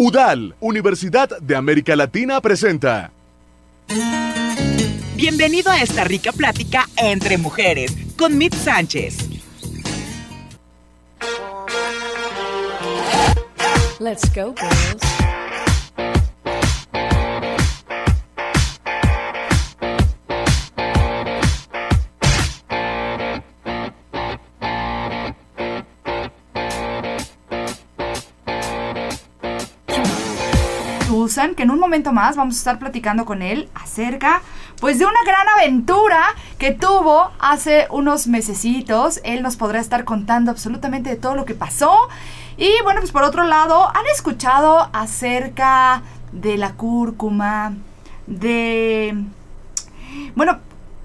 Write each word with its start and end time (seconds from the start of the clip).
UDAL, 0.00 0.54
Universidad 0.60 1.28
de 1.40 1.56
América 1.56 1.96
Latina, 1.96 2.40
presenta. 2.40 3.10
Bienvenido 5.16 5.72
a 5.72 5.82
esta 5.82 6.04
rica 6.04 6.30
plática 6.30 6.88
entre 6.96 7.36
mujeres 7.36 7.96
con 8.16 8.38
Mit 8.38 8.54
Sánchez. 8.54 9.28
Let's 13.98 14.32
go, 14.32 14.54
girls. 14.54 15.07
Que 31.38 31.62
en 31.62 31.70
un 31.70 31.78
momento 31.78 32.12
más 32.12 32.34
vamos 32.34 32.56
a 32.56 32.58
estar 32.58 32.78
platicando 32.80 33.24
con 33.24 33.42
él 33.42 33.68
acerca 33.74 34.42
pues 34.80 34.98
de 34.98 35.06
una 35.06 35.20
gran 35.24 35.48
aventura 35.48 36.20
que 36.58 36.72
tuvo 36.72 37.30
hace 37.38 37.86
unos 37.90 38.26
mesecitos. 38.26 39.20
Él 39.22 39.42
nos 39.42 39.56
podrá 39.56 39.78
estar 39.78 40.04
contando 40.04 40.50
absolutamente 40.50 41.10
de 41.10 41.16
todo 41.16 41.36
lo 41.36 41.44
que 41.44 41.54
pasó. 41.54 42.08
Y 42.56 42.70
bueno, 42.82 42.98
pues 43.00 43.12
por 43.12 43.22
otro 43.22 43.44
lado, 43.44 43.86
¿han 43.86 44.06
escuchado 44.12 44.90
acerca 44.92 46.02
de 46.32 46.58
la 46.58 46.72
cúrcuma? 46.72 47.74
De... 48.26 49.16
Bueno, 50.34 50.58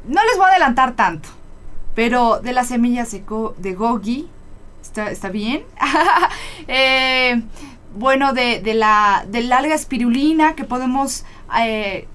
no 0.08 0.24
les 0.24 0.36
voy 0.36 0.46
a 0.46 0.50
adelantar 0.50 0.94
tanto, 0.94 1.30
pero 1.94 2.40
de 2.40 2.54
las 2.54 2.70
semillas 2.70 3.12
de, 3.12 3.24
de 3.58 3.74
gogi. 3.76 4.28
¿Está, 4.82 5.12
está 5.12 5.30
bien? 5.30 5.64
Eh, 6.68 7.42
bueno, 7.96 8.34
de, 8.34 8.60
de 8.60 8.74
la 8.74 9.26
del 9.28 9.52
alga 9.52 9.76
espirulina 9.76 10.56
que 10.56 10.64
podemos 10.64 11.26
eh, 11.60 12.08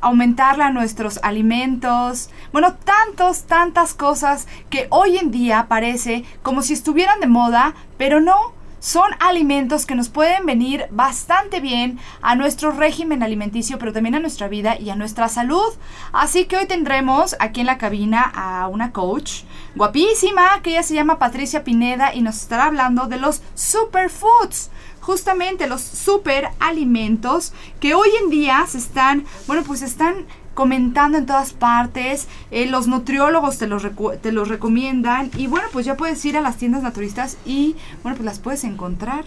aumentarla 0.00 0.66
a 0.66 0.72
nuestros 0.72 1.18
alimentos. 1.22 2.28
Bueno, 2.52 2.74
tantos, 2.74 3.44
tantas 3.44 3.94
cosas 3.94 4.46
que 4.68 4.86
hoy 4.90 5.16
en 5.16 5.30
día 5.30 5.66
parece 5.68 6.24
como 6.42 6.62
si 6.62 6.74
estuvieran 6.74 7.20
de 7.20 7.28
moda, 7.28 7.74
pero 7.96 8.20
no. 8.20 8.60
Son 8.80 9.12
alimentos 9.20 9.86
que 9.86 9.94
nos 9.94 10.08
pueden 10.08 10.44
venir 10.44 10.86
bastante 10.90 11.60
bien 11.60 12.00
a 12.20 12.34
nuestro 12.34 12.72
régimen 12.72 13.22
alimenticio, 13.22 13.78
pero 13.78 13.92
también 13.92 14.16
a 14.16 14.18
nuestra 14.18 14.48
vida 14.48 14.76
y 14.76 14.90
a 14.90 14.96
nuestra 14.96 15.28
salud. 15.28 15.72
Así 16.12 16.46
que 16.46 16.56
hoy 16.56 16.66
tendremos 16.66 17.36
aquí 17.38 17.60
en 17.60 17.66
la 17.66 17.78
cabina 17.78 18.22
a 18.34 18.66
una 18.66 18.90
coach 18.90 19.44
guapísima 19.76 20.60
que 20.64 20.70
ella 20.70 20.82
se 20.82 20.94
llama 20.94 21.20
Patricia 21.20 21.62
Pineda 21.62 22.12
y 22.12 22.22
nos 22.22 22.38
estará 22.38 22.64
hablando 22.64 23.06
de 23.06 23.18
los 23.18 23.40
superfoods 23.54 24.72
justamente 25.02 25.66
los 25.66 25.82
super 25.82 26.48
alimentos 26.60 27.52
que 27.80 27.94
hoy 27.94 28.08
en 28.22 28.30
día 28.30 28.64
se 28.66 28.78
están, 28.78 29.24
bueno, 29.46 29.62
pues 29.64 29.82
están 29.82 30.26
comentando 30.54 31.18
en 31.18 31.26
todas 31.26 31.52
partes, 31.52 32.28
eh, 32.50 32.66
los 32.66 32.86
nutriólogos 32.86 33.58
te 33.58 33.66
los, 33.66 33.84
te 34.20 34.32
los 34.32 34.48
recomiendan 34.48 35.30
y 35.36 35.46
bueno, 35.48 35.66
pues 35.72 35.86
ya 35.86 35.96
puedes 35.96 36.24
ir 36.24 36.36
a 36.36 36.40
las 36.40 36.56
tiendas 36.56 36.82
naturistas 36.82 37.36
y 37.44 37.76
bueno, 38.02 38.16
pues 38.16 38.24
las 38.24 38.38
puedes 38.38 38.64
encontrar. 38.64 39.24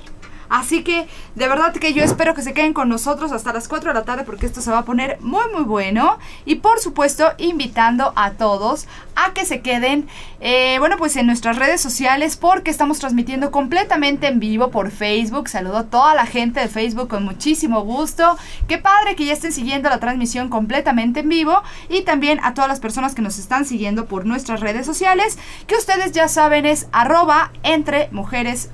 Así 0.50 0.84
que 0.84 1.08
de 1.36 1.48
verdad 1.48 1.74
que 1.74 1.94
yo 1.94 2.04
espero 2.04 2.34
que 2.34 2.42
se 2.42 2.54
queden 2.54 2.74
con 2.74 2.90
nosotros 2.90 3.32
hasta 3.32 3.54
las 3.54 3.68
4 3.68 3.90
de 3.90 4.00
la 4.00 4.06
tarde 4.06 4.24
porque 4.24 4.46
esto 4.46 4.62
se 4.62 4.72
va 4.72 4.80
a 4.80 4.86
poner 4.86 5.18
muy 5.22 5.44
muy 5.54 5.64
bueno. 5.64 6.18
Y 6.46 6.56
por 6.56 6.80
supuesto 6.80 7.34
invitando 7.38 8.14
a 8.16 8.32
todos 8.32 8.88
a 9.16 9.34
que 9.34 9.46
se 9.46 9.62
queden, 9.62 10.08
eh, 10.42 10.78
bueno 10.80 10.98
pues 10.98 11.16
en 11.16 11.28
nuestras 11.28 11.58
redes 11.58 11.82
sociales 11.82 12.38
porque 12.38 12.72
estamos 12.72 13.00
transmitiendo 13.00 13.52
completamente 13.52 14.28
en 14.28 14.40
vivo 14.40 14.72
por 14.72 14.92
Facebook. 14.92 15.50
Saludo 15.50 15.78
a 15.78 15.84
toda 15.86 16.16
la 16.16 16.26
gente 16.26 16.60
de 16.60 16.68
Facebook 16.68 17.08
con 17.08 17.24
muchísimo 17.24 17.82
gusto. 17.82 18.38
Qué 18.68 18.78
padre 18.78 19.16
que 19.16 19.26
ya 19.26 19.34
estén 19.34 19.52
siguiendo 19.52 19.90
la 19.90 20.00
transmisión 20.00 20.50
completamente 20.50 21.22
en 21.22 21.30
vivo. 21.30 21.62
Y 21.90 22.02
también 22.02 22.40
a 22.44 22.54
todas 22.54 22.70
las 22.70 22.80
personas 22.80 23.16
que 23.16 23.22
nos 23.22 23.40
están 23.40 23.66
siguiendo 23.66 24.06
por 24.06 24.26
nuestras 24.26 24.60
redes 24.60 24.86
sociales 24.86 25.38
que 25.68 25.76
ustedes 25.76 26.12
ya 26.12 26.28
saben 26.28 26.66
es 26.66 26.88
arroba 26.92 27.52
entre 27.64 28.10
mujeres. 28.12 28.70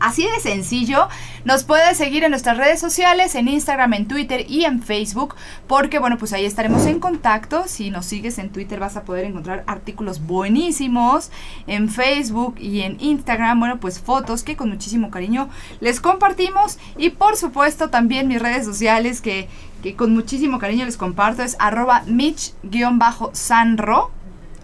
Así 0.00 0.24
de 0.24 0.40
sencillo, 0.40 1.08
nos 1.44 1.64
puedes 1.64 1.96
seguir 1.96 2.24
en 2.24 2.30
nuestras 2.30 2.56
redes 2.56 2.80
sociales, 2.80 3.34
en 3.34 3.48
Instagram, 3.48 3.94
en 3.94 4.08
Twitter 4.08 4.44
y 4.48 4.64
en 4.64 4.82
Facebook, 4.82 5.34
porque 5.66 5.98
bueno, 5.98 6.18
pues 6.18 6.32
ahí 6.32 6.44
estaremos 6.44 6.86
en 6.86 7.00
contacto. 7.00 7.64
Si 7.66 7.90
nos 7.90 8.06
sigues 8.06 8.38
en 8.38 8.50
Twitter 8.50 8.80
vas 8.80 8.96
a 8.96 9.04
poder 9.04 9.24
encontrar 9.24 9.64
artículos 9.66 10.26
buenísimos, 10.26 11.30
en 11.66 11.88
Facebook 11.88 12.56
y 12.58 12.82
en 12.82 12.96
Instagram, 13.00 13.60
bueno, 13.60 13.80
pues 13.80 14.00
fotos 14.00 14.42
que 14.42 14.56
con 14.56 14.68
muchísimo 14.68 15.10
cariño 15.10 15.48
les 15.80 16.00
compartimos 16.00 16.78
y 16.96 17.10
por 17.10 17.36
supuesto 17.36 17.90
también 17.90 18.28
mis 18.28 18.40
redes 18.40 18.64
sociales 18.64 19.20
que, 19.20 19.48
con 19.96 20.14
muchísimo 20.14 20.58
cariño 20.58 20.86
les 20.86 20.96
comparto 20.96 21.42
es 21.42 21.56
arroba 21.58 22.04
mitch-sanro. 22.06 24.10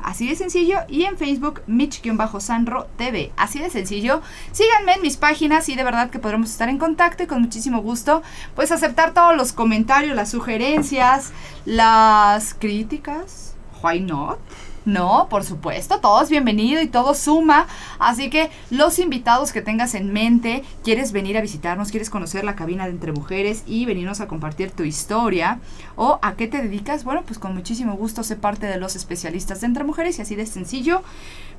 Así 0.02 0.28
de 0.28 0.36
sencillo. 0.36 0.78
Y 0.88 1.04
en 1.04 1.16
Facebook, 1.16 1.62
Mitch-Sanro 1.66 2.86
TV. 2.96 3.32
Así 3.36 3.58
de 3.58 3.70
sencillo. 3.70 4.22
Síganme 4.52 4.94
en 4.94 5.02
mis 5.02 5.16
páginas 5.16 5.68
y 5.68 5.76
de 5.76 5.84
verdad 5.84 6.10
que 6.10 6.18
podremos 6.18 6.50
estar 6.50 6.68
en 6.68 6.78
contacto 6.78 7.22
y 7.22 7.26
con 7.26 7.42
muchísimo 7.42 7.80
gusto, 7.82 8.22
pues 8.54 8.72
aceptar 8.72 9.14
todos 9.14 9.36
los 9.36 9.52
comentarios, 9.52 10.16
las 10.16 10.30
sugerencias, 10.30 11.32
las 11.64 12.54
críticas. 12.54 13.54
Why 13.82 14.00
not? 14.00 14.38
No, 14.86 15.26
por 15.28 15.44
supuesto, 15.44 16.00
todo 16.00 16.22
es 16.22 16.30
bienvenido 16.30 16.80
y 16.80 16.86
todo 16.86 17.14
suma. 17.14 17.66
Así 17.98 18.30
que 18.30 18.50
los 18.70 18.98
invitados 18.98 19.52
que 19.52 19.60
tengas 19.60 19.94
en 19.94 20.12
mente, 20.12 20.64
quieres 20.82 21.12
venir 21.12 21.36
a 21.36 21.42
visitarnos, 21.42 21.90
quieres 21.90 22.08
conocer 22.08 22.44
la 22.44 22.56
cabina 22.56 22.86
de 22.86 22.92
Entre 22.92 23.12
Mujeres 23.12 23.62
y 23.66 23.84
venirnos 23.84 24.20
a 24.20 24.28
compartir 24.28 24.70
tu 24.70 24.82
historia 24.84 25.60
o 25.96 26.18
a 26.22 26.34
qué 26.34 26.46
te 26.46 26.62
dedicas, 26.62 27.04
bueno, 27.04 27.24
pues 27.26 27.38
con 27.38 27.54
muchísimo 27.54 27.94
gusto 27.94 28.22
sé 28.22 28.36
parte 28.36 28.66
de 28.66 28.78
los 28.78 28.96
especialistas 28.96 29.60
de 29.60 29.66
Entre 29.66 29.84
Mujeres 29.84 30.18
y 30.18 30.22
así 30.22 30.34
de 30.34 30.46
sencillo 30.46 31.02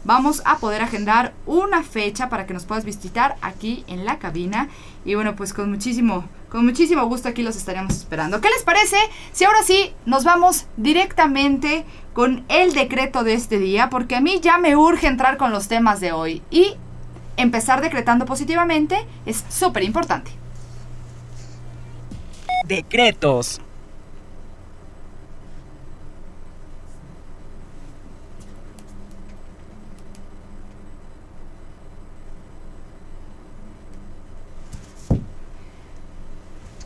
vamos 0.03 0.41
a 0.45 0.57
poder 0.57 0.81
agendar 0.81 1.33
una 1.45 1.83
fecha 1.83 2.29
para 2.29 2.47
que 2.47 2.53
nos 2.55 2.65
puedas 2.65 2.85
visitar 2.85 3.35
aquí 3.41 3.83
en 3.87 4.05
la 4.05 4.17
cabina 4.17 4.69
y 5.05 5.13
bueno, 5.15 5.35
pues 5.35 5.53
con 5.53 5.69
muchísimo 5.69 6.25
con 6.51 6.65
muchísimo 6.65 7.05
gusto 7.05 7.29
aquí 7.29 7.43
los 7.43 7.55
estaremos 7.55 7.95
esperando. 7.95 8.41
¿Qué 8.41 8.49
les 8.49 8.63
parece? 8.63 8.97
Si 9.31 9.45
ahora 9.45 9.63
sí 9.63 9.93
nos 10.05 10.25
vamos 10.25 10.65
directamente 10.75 11.85
con 12.13 12.43
el 12.49 12.73
decreto 12.73 13.23
de 13.23 13.35
este 13.35 13.57
día, 13.57 13.89
porque 13.89 14.17
a 14.17 14.21
mí 14.21 14.41
ya 14.41 14.57
me 14.57 14.75
urge 14.75 15.07
entrar 15.07 15.37
con 15.37 15.53
los 15.53 15.69
temas 15.69 16.01
de 16.01 16.11
hoy 16.11 16.41
y 16.51 16.75
empezar 17.37 17.79
decretando 17.79 18.25
positivamente 18.25 18.97
es 19.25 19.45
súper 19.49 19.83
importante. 19.83 20.31
Decretos. 22.65 23.61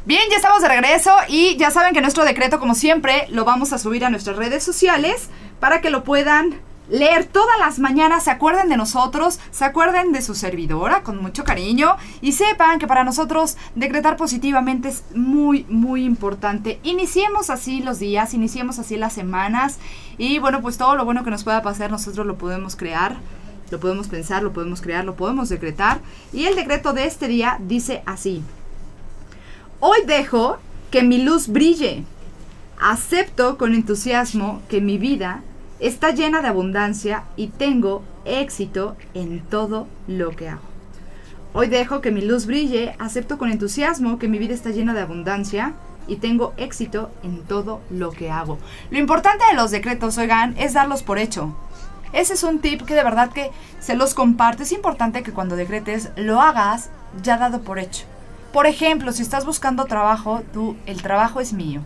Bien, 0.05 0.21
ya 0.29 0.35
estamos 0.35 0.61
de 0.61 0.67
regreso 0.67 1.11
y 1.27 1.57
ya 1.57 1.71
saben 1.71 1.95
que 1.95 2.01
nuestro 2.01 2.25
decreto, 2.25 2.59
como 2.59 2.75
siempre, 2.75 3.25
lo 3.31 3.43
vamos 3.43 3.73
a 3.73 3.79
subir 3.79 4.05
a 4.05 4.11
nuestras 4.11 4.37
redes 4.37 4.63
sociales 4.63 5.29
para 5.59 5.81
que 5.81 5.89
lo 5.89 6.03
puedan 6.03 6.59
leer 6.89 7.25
todas 7.25 7.57
las 7.57 7.79
mañanas, 7.79 8.25
se 8.25 8.29
acuerden 8.29 8.69
de 8.69 8.77
nosotros, 8.77 9.39
se 9.49 9.65
acuerden 9.65 10.11
de 10.11 10.21
su 10.21 10.35
servidora 10.35 11.01
con 11.01 11.19
mucho 11.19 11.43
cariño 11.43 11.97
y 12.21 12.33
sepan 12.33 12.77
que 12.77 12.85
para 12.85 13.03
nosotros 13.03 13.57
decretar 13.73 14.15
positivamente 14.15 14.89
es 14.89 15.03
muy, 15.15 15.65
muy 15.69 16.05
importante. 16.05 16.79
Iniciemos 16.83 17.49
así 17.49 17.81
los 17.81 17.97
días, 17.97 18.35
iniciemos 18.35 18.77
así 18.77 18.97
las 18.97 19.13
semanas 19.13 19.79
y 20.19 20.37
bueno, 20.37 20.61
pues 20.61 20.77
todo 20.77 20.95
lo 20.95 21.03
bueno 21.03 21.23
que 21.23 21.31
nos 21.31 21.43
pueda 21.43 21.63
pasar 21.63 21.89
nosotros 21.89 22.27
lo 22.27 22.37
podemos 22.37 22.75
crear. 22.75 23.17
Lo 23.71 23.79
podemos 23.79 24.07
pensar, 24.07 24.43
lo 24.43 24.53
podemos 24.53 24.81
crear, 24.81 25.03
lo 25.03 25.15
podemos 25.15 25.49
decretar. 25.49 25.99
Y 26.31 26.45
el 26.45 26.55
decreto 26.55 26.93
de 26.93 27.05
este 27.05 27.27
día 27.27 27.57
dice 27.59 28.03
así. 28.05 28.43
Hoy 29.87 29.99
dejo 30.07 30.57
que 30.89 31.03
mi 31.03 31.21
luz 31.21 31.47
brille. 31.47 32.05
Acepto 32.81 33.55
con 33.59 33.75
entusiasmo 33.75 34.63
que 34.67 34.81
mi 34.81 34.97
vida 34.97 35.43
está 35.79 36.09
llena 36.09 36.41
de 36.41 36.47
abundancia 36.47 37.25
y 37.35 37.49
tengo 37.49 38.01
éxito 38.25 38.97
en 39.13 39.41
todo 39.41 39.85
lo 40.07 40.31
que 40.31 40.49
hago. 40.49 40.63
Hoy 41.53 41.67
dejo 41.67 42.01
que 42.01 42.09
mi 42.09 42.21
luz 42.21 42.47
brille, 42.47 42.95
acepto 42.97 43.37
con 43.37 43.51
entusiasmo 43.51 44.17
que 44.17 44.27
mi 44.27 44.39
vida 44.39 44.55
está 44.55 44.71
llena 44.71 44.95
de 44.95 45.01
abundancia 45.01 45.75
y 46.07 46.15
tengo 46.15 46.55
éxito 46.57 47.11
en 47.21 47.43
todo 47.43 47.79
lo 47.91 48.09
que 48.09 48.31
hago. 48.31 48.57
Lo 48.89 48.97
importante 48.97 49.45
de 49.51 49.55
los 49.55 49.69
decretos, 49.69 50.17
oigan, 50.17 50.55
es 50.57 50.73
darlos 50.73 51.03
por 51.03 51.19
hecho. 51.19 51.55
Ese 52.11 52.33
es 52.33 52.41
un 52.41 52.57
tip 52.57 52.81
que 52.81 52.95
de 52.95 53.03
verdad 53.03 53.31
que 53.31 53.51
se 53.79 53.95
los 53.95 54.15
comparto. 54.15 54.63
Es 54.63 54.71
importante 54.71 55.21
que 55.21 55.31
cuando 55.31 55.55
decretes 55.55 56.09
lo 56.15 56.41
hagas 56.41 56.89
ya 57.21 57.37
dado 57.37 57.61
por 57.61 57.77
hecho. 57.77 58.05
Por 58.55 58.67
ejemplo, 58.67 59.11
si 59.11 59.21
estás 59.21 59.45
buscando 59.45 59.83
trabajo, 59.83 60.41
tú, 60.53 60.77
el 60.85 61.01
trabajo 61.01 61.41
es 61.41 61.51
mío. 61.51 61.81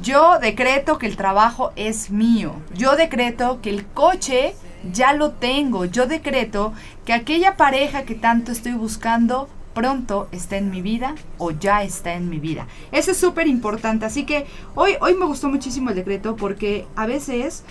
Yo 0.00 0.38
decreto 0.38 0.96
que 0.96 1.08
el 1.08 1.16
trabajo 1.16 1.72
es 1.74 2.12
mío. 2.12 2.54
Yo 2.72 2.94
decreto 2.94 3.60
que 3.60 3.70
el 3.70 3.84
coche 3.84 4.54
ya 4.92 5.12
lo 5.12 5.32
tengo. 5.32 5.86
Yo 5.86 6.06
decreto 6.06 6.72
que 7.04 7.14
aquella 7.14 7.56
pareja 7.56 8.04
que 8.04 8.14
tanto 8.14 8.52
estoy 8.52 8.74
buscando 8.74 9.48
pronto 9.74 10.28
está 10.30 10.56
en 10.56 10.70
mi 10.70 10.82
vida 10.82 11.16
o 11.36 11.50
ya 11.50 11.82
está 11.82 12.14
en 12.14 12.30
mi 12.30 12.38
vida. 12.38 12.68
Eso 12.92 13.10
es 13.10 13.16
súper 13.16 13.48
importante. 13.48 14.06
Así 14.06 14.24
que 14.24 14.46
hoy, 14.76 14.92
hoy 15.00 15.14
me 15.14 15.26
gustó 15.26 15.48
muchísimo 15.48 15.90
el 15.90 15.96
decreto 15.96 16.36
porque 16.36 16.86
a 16.94 17.06
veces 17.06 17.64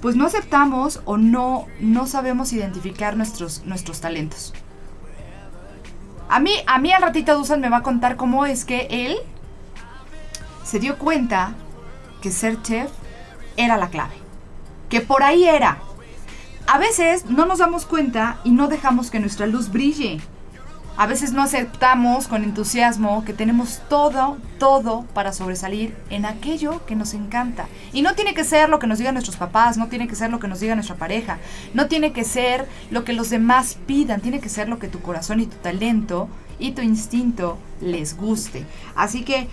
pues 0.00 0.16
no 0.16 0.26
aceptamos 0.26 1.00
o 1.04 1.16
no, 1.16 1.68
no 1.78 2.08
sabemos 2.08 2.52
identificar 2.52 3.16
nuestros, 3.16 3.64
nuestros 3.66 4.00
talentos. 4.00 4.52
A 6.28 6.40
mí, 6.40 6.52
a 6.66 6.78
mí 6.78 6.92
al 6.92 7.02
ratito 7.02 7.36
Dusan 7.36 7.60
me 7.60 7.68
va 7.68 7.78
a 7.78 7.82
contar 7.82 8.16
cómo 8.16 8.46
es 8.46 8.64
que 8.64 8.86
él 8.90 9.16
se 10.64 10.78
dio 10.78 10.98
cuenta 10.98 11.54
que 12.22 12.30
ser 12.30 12.62
chef 12.62 12.90
era 13.56 13.76
la 13.76 13.88
clave. 13.88 14.14
Que 14.88 15.00
por 15.00 15.22
ahí 15.22 15.44
era. 15.44 15.78
A 16.66 16.78
veces 16.78 17.26
no 17.26 17.44
nos 17.46 17.58
damos 17.58 17.84
cuenta 17.84 18.38
y 18.44 18.50
no 18.50 18.68
dejamos 18.68 19.10
que 19.10 19.20
nuestra 19.20 19.46
luz 19.46 19.70
brille. 19.70 20.20
A 20.96 21.06
veces 21.06 21.32
no 21.32 21.42
aceptamos 21.42 22.28
con 22.28 22.44
entusiasmo 22.44 23.24
que 23.24 23.32
tenemos 23.32 23.80
todo, 23.88 24.38
todo 24.60 25.02
para 25.12 25.32
sobresalir 25.32 25.96
en 26.08 26.24
aquello 26.24 26.86
que 26.86 26.94
nos 26.94 27.14
encanta. 27.14 27.66
Y 27.92 28.02
no 28.02 28.14
tiene 28.14 28.32
que 28.32 28.44
ser 28.44 28.68
lo 28.68 28.78
que 28.78 28.86
nos 28.86 28.98
digan 28.98 29.14
nuestros 29.14 29.36
papás, 29.36 29.76
no 29.76 29.88
tiene 29.88 30.06
que 30.06 30.14
ser 30.14 30.30
lo 30.30 30.38
que 30.38 30.46
nos 30.46 30.60
diga 30.60 30.76
nuestra 30.76 30.94
pareja, 30.94 31.38
no 31.74 31.88
tiene 31.88 32.12
que 32.12 32.22
ser 32.22 32.68
lo 32.92 33.02
que 33.02 33.12
los 33.12 33.28
demás 33.28 33.76
pidan, 33.86 34.20
tiene 34.20 34.38
que 34.38 34.48
ser 34.48 34.68
lo 34.68 34.78
que 34.78 34.86
tu 34.86 35.00
corazón 35.00 35.40
y 35.40 35.46
tu 35.46 35.56
talento 35.56 36.28
y 36.60 36.72
tu 36.72 36.82
instinto 36.82 37.58
les 37.80 38.16
guste. 38.16 38.64
Así 38.94 39.24
que 39.24 39.48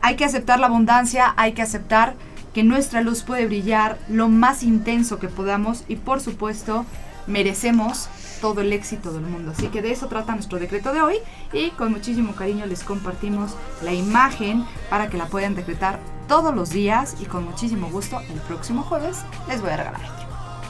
hay 0.00 0.14
que 0.14 0.24
aceptar 0.24 0.60
la 0.60 0.68
abundancia, 0.68 1.34
hay 1.36 1.54
que 1.54 1.62
aceptar 1.62 2.14
que 2.52 2.62
nuestra 2.62 3.00
luz 3.00 3.24
puede 3.24 3.46
brillar 3.46 3.98
lo 4.08 4.28
más 4.28 4.62
intenso 4.62 5.18
que 5.18 5.26
podamos 5.26 5.82
y 5.88 5.96
por 5.96 6.20
supuesto 6.20 6.86
merecemos 7.26 8.08
todo 8.44 8.60
el 8.60 8.74
éxito 8.74 9.10
del 9.10 9.22
mundo. 9.22 9.52
Así 9.56 9.68
que 9.68 9.80
de 9.80 9.90
eso 9.90 10.06
trata 10.06 10.34
nuestro 10.34 10.58
decreto 10.58 10.92
de 10.92 11.00
hoy 11.00 11.16
y 11.54 11.70
con 11.70 11.90
muchísimo 11.90 12.34
cariño 12.34 12.66
les 12.66 12.84
compartimos 12.84 13.52
la 13.80 13.94
imagen 13.94 14.66
para 14.90 15.08
que 15.08 15.16
la 15.16 15.24
puedan 15.28 15.54
decretar 15.54 15.98
todos 16.28 16.54
los 16.54 16.68
días 16.68 17.16
y 17.22 17.24
con 17.24 17.46
muchísimo 17.46 17.88
gusto 17.88 18.20
el 18.20 18.38
próximo 18.40 18.82
jueves 18.82 19.24
les 19.48 19.62
voy 19.62 19.70
a 19.70 19.78
regalar. 19.78 20.02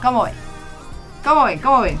¿Cómo 0.01 0.23
ven? 0.23 0.33
¿Cómo 1.21 1.43
ven? 1.43 1.59
¿Cómo 1.59 1.81
ven? 1.81 1.99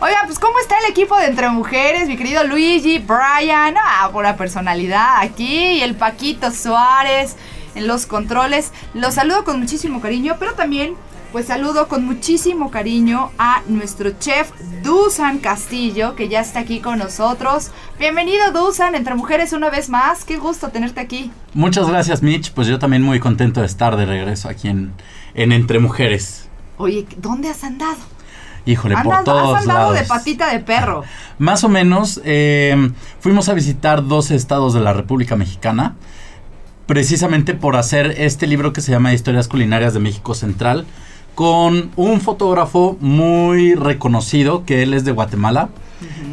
Oigan, 0.00 0.26
pues 0.26 0.40
¿cómo 0.40 0.58
está 0.58 0.76
el 0.80 0.90
equipo 0.90 1.16
de 1.16 1.26
Entre 1.26 1.48
Mujeres? 1.50 2.08
Mi 2.08 2.16
querido 2.16 2.42
Luigi, 2.42 2.98
Brian, 2.98 3.76
ah, 3.80 4.10
pura 4.12 4.36
personalidad 4.36 5.20
aquí, 5.20 5.74
y 5.74 5.82
el 5.82 5.94
Paquito 5.94 6.50
Suárez 6.50 7.36
en 7.76 7.86
los 7.86 8.06
controles. 8.06 8.72
Los 8.92 9.14
saludo 9.14 9.44
con 9.44 9.60
muchísimo 9.60 10.00
cariño, 10.00 10.34
pero 10.40 10.54
también 10.54 10.96
pues 11.32 11.46
saludo 11.46 11.88
con 11.88 12.04
muchísimo 12.04 12.70
cariño 12.70 13.30
a 13.38 13.62
nuestro 13.66 14.10
chef 14.18 14.50
Dusan 14.82 15.38
Castillo, 15.38 16.14
que 16.14 16.28
ya 16.28 16.40
está 16.40 16.60
aquí 16.60 16.80
con 16.80 16.98
nosotros. 16.98 17.70
Bienvenido 17.98 18.52
Dusan, 18.52 18.94
entre 18.94 19.14
mujeres 19.14 19.54
una 19.54 19.70
vez 19.70 19.88
más. 19.88 20.24
Qué 20.26 20.36
gusto 20.36 20.68
tenerte 20.68 21.00
aquí. 21.00 21.32
Muchas 21.54 21.88
gracias 21.88 22.22
Mitch, 22.22 22.52
pues 22.52 22.68
yo 22.68 22.78
también 22.78 23.02
muy 23.02 23.18
contento 23.18 23.60
de 23.60 23.66
estar 23.66 23.96
de 23.96 24.04
regreso 24.04 24.50
aquí 24.50 24.68
en, 24.68 24.92
en 25.32 25.52
Entre 25.52 25.78
Mujeres. 25.78 26.48
Oye, 26.76 27.06
¿dónde 27.16 27.48
has 27.48 27.64
andado? 27.64 27.96
Híjole, 28.66 28.94
por 29.02 29.24
todos 29.24 29.56
has 29.56 29.62
andado 29.62 29.92
lados. 29.92 30.00
de 30.00 30.04
patita 30.04 30.52
de 30.52 30.60
perro. 30.60 31.02
Más 31.38 31.64
o 31.64 31.70
menos, 31.70 32.20
eh, 32.24 32.92
fuimos 33.20 33.48
a 33.48 33.54
visitar 33.54 34.06
dos 34.06 34.30
estados 34.30 34.74
de 34.74 34.80
la 34.80 34.92
República 34.92 35.34
Mexicana, 35.36 35.96
precisamente 36.86 37.54
por 37.54 37.76
hacer 37.76 38.16
este 38.18 38.46
libro 38.46 38.74
que 38.74 38.82
se 38.82 38.92
llama 38.92 39.14
Historias 39.14 39.48
Culinarias 39.48 39.94
de 39.94 40.00
México 40.00 40.34
Central, 40.34 40.86
con 41.34 41.90
un 41.96 42.20
fotógrafo 42.20 42.96
muy 43.00 43.74
reconocido, 43.74 44.64
que 44.64 44.82
él 44.82 44.94
es 44.94 45.04
de 45.04 45.12
Guatemala. 45.12 45.68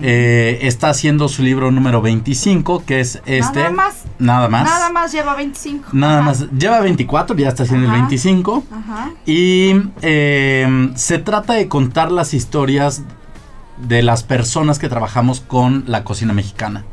Eh, 0.01 0.59
está 0.63 0.89
haciendo 0.89 1.27
su 1.27 1.43
libro 1.43 1.71
número 1.71 2.01
25, 2.01 2.83
que 2.85 3.01
es 3.01 3.21
este. 3.25 3.59
Nada 3.59 3.71
más. 3.71 4.03
Nada 4.17 4.47
más. 4.47 4.63
Nada 4.63 4.89
más 4.89 5.11
lleva 5.11 5.35
25. 5.35 5.89
Nada 5.91 6.19
Ajá. 6.19 6.23
más. 6.23 6.51
Lleva 6.51 6.79
24, 6.79 7.35
ya 7.35 7.49
está 7.49 7.63
haciendo 7.63 7.87
Ajá. 7.87 7.95
el 7.95 8.01
25. 8.01 8.63
Ajá. 8.71 9.11
Y 9.25 9.73
eh, 10.01 10.91
se 10.95 11.19
trata 11.19 11.53
de 11.53 11.67
contar 11.67 12.11
las 12.11 12.33
historias 12.33 13.03
de 13.77 14.01
las 14.01 14.23
personas 14.23 14.79
que 14.79 14.89
trabajamos 14.89 15.39
con 15.41 15.83
la 15.87 16.03
cocina 16.03 16.33
mexicana. 16.33 16.83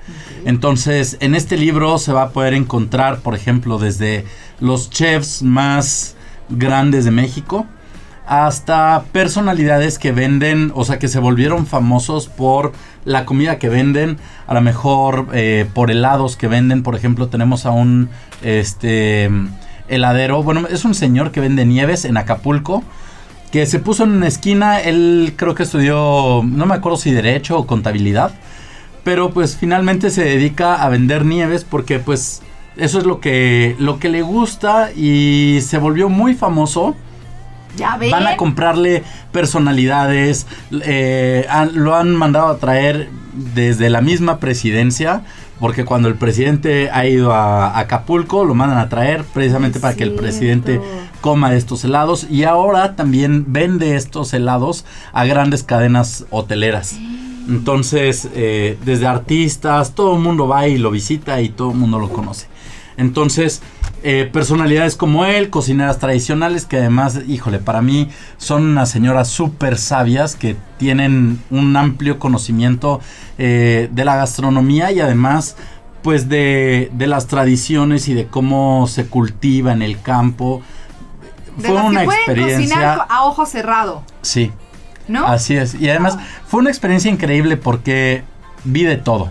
Entonces, 0.44 1.16
en 1.20 1.34
este 1.34 1.56
libro 1.56 1.98
se 1.98 2.12
va 2.12 2.22
a 2.22 2.28
poder 2.30 2.54
encontrar, 2.54 3.20
por 3.20 3.34
ejemplo, 3.34 3.78
desde 3.78 4.24
los 4.60 4.90
chefs 4.90 5.42
más 5.42 6.14
grandes 6.48 7.04
de 7.04 7.10
México 7.10 7.66
hasta 8.26 9.04
personalidades 9.12 9.98
que 9.98 10.12
venden, 10.12 10.72
o 10.74 10.84
sea, 10.84 10.98
que 10.98 11.08
se 11.08 11.18
volvieron 11.18 11.66
famosos 11.66 12.28
por 12.28 12.72
la 13.04 13.24
comida 13.24 13.58
que 13.58 13.68
venden, 13.68 14.18
a 14.46 14.54
lo 14.54 14.60
mejor 14.60 15.28
eh, 15.32 15.66
por 15.72 15.90
helados 15.90 16.36
que 16.36 16.48
venden. 16.48 16.82
Por 16.82 16.94
ejemplo, 16.94 17.28
tenemos 17.28 17.66
a 17.66 17.70
un 17.70 18.08
este 18.42 19.30
heladero, 19.88 20.42
bueno, 20.42 20.66
es 20.68 20.84
un 20.84 20.94
señor 20.94 21.30
que 21.30 21.40
vende 21.40 21.64
nieves 21.64 22.04
en 22.04 22.16
Acapulco 22.16 22.82
que 23.50 23.66
se 23.66 23.78
puso 23.78 24.04
en 24.04 24.10
una 24.10 24.28
esquina, 24.28 24.80
él 24.80 25.34
creo 25.36 25.54
que 25.54 25.62
estudió, 25.62 26.42
no 26.44 26.66
me 26.66 26.74
acuerdo 26.74 26.98
si 26.98 27.12
derecho 27.12 27.58
o 27.58 27.66
contabilidad, 27.66 28.32
pero 29.04 29.30
pues 29.30 29.56
finalmente 29.56 30.10
se 30.10 30.24
dedica 30.24 30.82
a 30.82 30.88
vender 30.88 31.24
nieves 31.24 31.64
porque 31.64 31.98
pues 31.98 32.42
eso 32.76 32.98
es 32.98 33.06
lo 33.06 33.20
que 33.20 33.76
lo 33.78 33.98
que 33.98 34.08
le 34.08 34.22
gusta 34.22 34.90
y 34.92 35.60
se 35.62 35.78
volvió 35.78 36.08
muy 36.08 36.34
famoso. 36.34 36.96
Ya 37.76 37.96
ven. 37.96 38.10
Van 38.10 38.26
a 38.26 38.36
comprarle 38.36 39.02
personalidades, 39.32 40.46
eh, 40.82 41.46
han- 41.48 41.70
lo 41.74 41.94
han 41.94 42.14
mandado 42.14 42.48
a 42.48 42.58
traer 42.58 43.08
desde 43.54 43.90
la 43.90 44.00
misma 44.00 44.38
presidencia, 44.38 45.22
porque 45.60 45.84
cuando 45.84 46.08
el 46.08 46.14
presidente 46.14 46.90
ha 46.90 47.06
ido 47.06 47.32
a 47.32 47.78
Acapulco, 47.78 48.44
lo 48.44 48.54
mandan 48.54 48.78
a 48.78 48.88
traer 48.88 49.24
precisamente 49.24 49.78
Es 49.78 49.82
para 49.82 49.94
que 49.94 50.04
el 50.04 50.12
presidente 50.14 50.80
coma 51.20 51.54
estos 51.54 51.84
helados 51.84 52.26
y 52.30 52.44
ahora 52.44 52.94
también 52.96 53.44
vende 53.48 53.96
estos 53.96 54.32
helados 54.34 54.84
a 55.12 55.24
grandes 55.24 55.62
cadenas 55.62 56.24
hoteleras. 56.30 56.96
Entonces, 57.48 58.28
eh, 58.34 58.76
desde 58.84 59.06
artistas, 59.06 59.94
todo 59.94 60.16
el 60.16 60.22
mundo 60.22 60.48
va 60.48 60.66
y 60.68 60.78
lo 60.78 60.90
visita 60.90 61.40
y 61.40 61.48
todo 61.48 61.70
el 61.70 61.76
mundo 61.78 61.98
lo 61.98 62.08
conoce. 62.08 62.46
Entonces, 62.96 63.62
eh, 64.02 64.28
personalidades 64.32 64.96
como 64.96 65.24
él, 65.24 65.50
cocineras 65.50 65.98
tradicionales, 65.98 66.64
que 66.64 66.78
además, 66.78 67.20
híjole, 67.26 67.58
para 67.58 67.82
mí 67.82 68.08
son 68.38 68.64
unas 68.64 68.90
señoras 68.90 69.28
súper 69.28 69.78
sabias 69.78 70.36
que 70.36 70.56
tienen 70.78 71.40
un 71.50 71.76
amplio 71.76 72.18
conocimiento 72.18 73.00
eh, 73.38 73.88
de 73.92 74.04
la 74.04 74.16
gastronomía 74.16 74.92
y 74.92 75.00
además, 75.00 75.56
pues 76.02 76.28
de, 76.28 76.90
de 76.94 77.06
las 77.06 77.26
tradiciones 77.26 78.08
y 78.08 78.14
de 78.14 78.26
cómo 78.28 78.86
se 78.86 79.06
cultiva 79.06 79.72
en 79.72 79.82
el 79.82 80.00
campo. 80.00 80.62
De 81.58 81.68
Fue 81.68 81.80
una 81.82 82.00
que 82.00 82.06
cocinar 82.06 82.28
experiencia. 82.36 82.94
co- 82.96 83.06
a 83.12 83.24
ojo 83.24 83.46
cerrado, 83.46 84.02
Sí, 84.22 84.52
¿no? 85.08 85.26
Así 85.26 85.56
es. 85.56 85.74
Y 85.74 85.88
además 85.88 86.18
fue 86.46 86.60
una 86.60 86.70
experiencia 86.70 87.10
increíble 87.10 87.56
porque 87.56 88.22
vi 88.64 88.84
de 88.84 88.96
todo. 88.96 89.30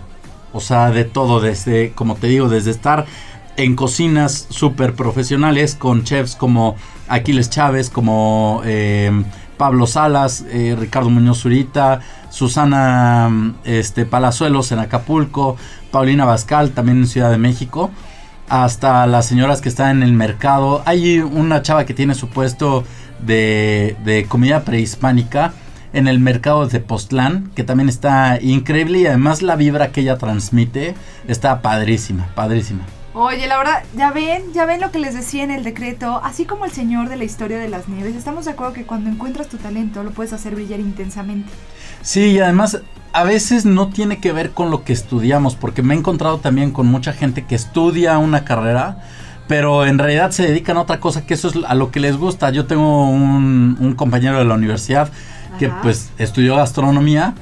O 0.52 0.60
sea, 0.60 0.90
de 0.90 1.04
todo. 1.04 1.40
Desde, 1.40 1.92
como 1.92 2.16
te 2.16 2.26
digo, 2.28 2.48
desde 2.48 2.70
estar 2.72 3.06
en 3.56 3.76
cocinas 3.76 4.46
súper 4.50 4.94
profesionales 4.94 5.74
con 5.74 6.04
chefs 6.04 6.36
como 6.36 6.76
Aquiles 7.08 7.50
Chávez, 7.50 7.90
como 7.90 8.62
eh, 8.64 9.10
Pablo 9.56 9.86
Salas, 9.86 10.44
eh, 10.50 10.76
Ricardo 10.78 11.10
Muñoz 11.10 11.40
Zurita, 11.40 12.00
Susana 12.30 13.54
este, 13.64 14.04
Palazuelos 14.04 14.72
en 14.72 14.78
Acapulco, 14.78 15.56
Paulina 15.90 16.24
Bascal 16.24 16.70
también 16.70 16.98
en 16.98 17.06
Ciudad 17.06 17.30
de 17.30 17.38
México 17.38 17.90
hasta 18.48 19.06
las 19.06 19.26
señoras 19.26 19.60
que 19.60 19.68
están 19.68 19.96
en 19.96 20.02
el 20.02 20.12
mercado. 20.12 20.82
Hay 20.84 21.18
una 21.18 21.62
chava 21.62 21.84
que 21.84 21.94
tiene 21.94 22.14
su 22.14 22.28
puesto 22.28 22.84
de, 23.20 23.96
de 24.04 24.26
comida 24.26 24.62
prehispánica 24.62 25.52
en 25.92 26.08
el 26.08 26.20
mercado 26.20 26.66
de 26.66 26.80
Postlán, 26.80 27.50
que 27.54 27.64
también 27.64 27.88
está 27.88 28.38
increíble 28.40 28.98
y 29.00 29.06
además 29.06 29.42
la 29.42 29.56
vibra 29.56 29.92
que 29.92 30.02
ella 30.02 30.18
transmite 30.18 30.94
está 31.26 31.62
padrísima, 31.62 32.28
padrísima. 32.34 32.84
Oye, 33.18 33.46
la 33.46 33.56
verdad, 33.56 33.82
ya 33.96 34.10
ven, 34.10 34.52
ya 34.52 34.66
ven 34.66 34.78
lo 34.78 34.90
que 34.90 34.98
les 34.98 35.14
decía 35.14 35.42
en 35.42 35.50
el 35.50 35.64
decreto, 35.64 36.20
así 36.22 36.44
como 36.44 36.66
el 36.66 36.70
señor 36.70 37.08
de 37.08 37.16
la 37.16 37.24
historia 37.24 37.58
de 37.58 37.66
las 37.66 37.88
nieves, 37.88 38.14
estamos 38.14 38.44
de 38.44 38.50
acuerdo 38.50 38.74
que 38.74 38.84
cuando 38.84 39.08
encuentras 39.08 39.48
tu 39.48 39.56
talento 39.56 40.02
lo 40.02 40.10
puedes 40.10 40.34
hacer 40.34 40.54
brillar 40.54 40.80
intensamente. 40.80 41.50
Sí, 42.02 42.32
y 42.32 42.40
además 42.40 42.82
a 43.14 43.24
veces 43.24 43.64
no 43.64 43.88
tiene 43.88 44.18
que 44.18 44.32
ver 44.32 44.50
con 44.50 44.70
lo 44.70 44.84
que 44.84 44.92
estudiamos, 44.92 45.56
porque 45.56 45.82
me 45.82 45.94
he 45.94 45.96
encontrado 45.96 46.40
también 46.40 46.72
con 46.72 46.88
mucha 46.88 47.14
gente 47.14 47.46
que 47.46 47.54
estudia 47.54 48.18
una 48.18 48.44
carrera, 48.44 48.98
pero 49.48 49.86
en 49.86 49.96
realidad 49.98 50.30
se 50.32 50.42
dedican 50.42 50.76
a 50.76 50.82
otra 50.82 51.00
cosa, 51.00 51.24
que 51.24 51.32
eso 51.32 51.48
es 51.48 51.54
a 51.66 51.74
lo 51.74 51.90
que 51.90 52.00
les 52.00 52.18
gusta. 52.18 52.50
Yo 52.50 52.66
tengo 52.66 53.08
un, 53.08 53.78
un 53.80 53.94
compañero 53.94 54.38
de 54.38 54.44
la 54.44 54.56
universidad 54.56 55.10
que 55.58 55.68
Ajá. 55.68 55.80
pues 55.80 56.10
estudió 56.18 56.56
gastronomía, 56.56 57.34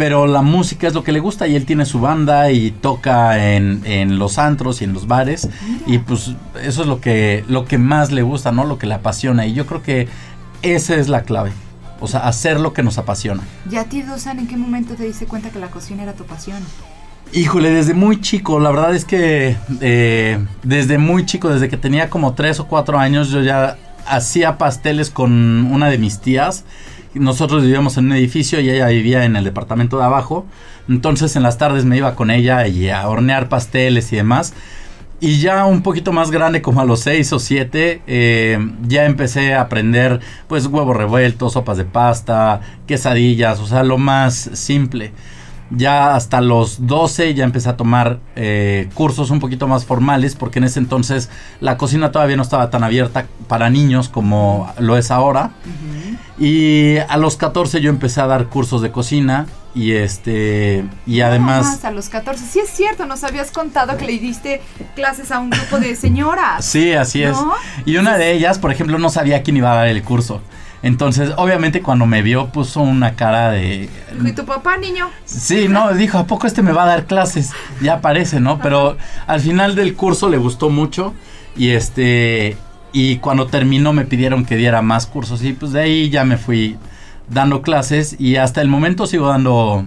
pero 0.00 0.26
la 0.26 0.40
música 0.40 0.86
es 0.86 0.94
lo 0.94 1.04
que 1.04 1.12
le 1.12 1.20
gusta 1.20 1.46
y 1.46 1.54
él 1.54 1.66
tiene 1.66 1.84
su 1.84 2.00
banda 2.00 2.50
y 2.50 2.70
toca 2.70 3.52
en, 3.52 3.82
en 3.84 4.18
los 4.18 4.38
antros 4.38 4.80
y 4.80 4.84
en 4.84 4.94
los 4.94 5.06
bares 5.06 5.50
y 5.86 5.98
pues 5.98 6.30
eso 6.62 6.80
es 6.80 6.88
lo 6.88 7.02
que, 7.02 7.44
lo 7.48 7.66
que 7.66 7.76
más 7.76 8.10
le 8.10 8.22
gusta, 8.22 8.50
¿no? 8.50 8.64
Lo 8.64 8.78
que 8.78 8.86
le 8.86 8.94
apasiona 8.94 9.44
y 9.44 9.52
yo 9.52 9.66
creo 9.66 9.82
que 9.82 10.08
esa 10.62 10.94
es 10.94 11.10
la 11.10 11.24
clave, 11.24 11.52
o 12.00 12.08
sea, 12.08 12.20
hacer 12.20 12.60
lo 12.60 12.72
que 12.72 12.82
nos 12.82 12.96
apasiona. 12.96 13.42
¿Y 13.70 13.76
a 13.76 13.84
ti, 13.84 14.00
Dusan, 14.00 14.38
en 14.38 14.46
qué 14.46 14.56
momento 14.56 14.94
te 14.94 15.04
diste 15.04 15.26
cuenta 15.26 15.50
que 15.50 15.58
la 15.58 15.70
cocina 15.70 16.04
era 16.04 16.14
tu 16.14 16.24
pasión? 16.24 16.62
Híjole, 17.34 17.68
desde 17.68 17.92
muy 17.92 18.22
chico, 18.22 18.58
la 18.58 18.70
verdad 18.70 18.94
es 18.94 19.04
que 19.04 19.58
eh, 19.82 20.42
desde 20.62 20.96
muy 20.96 21.26
chico, 21.26 21.50
desde 21.50 21.68
que 21.68 21.76
tenía 21.76 22.08
como 22.08 22.32
tres 22.32 22.58
o 22.58 22.66
cuatro 22.66 22.98
años, 22.98 23.28
yo 23.28 23.42
ya 23.42 23.76
hacía 24.06 24.56
pasteles 24.56 25.10
con 25.10 25.70
una 25.70 25.90
de 25.90 25.98
mis 25.98 26.20
tías. 26.20 26.64
Nosotros 27.14 27.62
vivíamos 27.62 27.96
en 27.96 28.06
un 28.06 28.12
edificio 28.12 28.60
y 28.60 28.70
ella 28.70 28.86
vivía 28.86 29.24
en 29.24 29.36
el 29.36 29.44
departamento 29.44 29.98
de 29.98 30.04
abajo. 30.04 30.46
Entonces 30.88 31.36
en 31.36 31.42
las 31.42 31.58
tardes 31.58 31.84
me 31.84 31.96
iba 31.96 32.14
con 32.14 32.30
ella 32.30 32.66
y 32.66 32.88
a 32.88 33.08
hornear 33.08 33.48
pasteles 33.48 34.12
y 34.12 34.16
demás. 34.16 34.54
Y 35.22 35.38
ya 35.38 35.66
un 35.66 35.82
poquito 35.82 36.12
más 36.12 36.30
grande, 36.30 36.62
como 36.62 36.80
a 36.80 36.84
los 36.86 37.00
6 37.00 37.34
o 37.34 37.38
7, 37.38 38.02
eh, 38.06 38.70
ya 38.88 39.04
empecé 39.04 39.52
a 39.52 39.60
aprender 39.60 40.20
pues 40.48 40.66
huevos 40.66 40.96
revueltos, 40.96 41.52
sopas 41.52 41.76
de 41.76 41.84
pasta, 41.84 42.62
quesadillas, 42.86 43.60
o 43.60 43.66
sea, 43.66 43.82
lo 43.82 43.98
más 43.98 44.34
simple. 44.54 45.12
Ya 45.70 46.16
hasta 46.16 46.40
los 46.40 46.86
12 46.86 47.34
ya 47.34 47.44
empecé 47.44 47.68
a 47.68 47.76
tomar 47.76 48.18
eh, 48.34 48.88
cursos 48.94 49.30
un 49.30 49.40
poquito 49.40 49.68
más 49.68 49.84
formales 49.84 50.34
porque 50.34 50.58
en 50.58 50.64
ese 50.64 50.80
entonces 50.80 51.28
la 51.60 51.76
cocina 51.76 52.10
todavía 52.10 52.36
no 52.36 52.42
estaba 52.42 52.70
tan 52.70 52.82
abierta 52.82 53.26
para 53.46 53.68
niños 53.68 54.08
como 54.08 54.72
lo 54.78 54.96
es 54.96 55.10
ahora. 55.10 55.52
Y 56.40 56.96
a 56.96 57.18
los 57.18 57.36
14 57.36 57.82
yo 57.82 57.90
empecé 57.90 58.22
a 58.22 58.26
dar 58.26 58.46
cursos 58.46 58.80
de 58.80 58.90
cocina 58.90 59.46
y 59.74 59.92
este 59.92 60.84
y 61.06 61.20
además 61.20 61.66
Más 61.66 61.84
a 61.84 61.90
los 61.90 62.08
14. 62.08 62.42
Sí 62.44 62.60
es 62.60 62.70
cierto, 62.70 63.04
nos 63.04 63.24
habías 63.24 63.50
contado 63.50 63.98
que 63.98 64.06
le 64.06 64.18
diste 64.18 64.62
clases 64.96 65.30
a 65.32 65.38
un 65.38 65.50
grupo 65.50 65.78
de 65.78 65.94
señoras. 65.94 66.64
Sí, 66.64 66.94
así 66.94 67.22
es. 67.22 67.32
¿No? 67.32 67.52
Y 67.84 67.98
una 67.98 68.16
de 68.16 68.32
ellas, 68.32 68.58
por 68.58 68.72
ejemplo, 68.72 68.98
no 68.98 69.10
sabía 69.10 69.42
quién 69.42 69.58
iba 69.58 69.70
a 69.70 69.76
dar 69.76 69.88
el 69.88 70.02
curso. 70.02 70.40
Entonces, 70.82 71.30
obviamente 71.36 71.82
cuando 71.82 72.06
me 72.06 72.22
vio 72.22 72.46
puso 72.46 72.80
una 72.80 73.14
cara 73.14 73.50
de 73.50 73.90
¿y 74.24 74.32
tu 74.32 74.46
papá, 74.46 74.78
niño? 74.78 75.10
Sí, 75.26 75.68
no, 75.68 75.92
dijo, 75.92 76.16
¿a 76.16 76.26
poco 76.26 76.46
este 76.46 76.62
me 76.62 76.72
va 76.72 76.84
a 76.84 76.86
dar 76.86 77.04
clases? 77.04 77.50
Ya 77.82 77.96
aparece, 77.96 78.40
¿no? 78.40 78.58
Pero 78.60 78.96
al 79.26 79.40
final 79.40 79.74
del 79.74 79.94
curso 79.94 80.30
le 80.30 80.38
gustó 80.38 80.70
mucho 80.70 81.12
y 81.54 81.72
este 81.72 82.56
y 82.92 83.16
cuando 83.16 83.46
terminó 83.46 83.92
me 83.92 84.04
pidieron 84.04 84.44
que 84.44 84.56
diera 84.56 84.82
más 84.82 85.06
cursos 85.06 85.42
y 85.44 85.52
pues 85.52 85.72
de 85.72 85.80
ahí 85.80 86.10
ya 86.10 86.24
me 86.24 86.36
fui 86.36 86.76
dando 87.28 87.62
clases 87.62 88.16
y 88.18 88.36
hasta 88.36 88.60
el 88.60 88.68
momento 88.68 89.06
sigo 89.06 89.28
dando 89.28 89.84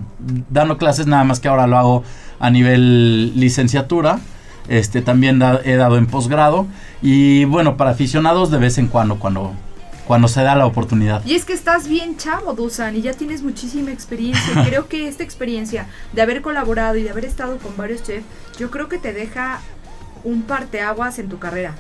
dando 0.50 0.78
clases 0.78 1.08
nada 1.08 1.24
más 1.24 1.40
que 1.40 1.50
ahora 1.50 1.68
lo 1.68 1.78
hago 1.78 2.04
a 2.40 2.50
nivel 2.50 3.38
licenciatura. 3.40 4.20
Este 4.70 5.02
también 5.02 5.42
he 5.66 5.76
dado 5.76 5.98
en 5.98 6.08
posgrado 6.08 6.68
y 7.02 7.44
bueno, 7.46 7.76
para 7.76 7.92
aficionados 7.92 8.50
de 8.50 8.60
vez 8.60 8.78
en 8.78 8.88
cuando 8.88 9.20
cuando 9.20 9.54
cuando 10.06 10.28
se 10.28 10.42
da 10.42 10.56
la 10.56 10.66
oportunidad. 10.66 11.26
Y 11.26 11.36
es 11.36 11.46
que 11.46 11.54
estás 11.54 11.88
bien 11.88 12.18
chavo, 12.18 12.54
Dusan, 12.54 12.96
y 12.96 13.02
ya 13.02 13.14
tienes 13.14 13.42
muchísima 13.42 13.92
experiencia. 13.92 14.64
Creo 14.66 14.88
que 14.88 15.08
esta 15.08 15.24
experiencia 15.24 15.88
de 16.12 16.22
haber 16.22 16.42
colaborado 16.42 16.98
y 16.98 17.04
de 17.04 17.10
haber 17.10 17.26
estado 17.26 17.58
con 17.58 17.76
varios 17.78 18.04
chefs, 18.04 18.26
yo 18.60 18.70
creo 18.70 18.90
que 18.90 18.98
te 18.98 19.14
deja 19.14 19.62
un 20.26 20.44
parteaguas 20.44 21.20
en 21.20 21.30
tu 21.30 21.40
carrera. 21.40 21.76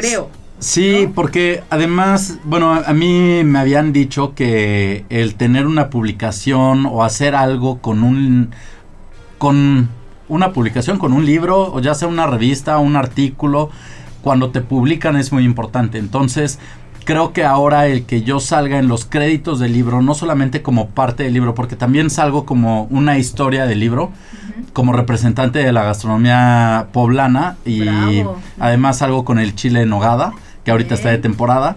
Creo. 0.00 0.30
Sí, 0.58 1.06
¿no? 1.06 1.12
porque 1.12 1.62
además, 1.70 2.38
bueno, 2.44 2.72
a 2.72 2.78
a 2.78 2.92
mí 2.92 3.42
me 3.44 3.58
habían 3.58 3.92
dicho 3.92 4.34
que 4.34 5.04
el 5.08 5.36
tener 5.36 5.66
una 5.66 5.88
publicación 5.90 6.86
o 6.86 7.04
hacer 7.04 7.34
algo 7.34 7.78
con 7.78 8.02
un 8.02 8.50
con 9.38 9.88
una 10.28 10.52
publicación, 10.52 10.98
con 10.98 11.12
un 11.12 11.24
libro, 11.24 11.72
o 11.72 11.80
ya 11.80 11.94
sea 11.94 12.08
una 12.08 12.26
revista, 12.26 12.78
un 12.78 12.96
artículo, 12.96 13.70
cuando 14.20 14.50
te 14.50 14.60
publican 14.60 15.16
es 15.16 15.32
muy 15.32 15.44
importante. 15.44 15.98
Entonces, 15.98 16.58
creo 17.08 17.32
que 17.32 17.42
ahora 17.42 17.86
el 17.86 18.04
que 18.04 18.20
yo 18.20 18.38
salga 18.38 18.78
en 18.78 18.86
los 18.86 19.06
créditos 19.06 19.58
del 19.60 19.72
libro, 19.72 20.02
no 20.02 20.12
solamente 20.12 20.60
como 20.60 20.90
parte 20.90 21.22
del 21.22 21.32
libro, 21.32 21.54
porque 21.54 21.74
también 21.74 22.10
salgo 22.10 22.44
como 22.44 22.82
una 22.90 23.16
historia 23.16 23.64
del 23.64 23.80
libro, 23.80 24.12
como 24.74 24.92
representante 24.92 25.60
de 25.60 25.72
la 25.72 25.84
gastronomía 25.84 26.88
poblana 26.92 27.56
y 27.64 27.80
Bravo. 27.80 28.36
además 28.60 28.98
salgo 28.98 29.24
con 29.24 29.38
el 29.38 29.54
chile 29.54 29.80
en 29.82 29.88
nogada, 29.88 30.34
que 30.64 30.70
ahorita 30.70 30.96
está 30.96 31.08
de 31.08 31.16
temporada. 31.16 31.76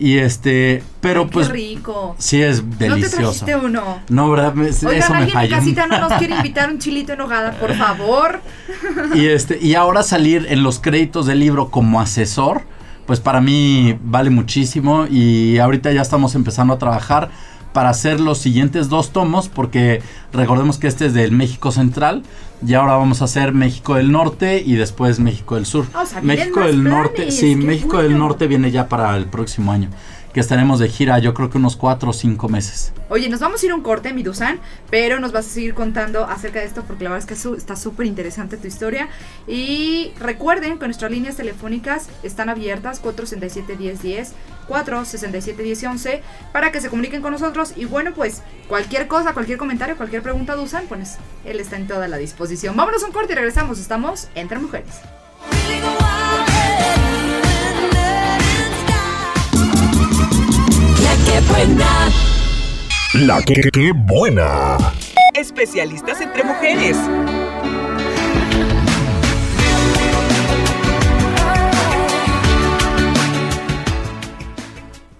Y 0.00 0.16
este, 0.16 0.82
pero 1.02 1.24
Ay, 1.24 1.28
pues 1.30 1.48
Qué 1.48 1.52
rico. 1.52 2.16
sí 2.18 2.40
es 2.40 2.64
¿No 2.64 2.70
te 2.78 2.88
delicioso. 2.88 3.44
uno? 3.62 3.82
No, 4.08 4.30
¿verdad? 4.30 4.54
Me- 4.54 4.70
Oigan, 4.70 4.92
eso 4.94 5.10
me 5.12 5.18
alguien 5.18 5.34
falló. 5.34 5.56
casita 5.56 5.86
no 5.86 5.98
nos 6.08 6.12
quiere 6.18 6.36
invitar 6.36 6.70
un 6.70 6.78
chilito 6.78 7.12
en 7.12 7.20
hogada, 7.20 7.52
por 7.52 7.74
favor. 7.74 8.40
Y 9.14 9.26
este, 9.26 9.58
y 9.60 9.74
ahora 9.74 10.02
salir 10.02 10.46
en 10.48 10.62
los 10.62 10.80
créditos 10.80 11.26
del 11.26 11.38
libro 11.40 11.70
como 11.70 12.00
asesor, 12.00 12.62
pues 13.06 13.20
para 13.20 13.40
mí 13.40 13.98
vale 14.04 14.30
muchísimo. 14.30 15.06
Y 15.10 15.58
ahorita 15.58 15.92
ya 15.92 16.02
estamos 16.02 16.34
empezando 16.34 16.74
a 16.74 16.78
trabajar 16.78 17.30
para 17.74 17.90
hacer 17.90 18.20
los 18.20 18.38
siguientes 18.38 18.88
dos 18.88 19.10
tomos, 19.10 19.48
porque 19.48 20.00
recordemos 20.32 20.78
que 20.78 20.86
este 20.86 21.06
es 21.06 21.12
del 21.12 21.32
México 21.32 21.72
Central, 21.72 22.22
y 22.64 22.72
ahora 22.74 22.94
vamos 22.94 23.20
a 23.20 23.24
hacer 23.24 23.52
México 23.52 23.96
del 23.96 24.12
Norte 24.12 24.62
y 24.64 24.76
después 24.76 25.18
México 25.18 25.56
del 25.56 25.66
Sur. 25.66 25.86
O 25.92 26.06
sea, 26.06 26.20
vienen 26.20 26.38
México 26.38 26.60
del 26.60 26.84
Norte, 26.84 27.32
sí, 27.32 27.56
México 27.56 28.00
del. 28.00 28.16
Norte 28.16 28.46
viene 28.46 28.70
ya 28.70 28.88
para 28.88 29.16
el 29.16 29.26
próximo 29.26 29.72
año, 29.72 29.88
que 30.34 30.40
estaremos 30.40 30.80
de 30.80 30.88
gira 30.88 31.20
yo 31.20 31.32
creo 31.32 31.48
que 31.48 31.58
unos 31.58 31.76
cuatro 31.76 32.10
o 32.10 32.12
cinco 32.12 32.48
meses. 32.48 32.92
Oye, 33.08 33.28
nos 33.28 33.38
vamos 33.38 33.62
a 33.62 33.66
ir 33.66 33.72
un 33.72 33.82
corte, 33.82 34.12
mi 34.12 34.24
Dusan, 34.24 34.58
pero 34.90 35.20
nos 35.20 35.30
vas 35.30 35.46
a 35.46 35.48
seguir 35.48 35.74
contando 35.74 36.24
acerca 36.24 36.58
de 36.58 36.66
esto 36.66 36.82
porque 36.82 37.04
la 37.04 37.10
verdad 37.10 37.30
es 37.30 37.42
que 37.42 37.56
está 37.56 37.76
súper 37.76 38.06
interesante 38.06 38.56
tu 38.56 38.66
historia. 38.66 39.08
Y 39.46 40.12
recuerden 40.18 40.78
que 40.78 40.86
nuestras 40.86 41.12
líneas 41.12 41.36
telefónicas 41.36 42.08
están 42.24 42.48
abiertas 42.48 43.00
467-1010, 43.00 44.32
467-1011 44.68 46.20
para 46.52 46.72
que 46.72 46.80
se 46.80 46.90
comuniquen 46.90 47.22
con 47.22 47.30
nosotros. 47.30 47.72
Y 47.76 47.84
bueno, 47.84 48.12
pues 48.12 48.42
cualquier 48.68 49.06
cosa, 49.06 49.34
cualquier 49.34 49.58
comentario, 49.58 49.96
cualquier 49.96 50.22
pregunta 50.22 50.56
Dusan, 50.56 50.86
pues 50.88 51.18
él 51.44 51.60
está 51.60 51.76
en 51.76 51.86
toda 51.86 52.08
la 52.08 52.16
disposición. 52.16 52.76
Vámonos 52.76 53.04
a 53.04 53.06
un 53.06 53.12
corte 53.12 53.34
y 53.34 53.36
regresamos. 53.36 53.78
Estamos 53.78 54.28
entre 54.34 54.58
mujeres. 54.58 55.00
La 63.14 63.40
que, 63.42 63.54
que- 63.54 63.70
que 63.70 63.92
buena. 63.92 64.76
Especialistas 65.34 66.20
entre 66.20 66.44
mujeres. 66.44 66.96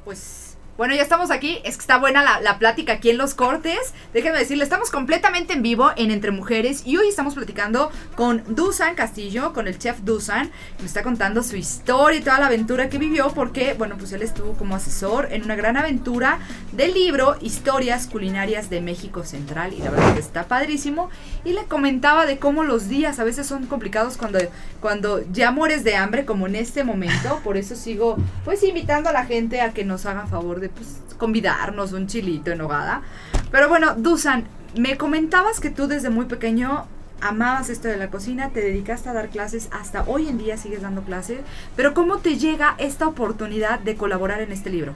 Pues 0.05 0.44
bueno, 0.77 0.95
ya 0.95 1.03
estamos 1.03 1.31
aquí. 1.31 1.61
Es 1.65 1.77
que 1.77 1.83
está 1.83 1.99
buena 1.99 2.23
la, 2.23 2.41
la 2.41 2.59
plática 2.59 2.95
aquí 2.95 3.11
en 3.11 3.19
los 3.19 3.35
cortes. 3.35 3.95
Déjenme 4.13 4.39
decirle, 4.39 4.65
estamos 4.65 4.91
completamente 4.91 5.53
en 5.53 5.63
vivo 5.63 5.91
en 5.97 6.11
Entre 6.11 6.31
Mujeres 6.31 6.83
y 6.85 6.97
hoy 6.97 7.09
estamos 7.09 7.35
platicando 7.35 7.91
con 8.17 8.43
Dusan 8.49 8.95
Castillo, 8.95 9.53
con 9.53 9.69
el 9.69 9.79
chef 9.79 10.01
Dusan, 10.01 10.51
que 10.79 10.87
está 10.87 11.03
contando 11.03 11.43
su 11.43 11.57
historia 11.57 12.19
y 12.19 12.23
toda 12.23 12.39
la 12.41 12.47
aventura 12.47 12.89
que 12.89 12.99
vivió 12.99 13.29
porque, 13.35 13.75
bueno, 13.75 13.97
pues 13.99 14.13
él 14.13 14.23
estuvo 14.23 14.55
como 14.55 14.75
asesor 14.75 15.29
en 15.31 15.45
una 15.45 15.55
gran 15.55 15.77
aventura 15.77 16.39
del 16.73 16.95
libro 16.95 17.37
Historias 17.41 18.07
Culinarias 18.07 18.71
de 18.71 18.81
México 18.81 19.25
Central 19.25 19.73
y 19.73 19.79
la 19.79 19.91
verdad 19.91 20.15
que 20.15 20.21
está 20.21 20.49
padrísimo. 20.49 21.11
Y 21.45 21.53
le 21.53 21.65
comentaba 21.65 22.27
de 22.27 22.39
cómo 22.39 22.65
los 22.65 22.89
días 22.89 23.19
a 23.19 23.25
veces 23.25 23.47
son 23.47 23.67
complicados 23.67 24.17
cuando, 24.17 24.39
cuando 24.81 25.23
ya 25.33 25.51
mueres 25.51 25.85
de 25.85 25.97
hambre 25.97 26.25
como 26.25 26.47
en 26.47 26.57
este 26.57 26.85
momento. 26.85 27.41
Por 27.45 27.57
eso 27.57 27.77
sigo 27.77 28.17
pues 28.45 28.63
invitando 28.63 29.11
a 29.11 29.13
la 29.13 29.25
gente 29.25 29.61
a 29.61 29.73
que 29.73 29.85
nos 29.85 30.07
hagan 30.07 30.29
favor 30.29 30.61
de 30.61 30.64
pues, 30.69 31.01
convidarnos 31.19 31.93
un 31.93 32.07
chilito 32.07 32.51
en 32.51 32.61
hogada. 32.61 33.03
Pero 33.51 33.69
bueno, 33.69 33.95
Dusan, 33.95 34.45
me 34.77 34.97
comentabas 34.97 35.61
que 35.61 35.71
tú 35.71 35.87
desde 35.87 36.11
muy 36.11 36.27
pequeño 36.27 36.87
amabas 37.21 37.71
esto 37.71 37.89
de 37.89 37.97
la 37.97 38.11
cocina, 38.11 38.51
te 38.51 38.61
dedicaste 38.61 39.09
a 39.09 39.13
dar 39.13 39.31
clases, 39.31 39.69
hasta 39.73 40.05
hoy 40.07 40.29
en 40.29 40.37
día 40.37 40.57
sigues 40.57 40.83
dando 40.83 41.03
clases, 41.03 41.41
pero 41.75 41.95
¿cómo 41.95 42.19
te 42.19 42.37
llega 42.37 42.75
esta 42.79 43.07
oportunidad 43.07 43.81
de 43.81 43.97
colaborar 43.97 44.43
en 44.43 44.53
este 44.53 44.69
libro? 44.69 44.93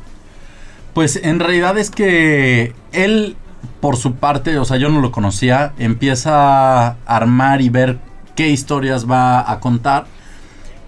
Pues 0.93 1.17
en 1.17 1.41
realidad 1.41 1.79
es 1.79 1.91
que 1.91 2.75
él, 2.93 3.37
por 3.81 3.97
su 3.97 4.17
parte, 4.17 4.59
o 4.59 4.65
sea, 4.65 4.77
yo 4.77 4.91
no 4.91 5.01
lo 5.01 5.11
conocía, 5.11 5.73
empieza 5.79 6.89
a 6.89 6.97
armar 7.07 7.63
y 7.63 7.71
ver 7.71 7.99
qué 8.35 8.49
historias 8.49 9.09
va 9.09 9.51
a 9.51 9.61
contar. 9.61 10.07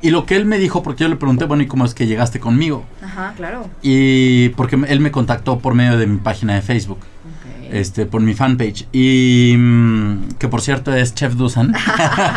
Y 0.02 0.10
lo 0.10 0.24
que 0.24 0.36
él 0.36 0.46
me 0.46 0.58
dijo, 0.58 0.82
porque 0.82 1.04
yo 1.04 1.08
le 1.08 1.16
pregunté, 1.16 1.44
bueno, 1.44 1.62
¿y 1.62 1.66
cómo 1.66 1.84
es 1.84 1.92
que 1.94 2.06
llegaste 2.06 2.40
conmigo? 2.40 2.84
Ajá, 3.04 3.34
claro. 3.36 3.68
Y 3.82 4.48
porque 4.50 4.78
él 4.88 5.00
me 5.00 5.10
contactó 5.10 5.58
por 5.58 5.74
medio 5.74 5.98
de 5.98 6.06
mi 6.06 6.16
página 6.18 6.54
de 6.54 6.62
Facebook, 6.62 6.98
Ok. 6.98 7.68
este, 7.72 8.06
por 8.06 8.22
mi 8.22 8.32
fanpage. 8.32 8.86
Y 8.92 9.54
mm, 9.58 10.28
que 10.38 10.48
por 10.48 10.62
cierto 10.62 10.94
es 10.94 11.14
Chef 11.14 11.34
Dusan. 11.34 11.74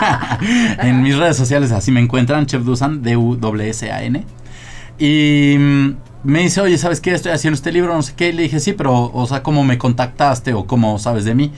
en 0.79 1.01
mis 1.01 1.17
redes 1.17 1.37
sociales 1.37 1.71
así 1.71 1.91
me 1.91 2.01
encuentran, 2.01 2.45
Chef 2.45 2.63
Dusan, 2.63 3.01
D-U-S-A-N. 3.01 4.25
Y 4.99 5.55
mm, 5.57 5.95
me 6.23 6.39
dice, 6.41 6.59
oye, 6.61 6.77
¿sabes 6.77 6.99
qué? 6.99 7.13
Estoy 7.13 7.31
haciendo 7.31 7.55
este 7.55 7.71
libro, 7.71 7.93
no 7.93 8.01
sé 8.01 8.13
qué. 8.15 8.29
Y 8.29 8.33
le 8.33 8.43
dije, 8.43 8.59
sí, 8.59 8.73
pero, 8.73 9.09
o 9.13 9.25
sea, 9.27 9.41
¿cómo 9.41 9.63
me 9.63 9.77
contactaste 9.77 10.53
o 10.53 10.65
cómo 10.65 10.99
sabes 10.99 11.23
de 11.25 11.33
mí? 11.35 11.51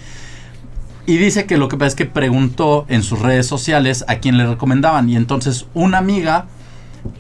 Y 1.08 1.18
dice 1.18 1.46
que 1.46 1.58
lo 1.58 1.68
que 1.68 1.78
pasa 1.78 1.88
es 1.90 1.96
que 1.96 2.06
preguntó 2.06 2.86
en 2.90 3.04
sus 3.04 3.20
redes 3.20 3.46
sociales 3.48 4.04
a 4.08 4.16
quién 4.16 4.38
le 4.38 4.48
recomendaban. 4.48 5.08
Y 5.10 5.16
entonces 5.16 5.68
una 5.74 6.00
amiga 6.00 6.46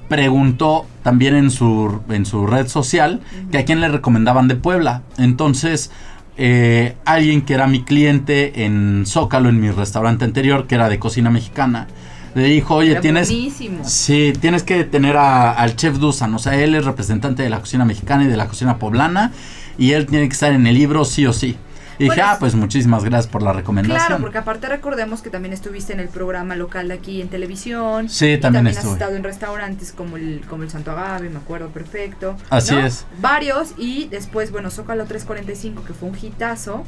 preguntó 0.09 0.85
también 1.03 1.35
en 1.35 1.51
su, 1.51 1.99
en 2.09 2.25
su 2.25 2.47
red 2.47 2.67
social 2.67 3.21
que 3.51 3.59
a 3.59 3.65
quién 3.65 3.81
le 3.81 3.87
recomendaban 3.89 4.47
de 4.47 4.55
Puebla. 4.55 5.03
Entonces, 5.17 5.91
eh, 6.37 6.95
alguien 7.05 7.43
que 7.43 7.53
era 7.53 7.67
mi 7.67 7.83
cliente 7.83 8.65
en 8.65 9.03
Zócalo, 9.05 9.49
en 9.49 9.59
mi 9.61 9.69
restaurante 9.69 10.25
anterior, 10.25 10.65
que 10.67 10.75
era 10.75 10.89
de 10.89 10.97
cocina 10.99 11.29
mexicana, 11.29 11.87
le 12.33 12.45
dijo, 12.45 12.75
oye, 12.75 12.91
Era 12.93 13.01
tienes... 13.01 13.29
buenísimo. 13.29 13.79
Sí, 13.85 14.33
tienes 14.41 14.63
que 14.63 14.83
tener 14.83 15.15
a- 15.15 15.51
al 15.53 15.75
chef 15.75 15.97
Dusan, 15.99 16.33
o 16.33 16.39
sea, 16.39 16.55
él 16.55 16.75
es 16.75 16.83
representante 16.83 17.43
de 17.43 17.49
la 17.49 17.59
cocina 17.59 17.85
mexicana 17.85 18.25
y 18.25 18.27
de 18.27 18.35
la 18.35 18.47
cocina 18.47 18.77
poblana, 18.77 19.31
y 19.77 19.91
él 19.91 20.05
tiene 20.05 20.27
que 20.27 20.33
estar 20.33 20.51
en 20.51 20.67
el 20.67 20.75
libro 20.75 21.05
sí 21.05 21.25
o 21.25 21.31
sí. 21.33 21.55
Y 21.97 22.05
dije, 22.05 22.21
ah, 22.21 22.37
pues 22.39 22.55
muchísimas 22.55 23.03
gracias 23.03 23.27
por 23.31 23.41
la 23.41 23.53
recomendación. 23.53 24.07
Claro, 24.07 24.21
porque 24.21 24.37
aparte 24.37 24.67
recordemos 24.67 25.21
que 25.21 25.29
también 25.29 25.53
estuviste 25.53 25.93
en 25.93 25.99
el 25.99 26.09
programa 26.09 26.55
local 26.55 26.87
de 26.87 26.95
aquí 26.95 27.21
en 27.21 27.29
televisión. 27.29 28.09
Sí, 28.09 28.33
y 28.33 28.37
también 28.39 28.67
has 28.67 28.83
estado 28.83 29.15
en 29.15 29.23
restaurantes 29.23 29.91
como 29.91 30.17
el, 30.17 30.41
como 30.49 30.63
el 30.63 30.69
Santo 30.69 30.91
Agave, 30.91 31.29
me 31.29 31.37
acuerdo 31.37 31.69
perfecto. 31.69 32.35
Así 32.49 32.75
¿no? 32.75 32.85
es. 32.85 33.05
Varios 33.21 33.73
y 33.77 34.07
después, 34.09 34.51
bueno, 34.51 34.69
Zócalo 34.71 35.05
345, 35.05 35.83
que 35.85 35.93
fue 35.93 36.09
un 36.09 36.17
hitazo. 36.21 36.83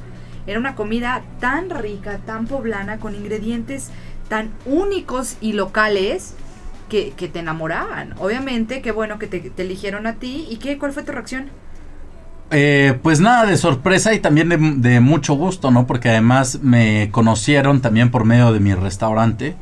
Era 0.46 0.60
una 0.60 0.76
comida 0.76 1.24
tan 1.42 1.70
rica, 1.70 2.20
tan 2.26 2.48
poblana, 2.48 3.00
con 3.00 3.16
ingredientes 3.16 3.92
tan 4.28 4.52
únicos 4.66 5.38
y 5.42 5.54
locales 5.54 6.34
que, 6.90 7.12
que 7.12 7.28
te 7.28 7.40
enamoraban. 7.40 8.14
Obviamente, 8.20 8.82
qué 8.82 8.92
bueno 8.92 9.20
que 9.20 9.28
te, 9.28 9.40
te 9.40 9.62
eligieron 9.62 10.08
a 10.08 10.16
ti. 10.16 10.48
¿Y 10.50 10.58
qué? 10.58 10.78
¿Cuál 10.78 10.94
fue 10.94 11.04
tu 11.04 11.12
reacción? 11.12 11.50
Eh, 12.52 12.98
pues 13.04 13.20
nada, 13.20 13.46
de 13.46 13.58
sorpresa 13.58 14.14
y 14.14 14.20
también 14.20 14.50
de, 14.50 14.58
de 14.58 15.00
mucho 15.00 15.34
gusto, 15.34 15.70
¿no? 15.72 15.86
Porque 15.86 16.10
además 16.10 16.60
me 16.62 17.10
conocieron 17.12 17.82
también 17.82 18.10
por 18.10 18.24
medio 18.24 18.54
de 18.54 18.60
mi 18.60 18.74
restaurante. 18.74 19.56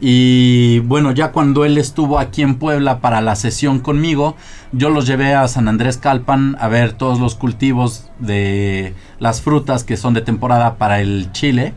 Y 0.00 0.78
bueno, 0.80 1.12
ya 1.12 1.30
cuando 1.30 1.66
él 1.66 1.76
estuvo 1.76 2.18
aquí 2.18 2.40
en 2.40 2.54
Puebla 2.54 3.00
para 3.00 3.20
la 3.20 3.36
sesión 3.36 3.80
conmigo, 3.80 4.34
yo 4.72 4.88
los 4.88 5.06
llevé 5.06 5.34
a 5.34 5.46
San 5.46 5.68
Andrés 5.68 5.98
Calpan 5.98 6.56
a 6.58 6.68
ver 6.68 6.94
todos 6.94 7.20
los 7.20 7.34
cultivos 7.34 8.08
de 8.18 8.94
las 9.18 9.42
frutas 9.42 9.84
que 9.84 9.98
son 9.98 10.14
de 10.14 10.22
temporada 10.22 10.76
para 10.76 11.02
el 11.02 11.32
chile. 11.32 11.74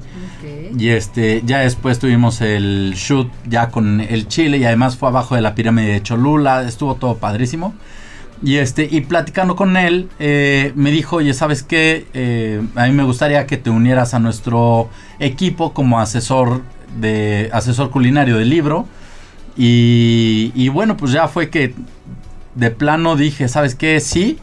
Y 0.78 0.90
este, 0.90 1.42
ya 1.46 1.60
después 1.60 2.00
tuvimos 2.00 2.40
el 2.40 2.94
shoot 2.96 3.30
ya 3.46 3.70
con 3.70 4.00
el 4.00 4.28
chile 4.30 4.58
y 4.58 4.64
además 4.64 4.96
fue 4.96 5.10
abajo 5.10 5.36
de 5.36 5.42
la 5.42 5.54
pirámide 5.54 5.92
de 5.92 6.04
Cholula, 6.04 6.64
estuvo 6.64 6.96
todo 6.96 7.18
padrísimo. 7.18 7.74
Y 8.44 8.58
este, 8.58 8.88
y 8.92 9.02
platicando 9.02 9.56
con 9.56 9.78
él, 9.78 10.10
eh, 10.20 10.74
me 10.76 10.92
dijo, 10.92 11.18
oye, 11.18 11.34
¿sabes 11.34 11.64
qué? 11.64 12.06
Eh, 12.14 12.62
a 12.76 12.88
mí 12.88 12.92
me 12.92 13.04
gustaría 13.04 13.48
que 13.48 13.56
te 13.56 13.70
unieras 13.70 14.14
a 14.14 14.20
nuestro 14.20 14.90
equipo 15.20 15.74
como 15.74 16.00
asesor 16.02 16.62
de 17.00 17.50
asesor 17.54 17.90
culinario 17.90 18.38
del 18.38 18.50
libro. 18.50 18.86
Y, 19.56 20.52
y 20.56 20.68
bueno, 20.68 20.98
pues 20.98 21.14
ya 21.14 21.30
fue 21.30 21.50
que 21.50 21.74
de 22.56 22.70
plano 22.70 23.16
dije, 23.16 23.48
¿sabes 23.48 23.76
qué? 23.76 24.00
Sí. 24.02 24.40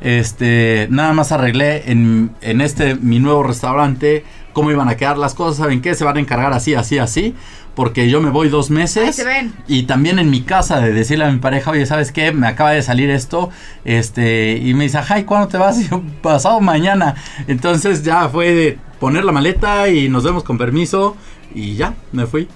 Este, 0.00 0.86
nada 0.90 1.12
más 1.12 1.32
arreglé 1.32 1.90
en, 1.90 2.30
en 2.40 2.60
este 2.60 2.94
mi 2.94 3.18
nuevo 3.18 3.42
restaurante 3.42 4.24
cómo 4.52 4.70
iban 4.70 4.88
a 4.88 4.96
quedar 4.96 5.18
las 5.18 5.34
cosas, 5.34 5.58
¿saben 5.58 5.80
qué? 5.82 5.94
Se 5.94 6.04
van 6.04 6.16
a 6.16 6.20
encargar 6.20 6.52
así, 6.52 6.74
así, 6.74 6.98
así, 6.98 7.34
porque 7.74 8.08
yo 8.10 8.20
me 8.20 8.30
voy 8.30 8.48
dos 8.48 8.70
meses. 8.70 9.14
se 9.16 9.24
ven. 9.24 9.52
Y 9.68 9.84
también 9.84 10.18
en 10.18 10.30
mi 10.30 10.42
casa 10.42 10.80
de 10.80 10.92
decirle 10.92 11.24
a 11.24 11.30
mi 11.30 11.38
pareja, 11.38 11.70
oye, 11.70 11.86
¿sabes 11.86 12.10
qué? 12.12 12.32
Me 12.32 12.46
acaba 12.48 12.72
de 12.72 12.82
salir 12.82 13.08
esto, 13.10 13.50
este, 13.84 14.56
y 14.56 14.74
me 14.74 14.84
dice, 14.84 14.98
ay, 15.08 15.24
¿cuándo 15.24 15.48
te 15.48 15.58
vas? 15.58 15.78
Y 15.80 15.88
yo, 15.88 16.02
pasado 16.22 16.60
mañana. 16.60 17.14
Entonces 17.46 18.02
ya 18.02 18.28
fue 18.28 18.52
de 18.54 18.78
poner 18.98 19.24
la 19.24 19.32
maleta 19.32 19.88
y 19.88 20.08
nos 20.08 20.24
vemos 20.24 20.42
con 20.44 20.58
permiso, 20.58 21.16
y 21.54 21.76
ya, 21.76 21.94
me 22.12 22.26
fui. 22.26 22.48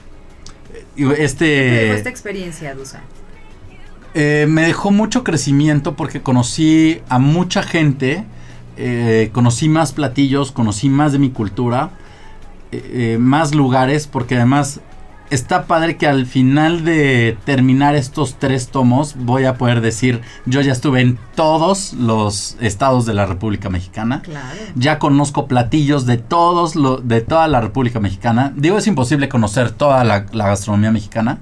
Y 0.96 1.02
¿Qué 1.02 1.04
dejó 1.04 1.22
Este, 1.22 1.94
esta 1.94 2.08
experiencia, 2.11 2.75
Dusa? 2.75 3.00
eh, 4.14 4.46
me 4.49 4.62
dejó 4.66 4.90
mucho 4.90 5.25
crecimiento 5.25 5.94
porque 5.96 6.20
conocí 6.20 7.00
a 7.08 7.18
mucha 7.18 7.62
gente, 7.62 8.25
eh, 8.76 9.31
conocí 9.33 9.69
más 9.69 9.93
platillos, 9.93 10.52
conocí 10.52 10.88
más 10.88 11.12
de 11.12 11.19
mi 11.19 11.31
cultura, 11.31 11.91
eh, 12.71 13.14
eh, 13.14 13.19
más 13.19 13.55
lugares, 13.55 14.07
porque 14.07 14.37
además 14.37 14.81
está 15.31 15.67
padre 15.67 15.97
que 15.97 16.07
al 16.07 16.26
final 16.26 16.85
de 16.85 17.38
terminar 17.47 17.95
estos 17.95 18.38
tres 18.38 18.69
tomos 18.69 19.15
voy 19.17 19.45
a 19.45 19.56
poder 19.56 19.80
decir, 19.80 20.21
yo 20.45 20.61
ya 20.61 20.73
estuve 20.73 21.00
en 21.00 21.19
todos 21.35 21.95
los 21.95 22.56
estados 22.61 23.06
de 23.06 23.15
la 23.15 23.25
República 23.25 23.71
Mexicana. 23.71 24.21
Claro. 24.23 24.58
Ya 24.75 24.99
conozco 24.99 25.49
platillos 25.49 26.04
de 26.04 26.19
todos 26.19 26.76
lo, 26.76 26.99
de 26.99 27.23
toda 27.23 27.49
la 27.49 27.63
República 27.63 27.99
Mexicana. 27.99 28.52
Digo, 28.56 28.76
es 28.76 28.87
imposible 28.87 29.30
conocer 29.30 29.71
toda 29.71 30.04
la, 30.04 30.26
la 30.32 30.49
gastronomía 30.49 30.93
mexicana, 30.93 31.39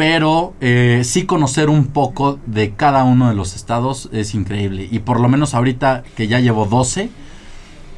pero 0.00 0.54
eh, 0.62 1.02
sí 1.04 1.26
conocer 1.26 1.68
un 1.68 1.88
poco 1.88 2.40
de 2.46 2.70
cada 2.70 3.04
uno 3.04 3.28
de 3.28 3.34
los 3.34 3.54
estados 3.54 4.08
es 4.14 4.32
increíble. 4.34 4.88
Y 4.90 5.00
por 5.00 5.20
lo 5.20 5.28
menos 5.28 5.52
ahorita 5.52 6.04
que 6.16 6.26
ya 6.26 6.40
llevo 6.40 6.64
12, 6.64 7.10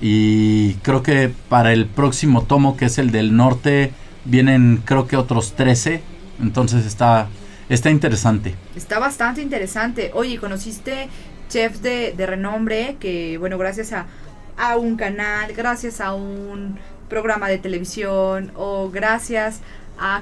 y 0.00 0.74
creo 0.82 1.04
que 1.04 1.32
para 1.48 1.72
el 1.72 1.86
próximo 1.86 2.42
tomo, 2.42 2.76
que 2.76 2.86
es 2.86 2.98
el 2.98 3.12
del 3.12 3.36
norte, 3.36 3.92
vienen 4.24 4.82
creo 4.84 5.06
que 5.06 5.16
otros 5.16 5.52
13. 5.52 6.02
Entonces 6.40 6.86
está, 6.86 7.28
está 7.68 7.88
interesante. 7.88 8.56
Está 8.74 8.98
bastante 8.98 9.40
interesante. 9.40 10.10
Oye, 10.12 10.38
conociste 10.38 11.08
chefs 11.48 11.82
de, 11.82 12.14
de 12.16 12.26
renombre 12.26 12.96
que, 12.98 13.38
bueno, 13.38 13.58
gracias 13.58 13.92
a, 13.92 14.06
a 14.58 14.76
un 14.76 14.96
canal, 14.96 15.52
gracias 15.52 16.00
a 16.00 16.14
un 16.14 16.80
programa 17.08 17.48
de 17.48 17.58
televisión 17.58 18.50
o 18.56 18.90
gracias 18.90 19.60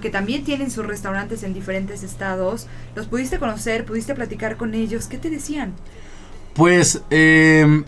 que 0.01 0.11
también 0.11 0.45
tienen 0.45 0.71
sus 0.71 0.87
restaurantes 0.87 1.43
en 1.43 1.55
diferentes 1.55 2.03
estados, 2.03 2.67
los 2.95 3.07
pudiste 3.07 3.39
conocer, 3.39 3.85
pudiste 3.85 4.15
platicar 4.15 4.57
con 4.57 4.75
ellos, 4.75 5.07
¿qué 5.07 5.19
te 5.19 5.31
decían? 5.31 5.73
Pues, 6.55 7.03
eh, 7.11 7.83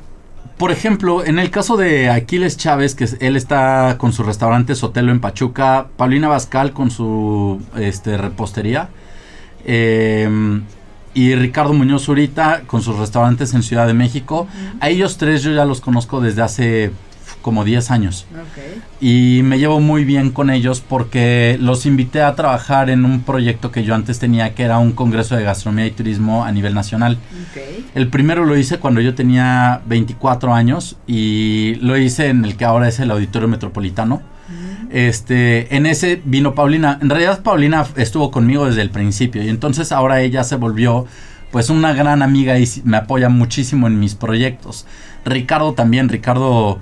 por 0.57 0.70
ejemplo, 0.70 1.24
en 1.24 1.38
el 1.38 1.50
caso 1.50 1.76
de 1.76 2.09
Aquiles 2.09 2.57
Chávez, 2.57 2.94
que 2.94 3.09
él 3.20 3.37
está 3.37 3.96
con 3.98 4.12
su 4.12 4.22
restaurante 4.22 4.74
Sotelo 4.74 5.12
en 5.12 5.20
Pachuca, 5.20 5.88
Paulina 5.96 6.28
Bascal 6.28 6.72
con 6.72 6.90
su 6.90 7.61
este, 7.76 8.16
repostería, 8.16 8.88
eh, 9.64 10.62
y 11.14 11.35
Ricardo 11.35 11.74
Muñoz 11.74 12.05
Zurita 12.05 12.62
con 12.66 12.83
sus 12.83 12.96
restaurantes 12.96 13.52
en 13.55 13.62
Ciudad 13.62 13.87
de 13.87 13.94
México. 13.94 14.46
A 14.81 14.88
ellos 14.88 15.18
tres 15.18 15.42
yo 15.42 15.52
ya 15.52 15.64
los 15.64 15.81
conozco 15.81 16.20
desde 16.20 16.42
hace 16.42 16.90
como 17.42 17.64
10 17.64 17.90
años. 17.90 18.26
Y 19.00 19.40
me 19.44 19.59
llevo 19.59 19.81
muy 19.81 20.05
bien 20.05 20.31
con 20.31 20.48
ellos 20.48 20.83
porque 20.87 21.59
los 21.61 21.85
invité 21.85 22.22
a 22.22 22.35
trabajar 22.35 22.88
en 22.88 23.05
un 23.05 23.20
proyecto 23.20 23.70
que 23.70 23.85
yo 23.85 23.94
antes 23.94 24.18
tenía, 24.18 24.55
que 24.55 24.62
era 24.62 24.78
un 24.78 24.92
congreso 24.92 25.37
de 25.37 25.44
gastronomía 25.44 25.87
y 25.87 25.90
turismo 25.90 26.44
a 26.44 26.52
nivel 26.52 26.74
nacional. 26.74 27.18
El 27.94 28.09
primero 28.09 28.44
lo 28.44 28.57
hice 28.57 28.78
cuando 28.78 29.00
yo 29.00 29.14
tenía 29.14 29.83
24 29.87 30.55
años 30.55 30.96
y 31.07 31.74
lo 31.81 31.98
hice 31.98 32.28
en 32.28 32.44
el 32.44 32.57
que 32.57 32.64
ahora 32.64 32.88
es 32.88 32.98
el 33.00 33.11
Auditorio 33.11 33.48
Metropolitano. 33.48 34.22
Este, 34.90 35.74
en 35.74 35.87
ese 35.87 36.20
vino 36.24 36.55
Paulina. 36.55 36.98
En 37.00 37.09
realidad 37.09 37.42
Paulina 37.42 37.87
estuvo 37.96 38.31
conmigo 38.31 38.66
desde 38.66 38.83
el 38.83 38.90
principio 38.90 39.42
y 39.42 39.48
entonces 39.48 39.90
ahora 39.90 40.20
ella 40.20 40.44
se 40.44 40.57
volvió 40.57 41.07
pues 41.50 41.70
una 41.70 41.92
gran 41.92 42.22
amiga 42.22 42.59
y 42.59 42.66
me 42.85 42.96
apoya 42.96 43.28
muchísimo 43.28 43.87
en 43.87 44.00
mis 44.00 44.14
proyectos. 44.14 44.87
Ricardo 45.24 45.74
también, 45.74 46.09
Ricardo, 46.09 46.78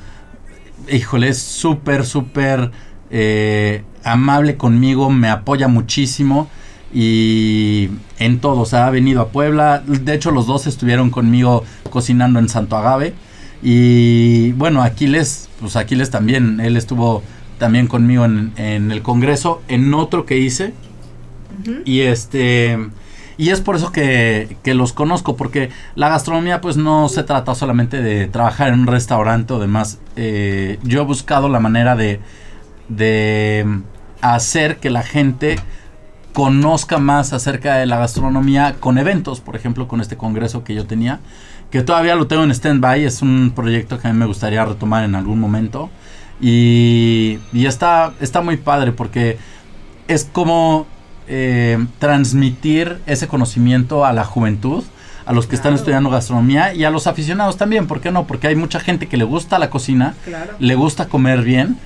híjole, 0.90 1.28
es 1.28 1.38
súper, 1.38 2.04
súper 2.04 2.70
eh, 3.10 3.84
amable 4.04 4.56
conmigo, 4.56 5.10
me 5.10 5.28
apoya 5.28 5.68
muchísimo 5.68 6.48
y 6.92 7.88
en 8.18 8.40
todo, 8.40 8.62
o 8.62 8.66
sea, 8.66 8.86
ha 8.86 8.90
venido 8.90 9.20
a 9.20 9.28
Puebla, 9.28 9.82
de 9.86 10.14
hecho 10.14 10.30
los 10.30 10.46
dos 10.46 10.66
estuvieron 10.66 11.10
conmigo 11.10 11.64
cocinando 11.90 12.38
en 12.38 12.48
Santo 12.48 12.76
Agave 12.76 13.14
y 13.62 14.52
bueno, 14.52 14.82
Aquiles, 14.82 15.48
pues 15.60 15.76
Aquiles 15.76 16.10
también, 16.10 16.60
él 16.60 16.76
estuvo 16.76 17.22
también 17.58 17.86
conmigo 17.86 18.24
en, 18.24 18.52
en 18.56 18.90
el 18.90 19.02
Congreso, 19.02 19.62
en 19.68 19.92
otro 19.94 20.24
que 20.26 20.38
hice 20.38 20.72
y 21.84 22.00
este 22.00 22.78
y 23.40 23.48
es 23.48 23.62
por 23.62 23.74
eso 23.74 23.90
que, 23.90 24.58
que 24.62 24.74
los 24.74 24.92
conozco, 24.92 25.34
porque 25.34 25.70
la 25.94 26.10
gastronomía 26.10 26.60
pues 26.60 26.76
no 26.76 27.08
se 27.08 27.22
trata 27.22 27.54
solamente 27.54 28.02
de 28.02 28.26
trabajar 28.26 28.68
en 28.68 28.80
un 28.80 28.86
restaurante 28.86 29.54
o 29.54 29.58
demás. 29.58 29.98
Eh, 30.16 30.78
yo 30.82 31.00
he 31.00 31.04
buscado 31.06 31.48
la 31.48 31.58
manera 31.58 31.96
de, 31.96 32.20
de 32.90 33.64
hacer 34.20 34.76
que 34.76 34.90
la 34.90 35.02
gente 35.02 35.56
conozca 36.34 36.98
más 36.98 37.32
acerca 37.32 37.76
de 37.76 37.86
la 37.86 37.96
gastronomía 37.96 38.76
con 38.78 38.98
eventos, 38.98 39.40
por 39.40 39.56
ejemplo, 39.56 39.88
con 39.88 40.02
este 40.02 40.18
congreso 40.18 40.62
que 40.62 40.74
yo 40.74 40.86
tenía, 40.86 41.20
que 41.70 41.80
todavía 41.80 42.16
lo 42.16 42.26
tengo 42.26 42.44
en 42.44 42.50
stand-by, 42.50 43.06
es 43.06 43.22
un 43.22 43.54
proyecto 43.56 43.98
que 43.98 44.08
a 44.08 44.12
mí 44.12 44.18
me 44.18 44.26
gustaría 44.26 44.66
retomar 44.66 45.04
en 45.04 45.14
algún 45.14 45.40
momento. 45.40 45.88
Y, 46.42 47.38
y 47.54 47.64
está, 47.64 48.12
está 48.20 48.42
muy 48.42 48.58
padre 48.58 48.92
porque 48.92 49.38
es 50.08 50.28
como 50.30 50.86
eh, 51.32 51.78
transmitir 52.00 52.98
ese 53.06 53.28
conocimiento 53.28 54.04
a 54.04 54.12
la 54.12 54.24
juventud, 54.24 54.82
a 55.24 55.32
los 55.32 55.46
que 55.46 55.54
están 55.54 55.74
estudiando 55.74 56.10
gastronomía 56.10 56.74
y 56.74 56.82
a 56.84 56.90
los 56.90 57.06
aficionados 57.06 57.56
también, 57.56 57.86
¿por 57.86 58.00
qué 58.00 58.10
no? 58.10 58.26
Porque 58.26 58.48
hay 58.48 58.56
mucha 58.56 58.80
gente 58.80 59.06
que 59.06 59.16
le 59.16 59.24
gusta 59.24 59.58
la 59.60 59.70
cocina, 59.70 60.14
Claro. 60.24 60.52
le 60.58 60.74
gusta 60.74 61.06
comer 61.08 61.42
bien 61.42 61.76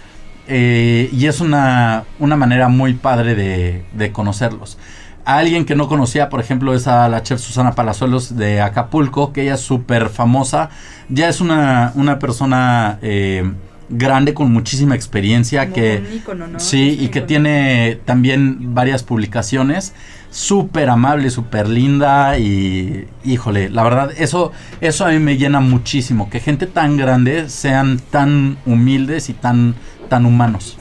eh, 0.49 1.11
y 1.13 1.27
es 1.27 1.41
una, 1.41 2.05
una 2.19 2.37
manera 2.37 2.69
muy 2.69 2.95
padre 2.95 3.35
de, 3.35 3.85
de 3.93 4.13
conocerlos. 4.13 4.79
alguien 5.27 5.65
que 5.65 5.75
no 5.75 5.89
conocía, 5.89 6.29
por 6.29 6.41
ejemplo, 6.41 6.75
es 6.75 6.87
a 6.87 7.09
la 7.09 7.23
chef 7.23 7.41
Susana 7.41 7.73
Palazuelos 7.73 8.37
de 8.37 8.61
Acapulco, 8.61 9.33
que 9.33 9.43
ella 9.43 9.55
es 9.55 9.61
súper 9.61 10.09
famosa. 10.11 10.69
Ya 11.09 11.29
es 11.29 11.41
una, 11.41 11.93
una 11.95 12.19
persona 12.19 12.99
eh, 13.03 13.51
grande 13.89 14.35
con 14.35 14.53
muchísima 14.53 14.95
experiencia 14.95 15.65
Como 15.65 15.75
que... 15.75 16.05
un 16.07 16.17
ícono, 16.17 16.47
¿no? 16.47 16.61
Sí, 16.61 16.97
y 17.01 17.09
que 17.09 17.21
tiene 17.21 17.99
también 18.05 18.75
varias 18.75 19.03
publicaciones. 19.03 19.95
Súper 20.31 20.91
amable, 20.91 21.31
súper 21.31 21.69
linda 21.69 22.39
y 22.39 23.07
híjole, 23.25 23.71
la 23.71 23.85
verdad, 23.85 24.11
eso, 24.17 24.51
eso 24.81 25.07
a 25.07 25.11
mí 25.11 25.21
me 25.21 25.37
llena 25.37 25.61
muchísimo, 25.61 26.29
que 26.29 26.41
gente 26.41 26.67
tan 26.67 26.97
grande 26.97 27.49
sean 27.49 28.01
tan 28.11 28.59
humildes 28.67 29.29
y 29.29 29.33
tan, 29.35 29.77
tan 30.09 30.27
humanos. 30.27 30.77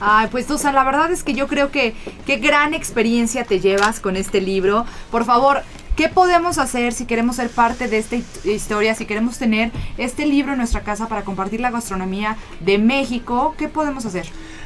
Ay, 0.00 0.28
pues 0.30 0.46
Susan, 0.46 0.74
la 0.74 0.84
verdad 0.84 1.10
es 1.12 1.22
que 1.22 1.34
yo 1.34 1.46
creo 1.46 1.70
que 1.70 1.94
qué 2.26 2.36
gran 2.36 2.72
experiencia 2.72 3.44
te 3.44 3.60
llevas 3.60 4.00
con 4.00 4.16
este 4.16 4.40
libro. 4.40 4.86
Por 5.10 5.26
favor, 5.26 5.62
¿qué 6.00 6.08
podemos 6.08 6.56
hacer 6.56 6.94
si 6.94 7.04
queremos 7.04 7.36
ser 7.36 7.50
parte 7.50 7.86
de 7.86 7.98
esta 7.98 8.16
historia, 8.46 8.94
si 8.94 9.04
queremos 9.04 9.36
tener 9.36 9.70
este 9.98 10.24
libro 10.24 10.52
en 10.52 10.56
nuestra 10.56 10.80
casa 10.80 11.08
para 11.08 11.24
compartir 11.24 11.60
la 11.60 11.70
gastronomía 11.70 12.38
de 12.60 12.78
México? 12.78 13.54
¿Qué 13.58 13.68
podemos 13.68 14.06
hacer? 14.06 14.24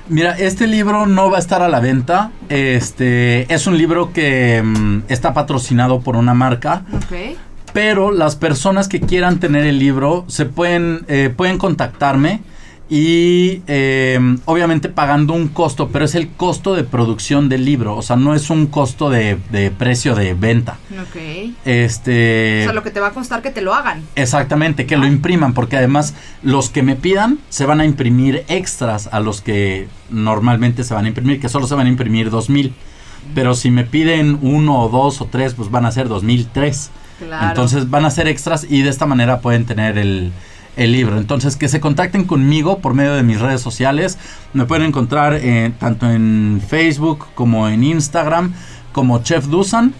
Mira, 0.08 0.38
este 0.38 0.68
libro 0.68 1.06
no 1.06 1.32
va 1.32 1.38
a 1.38 1.40
estar 1.40 1.60
a 1.60 1.66
la 1.66 1.80
venta. 1.80 2.30
Este 2.48 3.52
es 3.52 3.66
un 3.66 3.76
libro 3.76 4.12
que 4.12 4.62
mm, 4.62 5.06
está 5.08 5.34
patrocinado 5.34 6.02
por 6.02 6.14
una 6.14 6.34
marca. 6.34 6.84
Ok. 6.94 7.36
Pero 7.72 8.12
las 8.12 8.36
personas 8.36 8.86
que 8.86 9.00
quieran 9.00 9.40
tener 9.40 9.66
el 9.66 9.80
libro 9.80 10.24
se 10.28 10.46
pueden, 10.46 11.04
eh, 11.08 11.34
pueden 11.36 11.58
contactarme 11.58 12.42
y 12.88 13.62
eh, 13.66 14.36
obviamente 14.44 14.90
pagando 14.90 15.32
un 15.32 15.48
costo, 15.48 15.88
pero 15.88 16.04
es 16.04 16.14
el 16.14 16.28
costo 16.28 16.74
de 16.74 16.84
producción 16.84 17.48
del 17.48 17.64
libro, 17.64 17.96
o 17.96 18.02
sea, 18.02 18.16
no 18.16 18.34
es 18.34 18.50
un 18.50 18.66
costo 18.66 19.08
de, 19.08 19.38
de 19.50 19.70
precio 19.70 20.14
de 20.14 20.34
venta. 20.34 20.78
Ok. 20.92 21.54
Este, 21.64 22.60
O 22.62 22.64
sea, 22.64 22.72
lo 22.74 22.82
que 22.82 22.90
te 22.90 23.00
va 23.00 23.08
a 23.08 23.12
costar 23.12 23.40
que 23.40 23.50
te 23.50 23.62
lo 23.62 23.74
hagan. 23.74 24.02
exactamente, 24.16 24.84
que 24.86 24.96
lo 24.96 25.06
impriman, 25.06 25.54
porque 25.54 25.76
además 25.78 26.14
los 26.42 26.68
que 26.68 26.82
me 26.82 26.94
pidan 26.96 27.38
se 27.48 27.64
van 27.64 27.80
a 27.80 27.86
imprimir 27.86 28.44
extras 28.48 29.08
a 29.12 29.20
los 29.20 29.40
que 29.40 29.88
normalmente 30.10 30.84
se 30.84 30.92
van 30.92 31.06
a 31.06 31.08
imprimir, 31.08 31.40
que 31.40 31.48
solo 31.48 31.66
se 31.66 31.74
van 31.74 31.86
a 31.86 31.90
imprimir 31.90 32.30
2000. 32.30 32.74
Pero 33.34 33.54
si 33.54 33.70
me 33.70 33.84
piden 33.84 34.38
uno 34.42 34.82
o 34.82 34.88
dos 34.90 35.22
o 35.22 35.24
tres, 35.24 35.54
pues 35.54 35.70
van 35.70 35.86
a 35.86 35.92
ser 35.92 36.08
2003. 36.08 36.90
Claro. 37.20 37.48
Entonces 37.48 37.88
van 37.88 38.04
a 38.04 38.10
ser 38.10 38.28
extras 38.28 38.66
y 38.68 38.82
de 38.82 38.90
esta 38.90 39.06
manera 39.06 39.40
pueden 39.40 39.64
tener 39.64 39.96
el, 39.96 40.30
el 40.76 40.92
libro. 40.92 41.18
Entonces 41.18 41.56
que 41.56 41.68
se 41.68 41.80
contacten 41.80 42.24
conmigo 42.24 42.78
por 42.78 42.94
medio 42.94 43.14
de 43.14 43.22
mis 43.22 43.40
redes 43.40 43.60
sociales. 43.60 44.18
Me 44.52 44.64
pueden 44.64 44.86
encontrar 44.86 45.34
eh, 45.34 45.72
tanto 45.78 46.10
en 46.10 46.62
Facebook 46.66 47.26
como 47.34 47.68
en 47.68 47.84
Instagram 47.84 48.54
como 48.92 49.22
Chef 49.22 49.46
Dusan. 49.46 49.94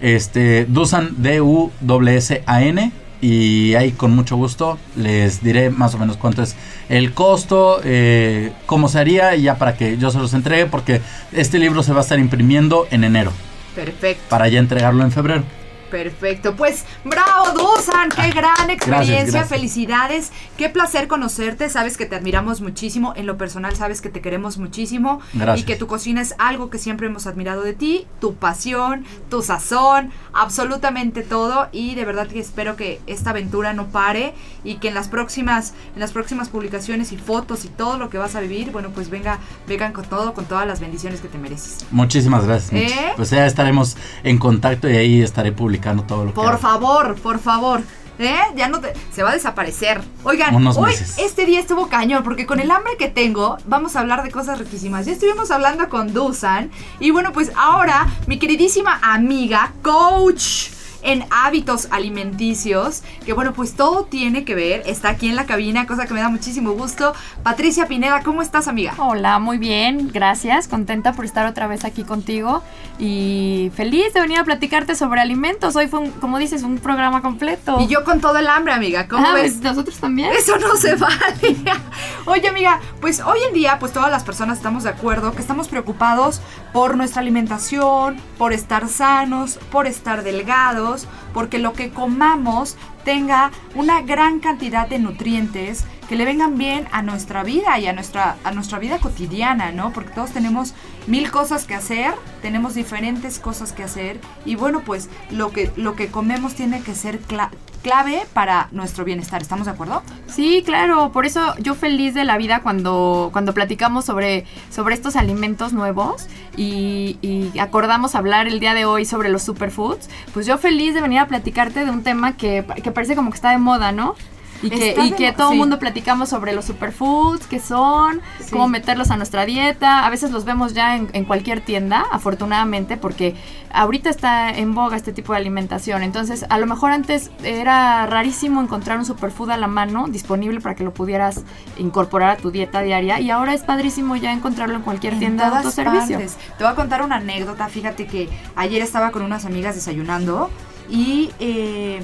Este, 0.00 0.64
Dusan 0.66 1.14
D-U-S-A-N. 1.18 2.92
Y 3.22 3.74
ahí 3.74 3.92
con 3.92 4.16
mucho 4.16 4.36
gusto 4.36 4.78
les 4.96 5.42
diré 5.42 5.68
más 5.68 5.94
o 5.94 5.98
menos 5.98 6.16
cuánto 6.16 6.42
es 6.42 6.56
el 6.88 7.12
costo, 7.12 7.82
eh, 7.84 8.50
cómo 8.64 8.88
se 8.88 8.98
haría 8.98 9.36
y 9.36 9.42
ya 9.42 9.58
para 9.58 9.76
que 9.76 9.98
yo 9.98 10.10
se 10.10 10.16
los 10.16 10.32
entregue 10.32 10.64
porque 10.64 11.02
este 11.32 11.58
libro 11.58 11.82
se 11.82 11.92
va 11.92 11.98
a 11.98 12.02
estar 12.02 12.18
imprimiendo 12.18 12.86
en 12.90 13.04
enero 13.04 13.30
Perfecto. 13.74 14.24
para 14.30 14.48
ya 14.48 14.58
entregarlo 14.58 15.04
en 15.04 15.12
febrero. 15.12 15.42
Perfecto, 15.90 16.54
pues 16.54 16.84
bravo 17.04 17.50
Dusan, 17.52 18.10
qué 18.10 18.30
gran 18.30 18.70
experiencia, 18.70 19.40
gracias. 19.40 19.48
felicidades, 19.48 20.32
qué 20.56 20.68
placer 20.68 21.08
conocerte, 21.08 21.68
sabes 21.68 21.96
que 21.96 22.06
te 22.06 22.14
admiramos 22.14 22.60
muchísimo, 22.60 23.12
en 23.16 23.26
lo 23.26 23.36
personal 23.36 23.74
sabes 23.74 24.00
que 24.00 24.08
te 24.08 24.20
queremos 24.20 24.58
muchísimo 24.58 25.20
Gracias. 25.34 25.60
y 25.60 25.64
que 25.64 25.76
tu 25.76 25.86
cocina 25.86 26.20
es 26.20 26.34
algo 26.38 26.70
que 26.70 26.78
siempre 26.78 27.08
hemos 27.08 27.26
admirado 27.26 27.62
de 27.62 27.72
ti, 27.72 28.06
tu 28.20 28.34
pasión, 28.34 29.04
tu 29.28 29.42
sazón, 29.42 30.10
absolutamente 30.32 31.22
todo 31.22 31.68
y 31.72 31.94
de 31.96 32.04
verdad 32.04 32.28
que 32.28 32.38
espero 32.38 32.76
que 32.76 33.00
esta 33.06 33.30
aventura 33.30 33.72
no 33.72 33.88
pare 33.88 34.32
y 34.62 34.76
que 34.76 34.88
en 34.88 34.94
las 34.94 35.08
próximas 35.08 35.74
en 35.94 36.00
las 36.00 36.12
próximas 36.12 36.48
publicaciones 36.48 37.10
y 37.12 37.16
fotos 37.16 37.64
y 37.64 37.68
todo 37.68 37.98
lo 37.98 38.10
que 38.10 38.18
vas 38.18 38.36
a 38.36 38.40
vivir, 38.40 38.70
bueno, 38.70 38.90
pues 38.90 39.10
venga 39.10 39.38
vengan 39.66 39.92
con 39.92 40.04
todo, 40.04 40.34
con 40.34 40.44
todas 40.44 40.66
las 40.66 40.80
bendiciones 40.80 41.20
que 41.20 41.28
te 41.28 41.38
mereces. 41.38 41.84
Muchísimas 41.90 42.46
gracias. 42.46 42.80
¿Eh? 42.80 43.12
Pues 43.16 43.30
ya 43.30 43.44
estaremos 43.46 43.96
en 44.22 44.38
contacto 44.38 44.88
y 44.88 44.96
ahí 44.96 45.22
estaré 45.22 45.52
publicando 45.52 45.79
todo 46.06 46.24
lo 46.24 46.30
que 46.30 46.34
Por 46.34 46.58
favor, 46.58 47.16
por 47.20 47.38
favor. 47.38 47.82
¿Eh? 48.18 48.38
Ya 48.54 48.68
no 48.68 48.80
te, 48.80 48.92
se 49.14 49.22
va 49.22 49.30
a 49.30 49.32
desaparecer. 49.32 50.02
Oigan, 50.24 50.54
Unos 50.54 50.76
hoy 50.76 50.90
meses. 50.90 51.16
este 51.18 51.46
día 51.46 51.58
estuvo 51.58 51.88
cañón 51.88 52.22
porque 52.22 52.44
con 52.44 52.60
el 52.60 52.70
hambre 52.70 52.98
que 52.98 53.08
tengo 53.08 53.56
vamos 53.64 53.96
a 53.96 54.00
hablar 54.00 54.22
de 54.22 54.30
cosas 54.30 54.58
riquísimas. 54.58 55.06
Ya 55.06 55.12
estuvimos 55.12 55.50
hablando 55.50 55.88
con 55.88 56.12
Dusan 56.12 56.70
y 56.98 57.12
bueno, 57.12 57.32
pues 57.32 57.50
ahora 57.56 58.08
mi 58.26 58.38
queridísima 58.38 58.98
amiga, 59.02 59.72
coach 59.82 60.68
en 61.02 61.24
hábitos 61.30 61.88
alimenticios, 61.90 63.02
que 63.24 63.32
bueno, 63.32 63.52
pues 63.52 63.74
todo 63.74 64.04
tiene 64.04 64.44
que 64.44 64.54
ver, 64.54 64.82
está 64.86 65.08
aquí 65.10 65.28
en 65.28 65.36
la 65.36 65.46
cabina, 65.46 65.86
cosa 65.86 66.06
que 66.06 66.14
me 66.14 66.20
da 66.20 66.28
muchísimo 66.28 66.72
gusto. 66.72 67.14
Patricia 67.42 67.86
Pineda, 67.86 68.22
¿cómo 68.22 68.42
estás, 68.42 68.68
amiga? 68.68 68.94
Hola, 68.98 69.38
muy 69.38 69.58
bien, 69.58 70.10
gracias. 70.12 70.68
Contenta 70.68 71.12
por 71.12 71.24
estar 71.24 71.46
otra 71.46 71.66
vez 71.66 71.84
aquí 71.84 72.04
contigo 72.04 72.62
y 72.98 73.70
feliz 73.74 74.12
de 74.12 74.20
venir 74.20 74.38
a 74.38 74.44
platicarte 74.44 74.94
sobre 74.94 75.20
alimentos. 75.20 75.74
Hoy 75.76 75.86
fue, 75.88 76.00
un, 76.00 76.10
como 76.12 76.38
dices, 76.38 76.62
un 76.62 76.78
programa 76.78 77.22
completo. 77.22 77.78
Y 77.80 77.86
yo 77.86 78.04
con 78.04 78.20
todo 78.20 78.38
el 78.38 78.46
hambre, 78.48 78.72
amiga, 78.72 79.08
¿cómo 79.08 79.26
Ah, 79.26 79.34
ves? 79.34 79.52
pues, 79.54 79.62
nosotros 79.62 79.96
también. 79.98 80.30
Eso 80.32 80.56
no 80.58 80.76
se 80.76 80.94
vale. 80.96 81.56
Oye, 82.26 82.48
amiga, 82.48 82.80
pues 83.00 83.20
hoy 83.20 83.38
en 83.48 83.54
día, 83.54 83.78
pues 83.78 83.92
todas 83.92 84.10
las 84.10 84.24
personas 84.24 84.58
estamos 84.58 84.84
de 84.84 84.90
acuerdo 84.90 85.32
que 85.32 85.40
estamos 85.40 85.68
preocupados 85.68 86.40
por 86.72 86.96
nuestra 86.96 87.20
alimentación, 87.20 88.16
por 88.38 88.52
estar 88.52 88.88
sanos, 88.88 89.58
por 89.70 89.86
estar 89.86 90.22
delgados, 90.22 90.89
porque 91.32 91.58
lo 91.58 91.72
que 91.72 91.90
comamos 91.90 92.76
tenga 93.04 93.50
una 93.74 94.02
gran 94.02 94.40
cantidad 94.40 94.88
de 94.88 94.98
nutrientes 94.98 95.84
que 96.08 96.16
le 96.16 96.24
vengan 96.24 96.58
bien 96.58 96.88
a 96.90 97.02
nuestra 97.02 97.44
vida 97.44 97.78
y 97.78 97.86
a 97.86 97.92
nuestra, 97.92 98.36
a 98.42 98.50
nuestra 98.50 98.78
vida 98.78 98.98
cotidiana, 98.98 99.70
¿no? 99.70 99.92
Porque 99.92 100.10
todos 100.10 100.32
tenemos 100.32 100.74
mil 101.10 101.30
cosas 101.30 101.64
que 101.66 101.74
hacer, 101.74 102.14
tenemos 102.40 102.74
diferentes 102.74 103.38
cosas 103.38 103.72
que 103.72 103.82
hacer 103.82 104.20
y 104.44 104.54
bueno, 104.54 104.80
pues 104.86 105.10
lo 105.30 105.50
que, 105.50 105.70
lo 105.76 105.94
que 105.96 106.08
comemos 106.08 106.54
tiene 106.54 106.80
que 106.82 106.94
ser 106.94 107.20
cla- 107.20 107.50
clave 107.82 108.22
para 108.34 108.68
nuestro 108.72 109.04
bienestar, 109.04 109.40
¿estamos 109.42 109.64
de 109.66 109.72
acuerdo? 109.72 110.02
Sí, 110.26 110.62
claro, 110.64 111.12
por 111.12 111.24
eso 111.26 111.54
yo 111.58 111.74
feliz 111.74 112.14
de 112.14 112.24
la 112.24 112.36
vida 112.36 112.60
cuando, 112.60 113.30
cuando 113.32 113.54
platicamos 113.54 114.04
sobre, 114.04 114.44
sobre 114.70 114.94
estos 114.94 115.16
alimentos 115.16 115.72
nuevos 115.72 116.26
y, 116.56 117.18
y 117.22 117.58
acordamos 117.58 118.14
hablar 118.14 118.46
el 118.46 118.60
día 118.60 118.74
de 118.74 118.84
hoy 118.84 119.04
sobre 119.06 119.30
los 119.30 119.42
superfoods, 119.42 120.08
pues 120.34 120.46
yo 120.46 120.58
feliz 120.58 120.94
de 120.94 121.00
venir 121.00 121.20
a 121.20 121.26
platicarte 121.26 121.84
de 121.84 121.90
un 121.90 122.02
tema 122.02 122.36
que, 122.36 122.64
que 122.82 122.90
parece 122.92 123.16
como 123.16 123.30
que 123.30 123.36
está 123.36 123.50
de 123.50 123.58
moda, 123.58 123.92
¿no? 123.92 124.14
Y 124.62 124.70
que, 124.70 124.94
y 125.00 125.32
todo 125.32 125.48
el 125.48 125.54
sí. 125.54 125.58
mundo 125.58 125.78
platicamos 125.78 126.28
sobre 126.28 126.52
los 126.52 126.64
superfoods, 126.66 127.46
qué 127.46 127.58
son, 127.60 128.20
Sí. 128.40 128.50
cómo 128.50 128.68
meterlos 128.68 129.10
a 129.10 129.16
nuestra 129.16 129.46
dieta. 129.46 130.04
A 130.06 130.10
veces 130.10 130.30
los 130.30 130.44
vemos 130.44 130.74
ya 130.74 130.96
en, 130.96 131.08
en 131.12 131.24
cualquier 131.24 131.60
tienda, 131.60 132.04
afortunadamente, 132.12 132.96
porque 132.96 133.34
ahorita 133.72 134.10
está 134.10 134.50
en 134.50 134.74
boga 134.74 134.96
este 134.96 135.12
tipo 135.12 135.32
de 135.32 135.38
alimentación. 135.38 136.02
Entonces, 136.02 136.44
a 136.48 136.58
lo 136.58 136.66
mejor 136.66 136.90
antes 136.90 137.30
era 137.42 138.06
rarísimo 138.06 138.60
encontrar 138.60 138.98
un 138.98 139.04
superfood 139.04 139.50
a 139.50 139.56
la 139.56 139.66
mano 139.66 140.06
disponible 140.08 140.60
para 140.60 140.74
que 140.74 140.84
lo 140.84 140.92
pudieras 140.92 141.42
incorporar 141.78 142.30
a 142.30 142.36
tu 142.36 142.50
dieta 142.50 142.82
diaria. 142.82 143.20
Y 143.20 143.30
ahora 143.30 143.54
es 143.54 143.62
padrísimo 143.62 144.16
ya 144.16 144.32
encontrarlo 144.32 144.76
en 144.76 144.82
cualquier 144.82 145.14
En 145.14 145.18
tienda 145.20 145.50
de 145.50 145.56
autoservicio. 145.58 146.16
partes. 146.18 146.36
Te 146.58 146.64
voy 146.64 146.72
a 146.72 146.76
contar 146.76 147.02
una 147.02 147.16
anécdota. 147.16 147.68
Fíjate 147.68 148.06
que 148.06 148.28
ayer 148.56 148.82
estaba 148.82 149.10
con 149.10 149.22
unas 149.22 149.44
amigas 149.44 149.74
desayunando 149.74 150.50
y 150.88 151.30
eh, 151.38 152.02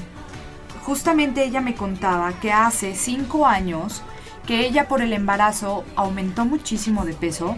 justamente 0.87 1.43
ella 1.43 1.59
me 1.59 1.75
contaba 1.75 2.31
que 2.39 2.53
hace 2.53 2.95
cinco 2.95 3.45
años 3.45 4.03
que 4.45 4.65
ella 4.65 4.87
por 4.87 5.01
el 5.01 5.11
embarazo 5.11 5.83
aumentó 5.97 6.45
muchísimo 6.45 7.03
de 7.03 7.13
peso. 7.13 7.57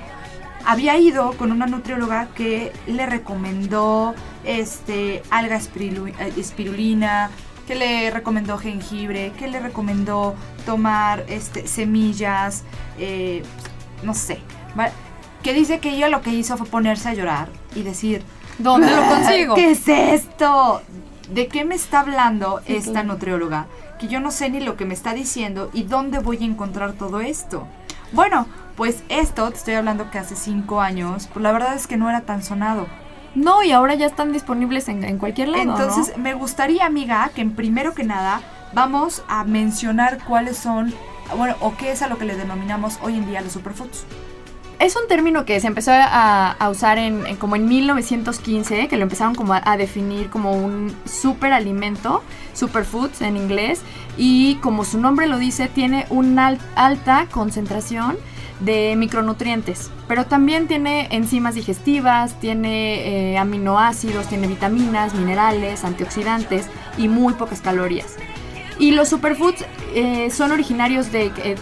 Había 0.65 0.97
ido 0.97 1.33
con 1.33 1.51
una 1.51 1.67
nutrióloga 1.67 2.29
que 2.33 2.73
le 2.87 3.05
recomendó 3.05 4.15
este 4.43 5.21
alga 5.29 5.57
eh, 5.57 6.33
espirulina, 6.37 7.29
que 7.67 7.75
le 7.75 8.09
recomendó 8.09 8.57
jengibre, 8.57 9.31
que 9.37 9.47
le 9.47 9.59
recomendó 9.59 10.33
tomar 10.65 11.23
este 11.29 11.67
semillas, 11.67 12.63
eh, 12.97 13.43
no 14.01 14.15
sé, 14.15 14.39
que 15.43 15.53
dice 15.53 15.79
que 15.79 15.91
ella 15.91 16.09
lo 16.09 16.23
que 16.23 16.31
hizo 16.31 16.57
fue 16.57 16.65
ponerse 16.65 17.09
a 17.09 17.13
llorar 17.13 17.49
y 17.75 17.83
decir, 17.83 18.23
¿Dónde 18.57 18.89
lo 18.89 19.05
consigo? 19.07 19.53
¿Qué 19.53 19.71
es 19.71 19.87
esto? 19.87 20.81
¿De 21.29 21.47
qué 21.47 21.63
me 21.65 21.75
está 21.75 22.01
hablando 22.01 22.61
Sí, 22.65 22.75
esta 22.75 22.91
claro. 22.91 23.07
nutrióloga? 23.09 23.67
Que 23.99 24.07
yo 24.07 24.19
no 24.19 24.31
sé 24.31 24.49
ni 24.49 24.59
lo 24.59 24.75
que 24.77 24.85
me 24.85 24.93
está 24.93 25.13
diciendo 25.13 25.69
y 25.73 25.83
dónde 25.83 26.19
voy 26.19 26.37
a 26.41 26.45
encontrar 26.45 26.93
todo 26.93 27.19
esto. 27.21 27.67
Bueno, 28.11 28.47
pues 28.75 29.03
esto, 29.09 29.49
te 29.51 29.57
estoy 29.57 29.73
hablando 29.75 30.09
que 30.09 30.17
hace 30.17 30.35
cinco 30.35 30.81
años, 30.81 31.27
pues 31.31 31.43
la 31.43 31.51
verdad 31.51 31.75
es 31.75 31.85
que 31.85 31.97
no 31.97 32.09
era 32.09 32.21
tan 32.21 32.41
sonado. 32.43 32.87
No, 33.35 33.61
y 33.63 33.71
ahora 33.71 33.93
ya 33.93 34.07
están 34.07 34.33
disponibles 34.33 34.87
en, 34.89 35.03
en 35.03 35.17
cualquier 35.19 35.49
lado. 35.49 35.65
¿no? 35.65 35.71
Entonces, 35.77 36.17
me 36.17 36.33
gustaría, 36.33 36.85
amiga, 36.85 37.29
que 37.35 37.41
en 37.41 37.55
primero 37.55 37.93
que 37.93 38.03
nada 38.03 38.41
vamos 38.73 39.23
a 39.27 39.43
mencionar 39.43 40.17
cuáles 40.25 40.57
son, 40.57 40.93
bueno, 41.37 41.55
o 41.59 41.75
qué 41.77 41.91
es 41.91 42.01
a 42.01 42.07
lo 42.07 42.17
que 42.17 42.25
le 42.25 42.35
denominamos 42.35 42.97
hoy 43.03 43.17
en 43.17 43.27
día 43.27 43.41
los 43.41 43.53
superfoods. 43.53 44.05
Es 44.79 44.95
un 44.95 45.07
término 45.09 45.43
que 45.43 45.59
se 45.59 45.67
empezó 45.67 45.91
a, 45.93 46.55
usar 46.71 46.97
en, 46.97 47.35
como 47.35 47.55
en 47.57 47.67
1915, 47.67 48.87
que 48.87 48.95
lo 48.97 49.03
empezaron 49.03 49.35
como 49.35 49.53
a, 49.53 49.77
definir 49.77 50.29
como 50.29 50.53
un 50.53 50.95
superalimento, 51.05 52.23
superfoods 52.53 53.21
en 53.21 53.35
inglés, 53.35 53.81
y 54.17 54.55
como 54.55 54.85
su 54.85 54.99
nombre 54.99 55.27
lo 55.27 55.37
dice, 55.37 55.67
tiene 55.67 56.05
una 56.09 56.47
al- 56.47 56.59
alta 56.75 57.27
concentración 57.29 58.17
de 58.61 58.95
micronutrientes, 58.97 59.89
pero 60.07 60.25
también 60.25 60.67
tiene 60.67 61.07
enzimas 61.11 61.55
digestivas, 61.55 62.39
tiene 62.39 63.33
eh, 63.33 63.37
aminoácidos, 63.37 64.27
tiene 64.27 64.47
vitaminas, 64.47 65.13
minerales, 65.13 65.83
antioxidantes 65.83 66.67
y 66.97 67.07
muy 67.07 67.33
pocas 67.33 67.61
calorías. 67.61 68.15
Y 68.77 68.91
los 68.91 69.09
superfoods 69.09 69.65
eh, 69.93 70.29
son 70.31 70.51
originarios 70.51 71.11
de 71.11 71.31
eh, 71.43 71.55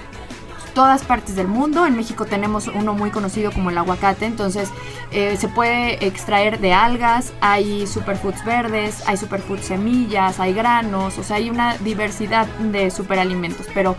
todas 0.78 1.04
partes 1.04 1.36
del 1.36 1.48
mundo. 1.48 1.88
En 1.88 1.98
México 1.98 2.28
tenemos 2.28 2.68
uno 2.68 2.94
muy 2.94 3.10
conocido 3.10 3.52
como 3.52 3.72
el 3.72 3.78
aguacate, 3.80 4.28
entonces 4.28 4.70
eh, 5.10 5.36
se 5.36 5.48
puede 5.48 6.06
extraer 6.06 6.60
de 6.60 6.72
algas, 6.72 7.34
hay 7.42 7.88
superfoods 7.88 8.46
verdes, 8.46 9.02
hay 9.08 9.18
superfoods 9.18 9.66
semillas, 9.66 10.40
hay 10.40 10.54
granos, 10.54 11.18
o 11.18 11.24
sea, 11.24 11.38
hay 11.38 11.50
una 11.50 11.76
diversidad 11.78 12.46
de 12.60 12.92
superalimentos, 12.92 13.66
pero 13.74 13.96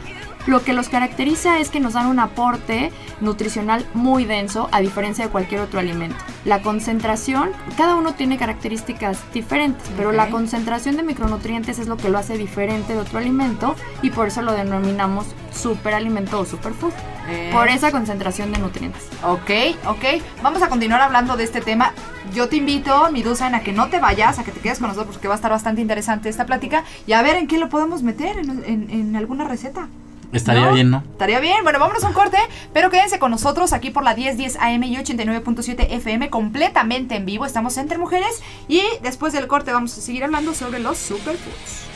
lo 0.48 0.64
que 0.64 0.72
los 0.72 0.88
caracteriza 0.88 1.58
es 1.60 1.68
que 1.70 1.78
nos 1.78 1.92
dan 1.92 2.06
un 2.06 2.18
aporte 2.18 2.90
nutricional 3.20 3.86
muy 3.94 4.24
denso 4.24 4.68
a 4.72 4.80
diferencia 4.80 5.24
de 5.24 5.30
cualquier 5.30 5.60
otro 5.60 5.78
alimento. 5.78 6.16
La 6.44 6.62
concentración, 6.62 7.50
cada 7.76 7.94
uno 7.96 8.14
tiene 8.14 8.38
características 8.38 9.18
diferentes, 9.32 9.88
pero 9.96 10.10
la 10.10 10.30
concentración 10.30 10.96
de 10.96 11.02
micronutrientes 11.02 11.78
es 11.78 11.86
lo 11.86 11.96
que 11.96 12.08
lo 12.08 12.18
hace 12.18 12.38
diferente 12.38 12.94
de 12.94 12.98
otro 12.98 13.18
alimento 13.18 13.76
y 14.02 14.10
por 14.10 14.28
eso 14.28 14.42
lo 14.42 14.52
denominamos 14.52 15.26
superalimento 15.52 16.40
o 16.40 16.44
superfood. 16.46 16.92
Eh, 17.30 17.50
Por 17.52 17.68
esa 17.68 17.90
concentración 17.90 18.50
de 18.52 18.58
nutrientes. 18.58 19.02
Ok, 19.22 19.50
ok. 19.86 20.22
Vamos 20.42 20.62
a 20.62 20.68
continuar 20.70 21.02
hablando 21.02 21.36
de 21.36 21.44
este 21.44 21.60
tema. 21.60 21.92
Yo 22.32 22.48
te 22.48 22.56
invito, 22.56 23.10
mi 23.12 23.22
Dusan, 23.22 23.54
a 23.54 23.60
que 23.60 23.72
no 23.72 23.88
te 23.88 23.98
vayas, 24.00 24.38
a 24.38 24.44
que 24.44 24.50
te 24.52 24.60
quedes 24.60 24.78
con 24.78 24.88
nosotros 24.88 25.14
porque 25.16 25.28
va 25.28 25.34
a 25.34 25.36
estar 25.36 25.50
bastante 25.50 25.82
interesante 25.82 26.30
esta 26.30 26.46
plática 26.46 26.84
y 27.06 27.12
a 27.12 27.20
ver 27.20 27.36
en 27.36 27.46
qué 27.46 27.58
lo 27.58 27.68
podemos 27.68 28.02
meter, 28.02 28.38
en, 28.38 28.64
en- 28.64 28.90
en 28.90 29.16
alguna 29.16 29.46
receta. 29.46 29.88
Estaría 30.32 30.70
bien, 30.70 30.90
¿no? 30.90 31.02
Estaría 31.12 31.40
bien. 31.40 31.62
Bueno, 31.62 31.78
vámonos 31.78 32.04
a 32.04 32.08
un 32.08 32.12
corte, 32.12 32.38
pero 32.72 32.90
quédense 32.90 33.18
con 33.18 33.30
nosotros 33.30 33.72
aquí 33.72 33.90
por 33.90 34.04
la 34.04 34.14
1010 34.14 34.56
AM 34.60 34.82
y 34.84 34.96
89.7 34.96 35.86
FM 35.90 36.30
completamente 36.30 37.16
en 37.16 37.26
vivo. 37.26 37.46
Estamos 37.46 37.76
entre 37.78 37.98
mujeres 37.98 38.42
y 38.68 38.82
después 39.02 39.32
del 39.32 39.46
corte 39.46 39.72
vamos 39.72 39.96
a 39.96 40.00
seguir 40.00 40.24
hablando 40.24 40.54
sobre 40.54 40.78
los 40.80 40.98
superfoods. 40.98 41.88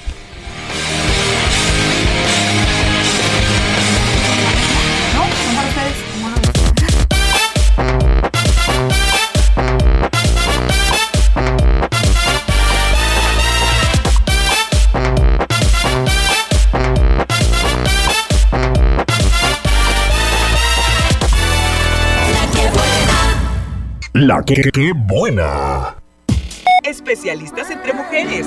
La 24.24 24.40
que, 24.44 24.54
que 24.54 24.92
buena. 24.94 25.96
Especialistas 26.84 27.68
entre 27.70 27.92
mujeres. 27.92 28.46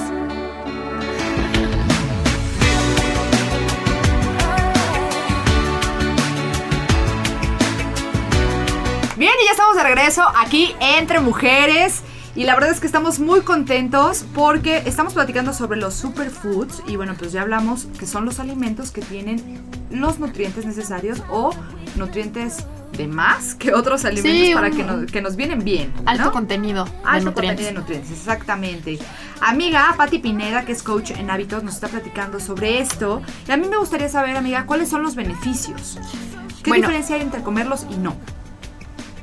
Bien, 9.18 9.34
y 9.42 9.46
ya 9.46 9.52
estamos 9.52 9.76
de 9.76 9.84
regreso 9.84 10.24
aquí 10.38 10.74
entre 10.80 11.20
mujeres. 11.20 12.05
Y 12.36 12.43
la 12.43 12.54
verdad 12.54 12.71
es 12.71 12.82
que 12.82 12.86
estamos 12.86 13.19
muy 13.19 13.41
contentos 13.41 14.26
porque 14.34 14.84
estamos 14.86 15.13
platicando 15.13 15.54
sobre 15.54 15.80
los 15.80 15.93
superfoods. 15.93 16.84
Y 16.88 16.98
bueno, 16.98 17.15
pues 17.17 17.32
ya 17.32 17.41
hablamos 17.41 17.88
que 17.98 18.06
son 18.06 18.26
los 18.26 18.39
alimentos 18.39 18.91
que 18.91 19.02
tienen 19.02 19.62
los 19.89 20.19
nutrientes 20.19 20.65
necesarios 20.65 21.24
o 21.30 21.52
nutrientes 21.95 22.58
de 22.98 23.08
más 23.08 23.56
que 23.56 23.74
otros 23.74 24.04
alimentos 24.06 24.48
Sí, 24.48 24.54
para 24.54 24.69
que 24.71 24.84
nos, 24.84 25.12
que 25.12 25.21
nos 25.21 25.36
vienen 25.38 25.63
bien. 25.63 25.93
Alto 26.06 26.26
¿no? 26.26 26.32
contenido 26.34 26.86
de 26.86 26.91
Alto 27.06 27.34
contenido 27.34 27.65
de 27.65 27.71
nutrientes, 27.74 28.12
exactamente. 28.12 29.00
Amiga 29.41 29.93
Patti 29.98 30.19
Pineda, 30.19 30.65
que 30.65 30.71
es 30.74 30.84
coach 30.84 31.12
en 31.12 31.30
hábitos, 31.30 31.63
nos 31.63 31.76
está 31.76 31.88
platicando 31.88 32.39
sobre 32.39 32.80
esto. 32.80 33.21
Y 33.48 33.52
a 33.52 33.58
mí 33.58 33.67
me 33.67 33.78
gustaría 33.78 34.10
saber, 34.10 34.36
amiga, 34.36 34.65
¿cuáles 34.65 34.89
son 34.89 35.04
los 35.04 35.15
beneficios? 35.15 36.00
¿Qué 36.63 36.69
Bueno. 36.71 36.88
diferencia 36.88 37.15
hay 37.15 37.21
entre 37.21 37.41
comerlos 37.43 37.86
y 37.89 37.95
no? 37.98 38.15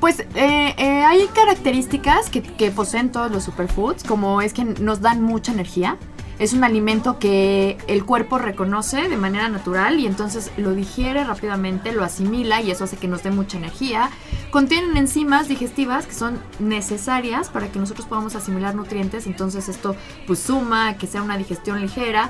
Pues 0.03 0.19
eh, 0.19 0.25
eh, 0.35 1.05
hay 1.05 1.27
características 1.27 2.29
que, 2.29 2.71
poseen 2.71 3.09
todos 3.09 3.31
los 3.31 3.45
superfoods, 3.45 4.03
como 4.03 4.41
es 4.41 4.51
que 4.51 4.65
nos 4.65 4.99
dan 4.99 5.21
mucha 5.21 5.53
energía. 5.53 5.95
Es 6.39 6.51
un 6.51 6.65
alimento 6.65 7.19
que 7.19 7.77
el 7.87 8.03
cuerpo 8.03 8.37
reconoce 8.37 9.07
de 9.07 9.15
manera 9.15 9.47
natural 9.47 10.01
y 10.01 10.05
entonces 10.05 10.51
lo 10.57 10.73
digiere 10.73 11.23
rápidamente, 11.23 11.93
lo 11.93 12.03
asimila 12.03 12.61
y 12.61 12.69
eso 12.69 12.83
hace 12.83 12.97
que 12.97 13.07
nos 13.07 13.23
dé 13.23 13.31
mucha 13.31 13.57
energía. 13.57 14.09
Contienen 14.51 14.97
enzimas 14.97 15.47
digestivas 15.47 16.05
que 16.05 16.15
son 16.15 16.37
necesarias 16.59 17.47
para 17.47 17.69
que 17.71 17.79
nosotros 17.79 18.05
podamos 18.05 18.35
asimilar 18.35 18.75
nutrientes, 18.75 19.25
entonces 19.25 19.69
esto 19.69 19.95
pues 20.27 20.39
suma 20.39 20.97
que 20.97 21.07
sea 21.07 21.23
una 21.23 21.37
digestión 21.37 21.79
ligera. 21.79 22.29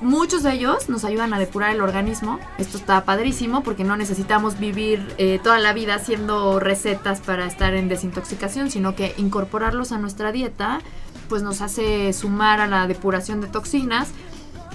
Muchos 0.00 0.44
de 0.44 0.52
ellos 0.52 0.88
nos 0.88 1.04
ayudan 1.04 1.34
a 1.34 1.40
depurar 1.40 1.74
el 1.74 1.80
organismo. 1.80 2.38
Esto 2.56 2.76
está 2.76 3.04
padrísimo 3.04 3.64
porque 3.64 3.82
no 3.82 3.96
necesitamos 3.96 4.58
vivir 4.58 5.14
eh, 5.18 5.40
toda 5.42 5.58
la 5.58 5.72
vida 5.72 5.96
haciendo 5.96 6.60
recetas 6.60 7.20
para 7.20 7.46
estar 7.46 7.74
en 7.74 7.88
desintoxicación, 7.88 8.70
sino 8.70 8.94
que 8.94 9.14
incorporarlos 9.16 9.90
a 9.90 9.98
nuestra 9.98 10.30
dieta 10.30 10.80
pues 11.28 11.42
nos 11.42 11.60
hace 11.60 12.12
sumar 12.12 12.60
a 12.60 12.66
la 12.68 12.86
depuración 12.86 13.40
de 13.40 13.48
toxinas. 13.48 14.10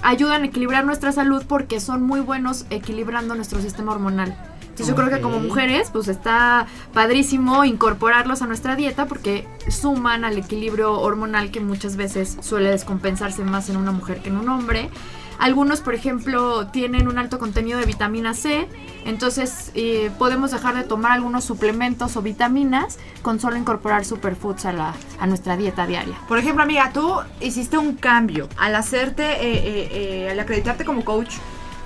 Ayudan 0.02 0.42
a 0.42 0.46
equilibrar 0.46 0.84
nuestra 0.84 1.10
salud 1.10 1.44
porque 1.48 1.80
son 1.80 2.02
muy 2.02 2.20
buenos 2.20 2.66
equilibrando 2.68 3.34
nuestro 3.34 3.60
sistema 3.60 3.92
hormonal. 3.92 4.36
Entonces 4.74 4.88
yo 4.88 4.96
creo 4.96 5.08
que 5.08 5.20
como 5.22 5.38
mujeres 5.38 5.90
pues 5.92 6.08
está 6.08 6.66
padrísimo 6.92 7.64
incorporarlos 7.64 8.42
a 8.42 8.48
nuestra 8.48 8.74
dieta 8.74 9.06
porque 9.06 9.46
suman 9.68 10.24
al 10.24 10.36
equilibrio 10.36 10.98
hormonal 11.00 11.52
que 11.52 11.60
muchas 11.60 11.94
veces 11.94 12.36
suele 12.40 12.70
descompensarse 12.70 13.44
más 13.44 13.70
en 13.70 13.76
una 13.76 13.92
mujer 13.92 14.20
que 14.20 14.30
en 14.30 14.36
un 14.36 14.48
hombre. 14.48 14.90
Algunos, 15.38 15.80
por 15.80 15.94
ejemplo, 15.94 16.66
tienen 16.68 17.06
un 17.06 17.18
alto 17.18 17.38
contenido 17.38 17.78
de 17.78 17.86
vitamina 17.86 18.34
C, 18.34 18.68
entonces 19.04 19.70
eh, 19.74 20.10
podemos 20.18 20.50
dejar 20.50 20.74
de 20.74 20.82
tomar 20.82 21.12
algunos 21.12 21.44
suplementos 21.44 22.16
o 22.16 22.22
vitaminas 22.22 22.98
con 23.22 23.38
solo 23.38 23.56
incorporar 23.56 24.04
superfoods 24.04 24.64
a, 24.64 24.72
la, 24.72 24.94
a 25.20 25.26
nuestra 25.28 25.56
dieta 25.56 25.86
diaria. 25.86 26.16
Por 26.26 26.38
ejemplo, 26.38 26.64
amiga, 26.64 26.90
tú 26.92 27.14
hiciste 27.40 27.78
un 27.78 27.94
cambio 27.94 28.48
al 28.56 28.74
hacerte, 28.74 29.24
eh, 29.24 29.38
eh, 29.42 29.88
eh, 29.92 30.30
al 30.30 30.40
acreditarte 30.40 30.84
como 30.84 31.04
coach. 31.04 31.34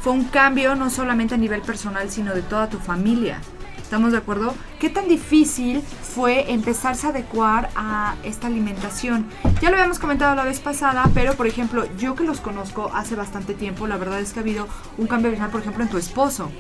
Fue 0.01 0.13
un 0.13 0.25
cambio 0.25 0.75
no 0.75 0.91
solamente 0.91 1.35
a 1.35 1.39
nivel 1.39 1.61
personal, 1.63 2.11
sino 2.11 2.35
de 2.35 2.43
toda 2.43 2.69
tu 2.69 2.79
familia. 2.79 3.41
¿Estamos 3.83 4.13
de 4.13 4.19
acuerdo? 4.19 4.55
¿Qué 4.79 4.91
tan 4.91 5.09
difícil 5.09 5.81
fue 5.83 6.53
empezarse 6.53 7.07
a 7.07 7.11
adecuar 7.11 7.71
a 7.75 8.17
esta 8.23 8.47
alimentación? 8.47 9.27
Ya 9.63 9.71
lo 9.71 9.77
habíamos 9.77 9.99
comentado 9.99 10.35
la 10.35 10.45
vez 10.45 10.61
pasada, 10.61 11.05
pero 11.15 11.33
por 11.35 11.47
ejemplo, 11.47 11.87
yo 11.97 12.15
que 12.15 12.23
los 12.25 12.41
conozco 12.41 12.91
hace 12.95 13.15
bastante 13.17 13.55
tiempo, 13.55 13.87
la 13.87 13.97
verdad 13.97 14.21
es 14.21 14.33
que 14.35 14.41
ha 14.41 14.43
habido 14.43 14.69
un 14.99 15.07
cambio 15.07 15.29
abismal, 15.29 15.51
por 15.51 15.63
ejemplo, 15.63 15.83
en 15.85 15.89
tu 15.91 15.97
esposo. 15.97 16.51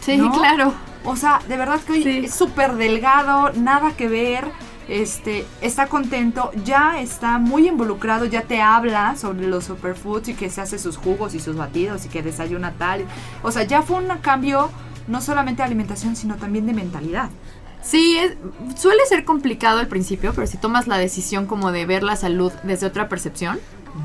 Sí, 0.00 0.16
¿No? 0.16 0.32
claro. 0.32 0.72
O 1.04 1.14
sea, 1.14 1.40
de 1.46 1.56
verdad 1.58 1.78
que 1.80 1.92
hoy 1.92 2.02
Sí. 2.02 2.22
es 2.24 2.34
súper 2.34 2.74
delgado, 2.76 3.52
nada 3.54 3.92
que 3.92 4.08
ver. 4.08 4.46
Este, 4.88 5.44
está 5.60 5.86
contento, 5.86 6.50
ya 6.64 6.98
está 7.00 7.38
muy 7.38 7.68
involucrado, 7.68 8.24
ya 8.24 8.42
te 8.42 8.62
habla 8.62 9.16
sobre 9.16 9.46
los 9.46 9.64
superfoods 9.64 10.28
y 10.30 10.34
que 10.34 10.48
se 10.48 10.62
hace 10.62 10.78
sus 10.78 10.96
jugos 10.96 11.34
y 11.34 11.40
sus 11.40 11.56
batidos 11.56 12.06
y 12.06 12.08
que 12.08 12.22
desayuna 12.22 12.72
tal. 12.78 13.04
O 13.42 13.52
sea, 13.52 13.64
ya 13.64 13.82
fue 13.82 13.98
un 13.98 14.08
cambio 14.22 14.70
no 15.06 15.20
solamente 15.20 15.58
de 15.62 15.66
alimentación, 15.66 16.16
sino 16.16 16.36
también 16.36 16.66
de 16.66 16.72
mentalidad. 16.72 17.28
Sí, 17.82 18.18
es- 18.18 18.36
suele 18.80 19.04
ser 19.06 19.24
complicado 19.24 19.78
al 19.78 19.86
principio, 19.88 20.32
pero 20.34 20.46
si 20.46 20.56
tomas 20.56 20.86
la 20.88 20.98
decisión 20.98 21.46
como 21.46 21.70
de 21.70 21.86
ver 21.86 22.02
la 22.02 22.16
salud 22.16 22.52
desde 22.64 22.86
otra 22.86 23.08
percepción, 23.08 23.58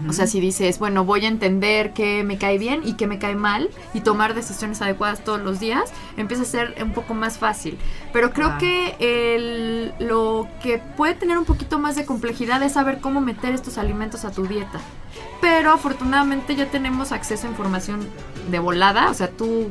o 0.10 0.14
sea, 0.14 0.28
si 0.28 0.40
dices, 0.40 0.80
bueno, 0.80 1.06
voy 1.06 1.26
a 1.26 1.28
entender 1.28 1.94
qué 1.94 2.24
me 2.24 2.38
cae 2.38 2.58
bien 2.58 2.82
y 2.84 2.94
qué 2.94 3.08
me 3.08 3.20
cae 3.20 3.36
mal 3.36 3.70
y 3.94 4.02
tomar 4.02 4.34
decisiones 4.34 4.82
adecuadas 4.82 5.24
todos 5.24 5.42
los 5.42 5.60
días, 5.60 5.92
empieza 6.18 6.44
a 6.44 6.46
ser 6.46 6.76
un 6.82 6.92
poco 6.94 7.14
más 7.14 7.38
fácil. 7.38 7.78
Pero 8.12 8.32
creo 8.32 8.58
que 8.58 8.96
el- 9.00 9.94
lo 10.00 10.48
que 10.62 10.80
puede 10.80 11.14
tener 11.16 11.38
un 11.38 11.46
poquito 11.46 11.80
más 11.80 11.96
de 11.96 12.06
complejidad 12.06 12.62
es 12.64 12.74
saber 12.74 13.00
cómo 13.00 13.22
meter 13.22 13.54
estos 13.54 13.78
alimentos 13.78 14.26
a 14.26 14.32
tu 14.32 14.46
dieta. 14.48 14.80
Pero 15.42 15.72
afortunadamente 15.72 16.56
ya 16.56 16.68
tenemos 16.72 17.12
acceso 17.12 17.48
a 17.48 17.50
información 17.50 18.08
de 18.50 18.60
volada, 18.60 19.10
o 19.10 19.14
sea, 19.14 19.30
tú 19.30 19.68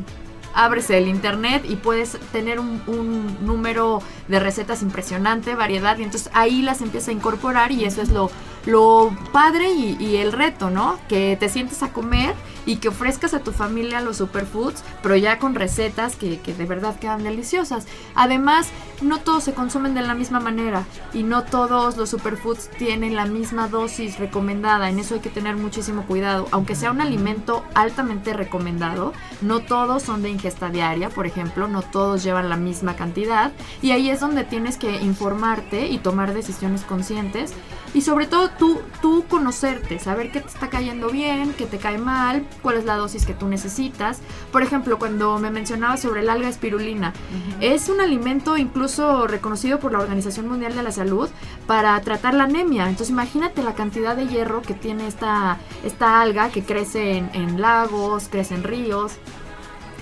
abres 0.55 0.91
el 0.91 1.09
internet 1.09 1.65
y 1.67 1.77
puedes 1.77 2.19
tener 2.31 2.61
un, 2.61 2.83
un 2.87 3.39
número 3.47 4.03
de 4.29 4.39
recetas 4.39 4.83
impresionante, 4.83 5.55
variedad, 5.55 5.97
y 5.99 6.03
entonces 6.03 6.31
ahí 6.35 6.61
las 6.61 6.83
empiezas 6.83 7.09
a 7.09 7.13
incorporar 7.13 7.73
y 7.73 7.87
eso 7.87 8.03
es 8.03 8.11
lo, 8.11 8.31
lo 8.67 9.17
padre 9.33 9.73
y, 9.73 10.17
el 10.17 10.33
reto, 10.33 10.71
¿no? 10.71 10.99
Que 11.09 11.37
te 11.39 11.49
sientes 11.49 11.83
a 11.83 11.93
comer 11.93 12.35
y 12.65 12.77
que 12.77 12.89
ofrezcas 12.89 13.35
a 13.35 13.41
tu 13.41 13.51
familia 13.51 14.01
los 14.01 14.19
superfoods, 14.19 14.85
pero 15.03 15.17
ya 15.17 15.39
con 15.39 15.55
recetas 15.55 16.15
que, 16.15 16.39
que 16.39 16.55
de 16.55 16.65
verdad 16.65 16.99
quedan 16.99 17.25
deliciosas. 17.25 17.87
Además, 18.15 18.69
no 19.01 19.19
todos 19.19 19.43
se 19.45 19.55
consumen 19.55 19.95
de 19.95 20.03
la 20.03 20.15
misma 20.15 20.39
manera 20.39 20.85
y 21.13 21.25
no 21.25 21.43
todos 21.43 21.97
los 21.97 22.11
superfoods 22.11 22.71
tienen 22.79 23.17
la 23.17 23.27
misma 23.27 23.69
dosis 23.69 24.19
recomendada. 24.19 24.89
En 24.89 25.01
eso 25.01 25.15
hay 25.15 25.21
que 25.21 25.31
tener 25.31 25.57
muchísimo 25.57 26.05
cuidado. 26.07 26.47
Aunque 26.53 26.77
sea 26.77 26.93
un 26.93 27.01
alimento 27.01 27.65
altamente 27.75 28.33
recomendado, 28.33 29.13
no 29.41 29.61
todos 29.61 30.05
son 30.05 30.23
de 30.23 30.31
ingesta 30.31 30.71
diaria, 30.71 31.09
por 31.09 31.27
ejemplo, 31.27 31.67
no 31.67 31.83
todos 31.83 32.23
llevan 32.23 32.49
la 32.49 32.57
misma 32.57 32.95
cantidad 32.95 33.53
y 33.81 33.91
ahí 33.91 34.09
es 34.09 34.21
donde 34.21 34.45
tienes 34.45 34.77
que 34.77 35.01
informarte 35.01 35.89
y 35.89 35.99
tomar 35.99 36.33
decisiones 36.33 36.83
conscientes 36.83 37.55
y 37.95 38.03
sobre 38.03 38.27
todo 38.27 38.51
tú, 38.59 38.81
tú 39.01 39.25
conocerte, 39.29 39.99
saber 39.99 40.31
qué 40.31 40.41
te 40.41 40.49
está 40.49 40.69
cayendo 40.69 41.09
bien, 41.11 41.53
qué 41.57 41.67
te 41.67 41.79
cae 41.79 41.99
mal, 41.99 42.47
cuál 42.63 42.77
es 42.77 42.85
la 42.85 42.97
dosis 42.97 43.27
que 43.27 43.35
tú 43.35 43.49
necesitas. 43.49 44.21
Por 44.51 44.63
ejemplo, 44.63 44.99
cuando 44.99 45.39
me 45.39 45.51
mencionaba 45.51 45.97
sobre 45.97 46.21
el 46.21 46.31
alga 46.31 46.49
espirulina, 46.49 47.13
es 47.61 47.89
un 47.89 48.01
alimento 48.01 48.57
incluso 48.57 49.27
reconocido 49.27 49.79
por 49.81 49.93
la 49.93 49.99
Organización 50.01 50.49
Mundial 50.49 50.75
de 50.75 50.83
la 50.83 50.93
Salud 50.93 51.29
para 51.67 52.01
tratar 52.01 52.35
la 52.35 52.45
anemia. 52.45 52.85
Entonces 52.89 53.11
imagínate 53.11 53.63
la 53.63 53.75
cantidad 53.75 54.17
de 54.17 54.27
hierro 54.29 54.63
que 54.63 54.75
tiene 54.75 55.07
esta, 55.07 55.59
esta 55.85 56.21
alga 56.21 56.51
que 56.51 56.63
crece 56.63 57.19
en, 57.19 57.31
en 57.35 57.61
lagos, 57.61 58.29
crece 58.31 58.55
en 58.55 58.65
ríos 58.65 59.13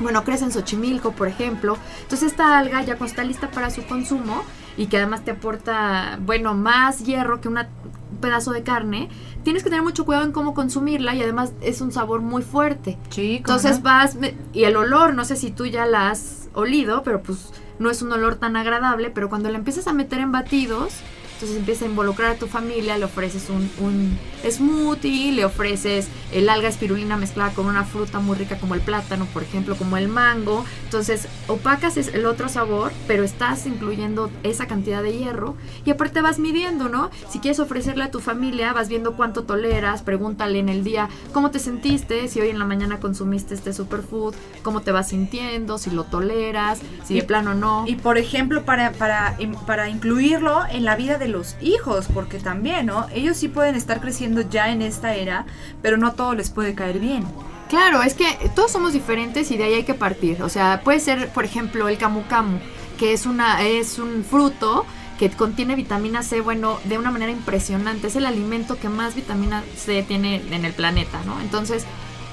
bueno, 0.01 0.25
crece 0.25 0.45
en 0.47 0.51
Xochimilco, 0.53 1.13
por 1.13 1.29
ejemplo. 1.29 1.77
Entonces 2.03 2.31
esta 2.33 2.57
alga 2.59 2.81
ya 2.83 2.97
cuando 2.97 3.11
está 3.11 3.23
lista 3.23 3.51
para 3.51 3.69
su 3.69 3.85
consumo 3.85 4.43
y 4.79 4.87
que 4.87 4.97
además 4.97 5.25
te 5.27 5.33
aporta, 5.33 6.19
bueno, 6.23 6.55
más 6.55 7.01
hierro 7.05 7.43
que 7.43 7.49
una- 7.49 7.69
un 7.80 7.80
pedazo 8.21 8.53
de 8.53 8.63
carne, 8.63 9.09
tienes 9.43 9.63
que 9.63 9.71
tener 9.71 9.83
mucho 9.83 10.05
cuidado 10.05 10.25
en 10.25 10.33
cómo 10.33 10.55
consumirla 10.55 11.15
y 11.15 11.23
además 11.23 11.53
es 11.61 11.81
un 11.81 11.93
sabor 11.93 12.21
muy 12.21 12.43
fuerte. 12.43 12.99
Sí, 13.11 13.41
¿cómo 13.45 13.57
Entonces 13.57 13.79
no? 13.79 13.85
vas, 13.85 14.17
y 14.53 14.65
el 14.65 14.77
olor, 14.77 15.15
no 15.15 15.25
sé 15.25 15.37
si 15.37 15.51
tú 15.51 15.67
ya 15.67 15.87
la 15.87 16.11
has 16.11 16.49
olido, 16.55 17.03
pero 17.03 17.23
pues 17.23 17.53
no 17.79 17.91
es 17.91 18.03
un 18.03 18.13
olor 18.13 18.37
tan 18.37 18.57
agradable, 18.57 19.11
pero 19.11 19.29
cuando 19.29 19.51
la 19.51 19.59
empiezas 19.59 19.87
a 19.87 19.93
meter 19.93 20.21
en 20.21 20.33
batidos, 20.33 20.95
entonces 21.41 21.57
empieza 21.57 21.87
a 21.87 21.89
involucrar 21.89 22.33
a 22.33 22.35
tu 22.35 22.47
familia, 22.47 22.99
le 22.99 23.07
ofreces 23.07 23.49
un, 23.49 23.71
un 23.83 24.19
smoothie, 24.47 25.33
le 25.33 25.45
ofreces 25.47 26.09
el 26.33 26.49
alga 26.51 26.69
espirulina 26.69 27.17
mezclada 27.17 27.53
con 27.55 27.65
una 27.67 27.85
fruta 27.85 28.21
muy 28.21 28.37
rica 28.37 28.59
como 28.59 28.75
el 28.75 28.83
plátano, 28.83 29.25
por 29.33 29.43
ejemplo, 29.43 29.75
como 29.77 29.97
el 29.97 30.09
mango. 30.09 30.65
Entonces 30.85 31.29
opacas 31.49 31.97
el 31.97 32.27
otro 32.27 32.49
sabor, 32.51 32.93
pero 33.07 33.25
estás 33.25 33.67
incluyendo 33.67 34.31
esa 34.43 34.67
cantidad 34.67 35.03
de 35.03 35.17
hierro 35.17 35.57
y 35.87 35.91
aparte 35.91 36.21
vas 36.21 36.39
midiendo, 36.39 36.89
¿no? 36.91 37.11
Si 37.31 37.39
quieres 37.39 37.59
ofrecerle 37.59 38.05
a 38.05 38.11
tu 38.11 38.21
familia, 38.21 38.73
vas 38.75 38.89
viendo 38.89 39.15
cuánto 39.17 39.45
toleras, 39.45 40.03
pregúntale 40.03 40.59
en 40.59 40.69
el 40.69 40.85
día 40.85 41.09
cómo 41.33 41.51
te 41.51 41.59
sentiste, 41.59 42.29
si 42.29 42.41
hoy 42.41 42.51
en 42.51 42.59
la 42.59 42.67
mañana 42.67 43.01
consumiste 43.01 43.55
este 43.55 43.73
superfood, 43.73 44.35
cómo 44.63 44.83
te 44.83 44.93
vas 44.93 45.09
sintiendo, 45.09 45.79
si 45.79 45.91
lo 45.91 46.05
toleras, 46.05 46.81
si 47.07 47.15
de 47.15 47.21
Y- 47.21 47.23
plano 47.23 47.55
no. 47.55 47.85
Y 47.87 47.95
por 47.97 48.19
ejemplo, 48.19 48.65
para, 48.67 48.93
para, 48.93 49.39
para 49.67 49.89
incluirlo 49.89 50.61
en 50.71 50.85
la 50.85 50.97
vida 50.97 51.17
de 51.17 51.29
los 51.31 51.57
hijos, 51.61 52.07
porque 52.13 52.39
también, 52.39 52.87
¿no? 52.87 53.07
Ellos 53.15 53.37
sí 53.37 53.49
pueden 53.49 53.75
estar 53.75 54.01
creciendo 54.01 54.43
ya 54.43 54.71
en 54.71 54.83
esta 54.83 55.15
era, 55.15 55.47
pero 55.83 55.97
no 55.97 56.13
todo 56.13 56.35
les 56.35 56.51
puede 56.51 56.75
caer 56.75 56.99
bien. 56.99 57.25
Claro, 57.69 58.03
es 58.03 58.15
que 58.15 58.27
todos 58.55 58.73
somos 58.73 58.93
diferentes 58.93 59.51
y 59.51 59.57
de 59.57 59.65
ahí 59.65 59.75
hay 59.75 59.85
que 59.85 59.95
partir. 59.95 60.43
O 60.43 60.49
sea, 60.49 60.81
puede 60.83 60.99
ser, 61.01 61.29
por 61.29 61.45
ejemplo, 61.45 61.89
el 61.89 61.99
camu 61.99 62.25
camu, 62.27 62.59
que 62.99 63.13
es 63.13 63.27
una 63.27 63.63
es 63.63 63.99
un 63.99 64.25
fruto 64.25 64.85
que 65.21 65.31
contiene 65.31 65.77
vitamina 65.77 66.23
C, 66.23 66.41
bueno, 66.41 66.81
de 66.85 66.99
una 66.99 67.11
manera 67.11 67.31
impresionante. 67.31 68.09
Es 68.09 68.17
el 68.17 68.27
alimento 68.27 68.79
que 68.79 68.89
más 68.89 69.15
vitamina 69.15 69.63
C 69.77 70.03
tiene 70.03 70.43
en 70.51 70.65
el 70.65 70.73
planeta, 70.73 71.21
¿no? 71.27 71.41
Entonces, 71.41 71.85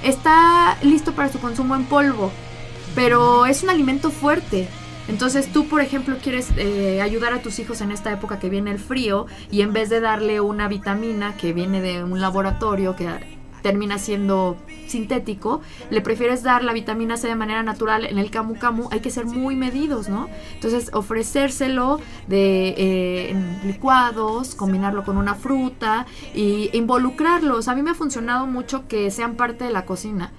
está 0.04 0.78
listo 0.82 1.14
para 1.14 1.32
su 1.32 1.40
consumo 1.40 1.76
en 1.76 1.86
polvo, 1.86 2.32
pero 2.96 3.46
es 3.46 3.62
un 3.62 3.70
alimento 3.70 4.10
fuerte. 4.10 4.68
Entonces 5.08 5.52
tú, 5.52 5.68
por 5.68 5.82
ejemplo, 5.82 6.18
quieres 6.22 6.50
eh, 6.58 7.02
ayudar 7.02 7.34
a 7.34 7.42
tus 7.42 7.60
hijos 7.60 7.82
en 7.82 7.92
esta 7.92 8.12
época 8.12 8.40
que 8.40 8.50
viene 8.50 8.72
el 8.72 8.80
frío 8.80 9.26
y 9.52 9.62
en 9.62 9.74
vez 9.74 9.90
de 9.90 10.02
darle 10.02 10.42
una 10.42 10.68
vitamina 10.68 11.36
que 11.38 11.54
viene 11.54 11.82
de 11.82 12.04
un 12.04 12.20
laboratorio 12.20 12.96
que 12.96 13.38
termina 13.62 13.98
siendo 13.98 14.58
sintético, 14.88 15.62
le 15.90 16.02
prefieres 16.02 16.44
dar 16.44 16.64
la 16.64 16.74
vitamina 16.74 17.18
C 17.18 17.28
de 17.28 17.36
manera 17.36 17.64
natural 17.64 18.06
en 18.06 18.18
el 18.18 18.30
camu 18.32 18.58
camu, 18.58 18.88
hay 18.92 19.00
que 19.02 19.10
ser 19.10 19.26
muy 19.26 19.56
medidos, 19.56 20.08
¿no? 20.08 20.30
Entonces 20.54 20.90
ofrecérselo 20.94 22.00
de 22.28 22.70
eh, 22.70 23.32
en 23.32 23.60
licuados, 23.66 24.56
combinarlo 24.56 25.04
con 25.04 25.18
una 25.18 25.36
fruta 25.36 26.06
y 26.34 26.70
involucrarlos. 26.74 27.68
A 27.68 27.76
mí 27.76 27.82
me 27.82 27.92
ha 27.92 27.96
funcionado 27.96 28.46
mucho 28.46 28.88
que 28.88 29.12
sean 29.12 29.36
parte 29.36 29.66
de 29.66 29.72
la 29.72 29.86
cocina 29.86 30.32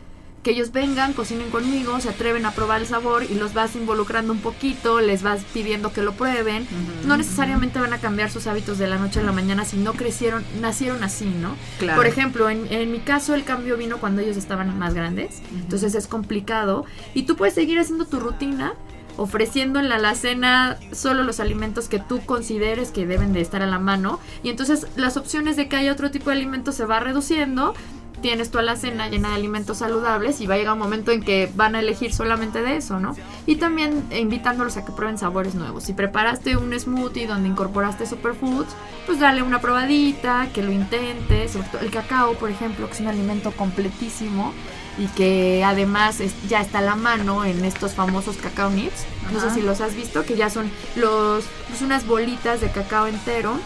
que 0.49 0.53
ellos 0.53 0.73
vengan, 0.73 1.13
cocinen 1.13 1.51
conmigo, 1.51 2.01
se 2.01 2.09
atreven 2.09 2.47
a 2.47 2.53
probar 2.53 2.81
el 2.81 2.87
sabor 2.87 3.23
y 3.23 3.35
los 3.35 3.53
vas 3.53 3.77
involucrando 3.77 4.33
un 4.33 4.39
poquito, 4.39 5.03
les 5.03 5.23
vas 5.23 5.43
pidiendo 5.53 5.93
que 5.93 6.01
lo 6.01 6.15
prueben. 6.15 6.67
No 7.05 7.19
necesariamente 7.19 7.79
van 7.79 7.93
a 7.93 7.99
cambiar 7.99 8.31
sus 8.31 8.47
hábitos 8.47 8.79
de 8.79 8.87
la 8.87 8.97
noche 8.97 9.21
a 9.21 9.25
la 9.25 9.33
mañana 9.33 9.67
si 9.67 9.77
no 9.77 9.93
crecieron, 9.93 10.43
nacieron 10.63 11.05
así, 11.05 11.27
¿no? 11.27 11.55
Claro. 11.79 11.99
Por 11.99 12.07
ejemplo, 12.07 12.49
en, 12.49 12.67
en 12.73 12.91
mi 12.91 13.01
caso 13.01 13.35
el 13.35 13.45
cambio 13.45 13.77
vino 13.77 13.99
cuando 13.99 14.23
ellos 14.23 14.39
estaban 14.39 14.79
más 14.79 14.95
grandes, 14.95 15.43
entonces 15.53 15.95
es 15.95 16.07
complicado 16.07 16.87
y 17.13 17.25
tú 17.25 17.37
puedes 17.37 17.53
seguir 17.53 17.79
haciendo 17.79 18.07
tu 18.07 18.19
rutina 18.19 18.73
ofreciendo 19.19 19.81
en 19.81 19.89
la 19.89 19.97
alacena 19.97 20.79
solo 20.93 21.25
los 21.25 21.41
alimentos 21.41 21.89
que 21.89 21.99
tú 21.99 22.25
consideres 22.25 22.91
que 22.91 23.05
deben 23.05 23.33
de 23.33 23.41
estar 23.41 23.63
a 23.63 23.67
la 23.67 23.81
mano 23.81 24.21
y 24.45 24.49
entonces 24.49 24.87
las 24.97 25.17
opciones 25.17 25.57
de 25.57 25.69
que 25.69 25.75
haya 25.75 25.93
otro 25.93 26.13
tipo 26.13 26.31
de 26.31 26.37
alimento 26.37 26.71
se 26.71 26.87
va 26.87 27.01
reduciendo 27.01 27.75
tienes 28.21 28.51
tu 28.51 28.59
alacena 28.59 29.09
llena 29.09 29.29
de 29.31 29.35
alimentos 29.37 29.79
saludables 29.79 30.41
y 30.41 30.47
va 30.47 30.55
a 30.55 30.59
llegar 30.59 30.75
un 30.75 30.79
momento 30.81 31.11
en 31.13 31.23
que 31.23 31.51
van 31.55 31.75
a 31.75 31.81
elegir 31.81 32.13
solamente 32.13 32.63
de 32.63 32.77
eso, 32.77 32.99
¿no? 33.01 33.15
Y 33.47 33.57
también 33.57 34.05
invitándolos 34.11 34.77
a 34.77 34.85
que 34.85 34.93
prueben 34.93 35.19
sabores 35.19 35.55
nuevos. 35.55 35.85
Si 35.85 35.93
preparaste 35.93 36.57
un 36.57 36.79
smoothie 36.79 37.27
donde 37.27 37.49
incorporaste 37.49 38.07
superfoods, 38.07 38.75
pues 39.07 39.21
dale 39.21 39.43
una 39.43 39.61
probadita, 39.61 40.49
que 40.53 40.63
lo 40.63 40.73
intentes. 40.73 41.53
Sobre 41.53 41.69
todo 41.69 41.81
el 41.83 41.91
cacao, 41.91 42.35
por 42.35 42.51
ejemplo, 42.51 42.87
que 42.87 42.93
es 42.95 43.01
un 43.01 43.09
alimento 43.09 43.53
completísimo 43.53 44.53
y 44.99 45.07
que 45.09 45.63
además 45.65 46.21
es- 46.21 46.35
ya 46.49 46.61
está 46.61 46.79
a 46.81 46.83
la 46.83 46.97
mano 46.97 47.45
en 47.45 47.65
estos 47.65 47.93
famosos 47.95 48.37
cacao 48.37 48.69
nips. 48.71 49.05
No 49.33 49.41
sé 49.41 49.51
si 49.51 49.63
los 49.63 49.81
has 49.81 49.95
visto, 49.95 50.25
que 50.25 50.37
ya 50.37 50.51
son 50.51 50.71
los, 50.97 51.45
pues 51.69 51.83
unas 51.83 52.07
bolitas 52.07 52.61
de 52.61 52.71
cacao 52.71 53.07
entero 53.07 53.59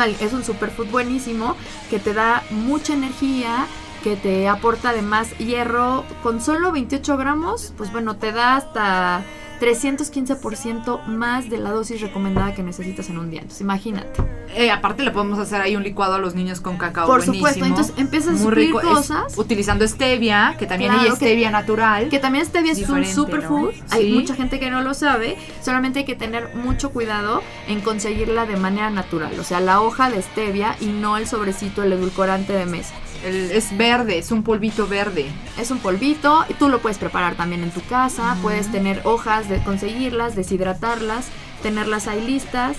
es 0.00 0.32
un 0.32 0.44
superfood 0.44 0.88
buenísimo 0.88 1.56
que 1.90 1.98
te 1.98 2.14
da 2.14 2.42
mucha 2.50 2.94
energía, 2.94 3.66
que 4.02 4.16
te 4.16 4.48
aporta 4.48 4.90
además 4.90 5.36
hierro. 5.38 6.04
Con 6.22 6.40
solo 6.40 6.72
28 6.72 7.16
gramos, 7.16 7.72
pues 7.76 7.92
bueno, 7.92 8.16
te 8.16 8.32
da 8.32 8.56
hasta 8.56 9.22
315% 9.62 11.04
más 11.06 11.48
de 11.48 11.58
la 11.58 11.70
dosis 11.70 12.00
recomendada 12.00 12.54
que 12.54 12.62
necesitas 12.62 13.08
en 13.08 13.18
un 13.18 13.30
día. 13.30 13.40
Entonces 13.40 13.60
imagínate. 13.62 14.22
Eh, 14.54 14.70
aparte 14.70 15.02
le 15.02 15.10
podemos 15.10 15.38
hacer 15.38 15.60
ahí 15.62 15.76
un 15.76 15.82
licuado 15.82 16.14
a 16.14 16.18
los 16.18 16.34
niños 16.34 16.60
con 16.60 16.76
cacao 16.76 17.06
Por 17.06 17.18
buenísimo. 17.20 17.34
supuesto, 17.48 17.64
entonces 17.64 17.94
empiezas 17.96 18.34
a 18.34 18.38
suplir 18.42 18.66
rico. 18.66 18.80
Es- 18.80 18.86
cosas. 18.86 19.38
utilizando 19.38 19.86
stevia, 19.88 20.56
que 20.58 20.66
también 20.66 20.90
Claro, 20.92 21.04
hay 21.04 21.10
que- 21.10 21.16
stevia 21.16 21.50
natural. 21.50 22.08
Que 22.08 22.18
también 22.18 22.44
stevia 22.44 22.72
es 22.72 22.88
un 22.88 23.04
superfood. 23.06 23.72
¿no? 23.74 23.84
Hay 23.90 24.06
Sí. 24.06 24.12
mucha 24.12 24.34
gente 24.34 24.60
que 24.60 24.70
no 24.70 24.82
lo 24.82 24.92
sabe. 24.94 25.36
Solamente 25.62 26.00
hay 26.00 26.04
que 26.04 26.14
tener 26.16 26.54
mucho 26.54 26.90
cuidado 26.90 27.42
en 27.68 27.80
conseguirla 27.80 28.44
de 28.46 28.56
manera 28.56 28.90
natural. 28.90 29.38
O 29.40 29.44
sea, 29.44 29.60
la 29.60 29.80
hoja 29.80 30.10
de 30.10 30.20
stevia 30.22 30.76
y 30.80 30.86
no 30.86 31.16
el 31.16 31.26
sobrecito, 31.26 31.82
el 31.82 31.92
edulcorante 31.94 32.52
de 32.52 32.66
mesa. 32.66 32.94
El- 33.24 33.50
es 33.52 33.76
verde, 33.76 34.18
es 34.18 34.30
un 34.32 34.42
polvito 34.42 34.86
verde. 34.86 35.26
Es 35.58 35.70
un 35.70 35.78
polvito, 35.78 36.44
y 36.48 36.54
tú 36.54 36.68
lo 36.68 36.80
puedes 36.80 36.98
preparar 36.98 37.34
también 37.34 37.62
en 37.62 37.70
tu 37.70 37.80
casa, 37.82 38.36
puedes 38.42 38.70
tener 38.72 39.00
hojas, 39.04 39.48
de 39.48 39.58
conseguirlas, 39.62 40.34
deshidratarlas, 40.34 41.26
tenerlas 41.62 42.08
ahí 42.08 42.20
listas. 42.26 42.76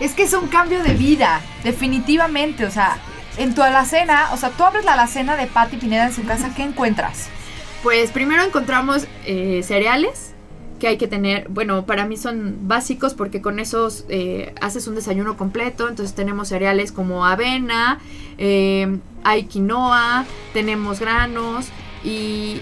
Es 0.00 0.12
que 0.14 0.22
es 0.24 0.32
un 0.32 0.48
cambio 0.48 0.82
de 0.82 0.94
vida, 0.94 1.40
definitivamente. 1.64 2.64
O 2.66 2.70
sea, 2.70 2.96
en 3.36 3.54
tu 3.54 3.62
alacena, 3.62 4.30
o 4.32 4.36
sea, 4.36 4.50
tú 4.50 4.64
abres 4.64 4.84
la 4.84 4.94
alacena 4.94 5.36
de 5.36 5.46
Patti 5.46 5.76
Pineda 5.76 6.06
en 6.06 6.14
su 6.14 6.24
casa, 6.24 6.52
¿qué 6.56 6.62
encuentras? 6.62 7.28
Pues 7.82 8.10
primero 8.10 8.42
encontramos 8.42 9.06
eh, 9.26 9.62
cereales 9.66 10.31
que 10.82 10.88
hay 10.88 10.96
que 10.96 11.06
tener, 11.06 11.46
bueno, 11.48 11.86
para 11.86 12.06
mí 12.06 12.16
son 12.16 12.66
básicos 12.66 13.14
porque 13.14 13.40
con 13.40 13.60
esos 13.60 14.04
eh, 14.08 14.52
haces 14.60 14.88
un 14.88 14.96
desayuno 14.96 15.36
completo, 15.36 15.88
entonces 15.88 16.12
tenemos 16.12 16.48
cereales 16.48 16.90
como 16.90 17.24
avena, 17.24 18.00
eh, 18.36 18.98
hay 19.22 19.44
quinoa, 19.44 20.26
tenemos 20.52 20.98
granos 20.98 21.66
y 22.02 22.60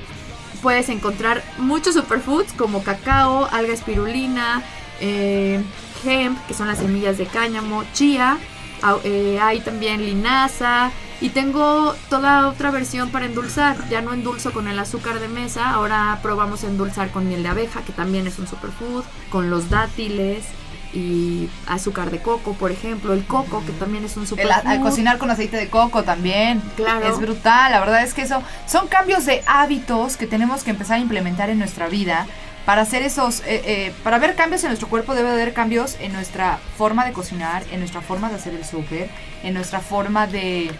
puedes 0.60 0.90
encontrar 0.90 1.42
muchos 1.56 1.94
superfoods 1.94 2.52
como 2.52 2.82
cacao, 2.82 3.48
alga 3.52 3.72
espirulina, 3.72 4.62
eh, 5.00 5.58
hemp, 6.04 6.38
que 6.46 6.52
son 6.52 6.68
las 6.68 6.76
semillas 6.76 7.16
de 7.16 7.24
cáñamo, 7.24 7.84
chía, 7.94 8.36
hay 8.82 9.60
también 9.60 10.04
linaza 10.04 10.90
y 11.20 11.28
tengo 11.30 11.94
toda 12.08 12.48
otra 12.48 12.70
versión 12.70 13.10
para 13.10 13.26
endulzar. 13.26 13.76
Ya 13.90 14.00
no 14.00 14.12
endulzo 14.12 14.52
con 14.52 14.68
el 14.68 14.78
azúcar 14.78 15.20
de 15.20 15.28
mesa, 15.28 15.70
ahora 15.70 16.18
probamos 16.22 16.64
endulzar 16.64 17.10
con 17.10 17.28
miel 17.28 17.42
de 17.42 17.50
abeja, 17.50 17.82
que 17.82 17.92
también 17.92 18.26
es 18.26 18.38
un 18.38 18.46
superfood, 18.46 19.04
con 19.30 19.50
los 19.50 19.70
dátiles. 19.70 20.44
y 20.92 21.48
azúcar 21.68 22.10
de 22.10 22.20
coco, 22.20 22.54
por 22.54 22.72
ejemplo, 22.72 23.12
el 23.12 23.24
coco, 23.24 23.62
que 23.64 23.70
también 23.70 24.04
es 24.04 24.16
un 24.16 24.26
super 24.26 24.46
El, 24.46 24.50
al 24.50 24.80
cocinar 24.80 25.18
con 25.18 25.30
aceite 25.30 25.56
de 25.56 25.68
coco 25.68 26.02
también. 26.02 26.60
Claro. 26.74 27.06
Es 27.06 27.16
brutal. 27.20 27.70
La 27.70 27.78
verdad 27.78 28.02
es 28.02 28.12
que 28.12 28.22
eso 28.22 28.42
son 28.66 28.88
cambios 28.88 29.24
de 29.24 29.44
hábitos 29.46 30.16
que 30.16 30.26
tenemos 30.26 30.64
que 30.64 30.70
empezar 30.70 30.96
a 30.96 31.00
implementar 31.00 31.48
en 31.48 31.60
nuestra 31.60 31.86
vida. 31.86 32.26
Para 32.66 32.82
hacer 32.82 33.02
esos, 33.02 33.40
eh, 33.40 33.62
eh, 33.64 33.94
para 34.02 34.18
ver 34.18 34.34
cambios 34.34 34.64
en 34.64 34.70
nuestro 34.70 34.88
cuerpo 34.88 35.14
debe 35.14 35.30
haber 35.30 35.52
cambios 35.52 35.96
en 36.00 36.12
nuestra 36.12 36.58
forma 36.76 37.04
de 37.04 37.12
cocinar, 37.12 37.62
en 37.70 37.78
nuestra 37.78 38.00
forma 38.00 38.28
de 38.28 38.34
hacer 38.34 38.54
el 38.54 38.64
súper, 38.64 39.08
en 39.44 39.54
nuestra 39.54 39.80
forma 39.80 40.26
de, 40.26 40.70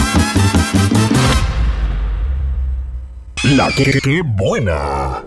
La 3.55 3.69
que, 3.71 3.99
que 4.01 4.21
buena. 4.23 5.23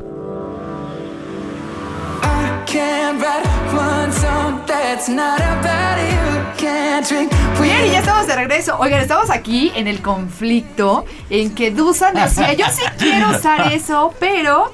I 2.23 2.65
can't 2.67 3.21
write 3.21 3.47
one 3.73 4.13
song 4.13 4.63
that's 4.67 5.09
not 5.09 5.41
about 5.41 5.99
you. 5.99 6.57
Can't 6.57 7.07
drink 7.07 7.33
Bien, 7.61 7.87
y 7.87 7.91
ya 7.91 8.01
estamos 8.01 8.27
de 8.27 8.35
regreso. 8.35 8.77
Oigan, 8.79 9.01
estamos 9.01 9.31
aquí 9.31 9.73
en 9.77 9.87
el 9.87 10.03
conflicto 10.03 11.05
en 11.31 11.55
que 11.55 11.71
Dusan 11.71 12.15
decía, 12.17 12.53
yo 12.55 12.67
sí 12.71 12.83
quiero 12.99 13.31
usar 13.31 13.73
eso, 13.73 14.13
pero, 14.19 14.73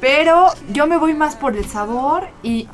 pero 0.00 0.46
yo 0.72 0.86
me 0.86 0.96
voy 0.98 1.14
más 1.14 1.36
por 1.36 1.56
el 1.56 1.64
sabor 1.64 2.24
y 2.42 2.68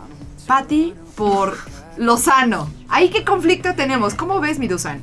Patty 0.47 0.95
por 1.17 1.57
lo 1.97 2.17
sano. 2.17 2.69
Ahí 2.89 3.09
qué 3.11 3.25
conflicto 3.25 3.75
tenemos. 3.75 4.15
¿Cómo 4.15 4.41
ves, 4.41 4.59
mi 4.59 4.69
Dusan? 4.69 5.01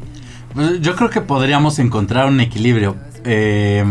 Pues, 0.53 0.81
Yo 0.81 0.95
creo 0.95 1.09
que 1.09 1.21
podríamos 1.21 1.79
encontrar 1.79 2.27
un 2.27 2.39
equilibrio. 2.39 2.95
eh, 3.23 3.85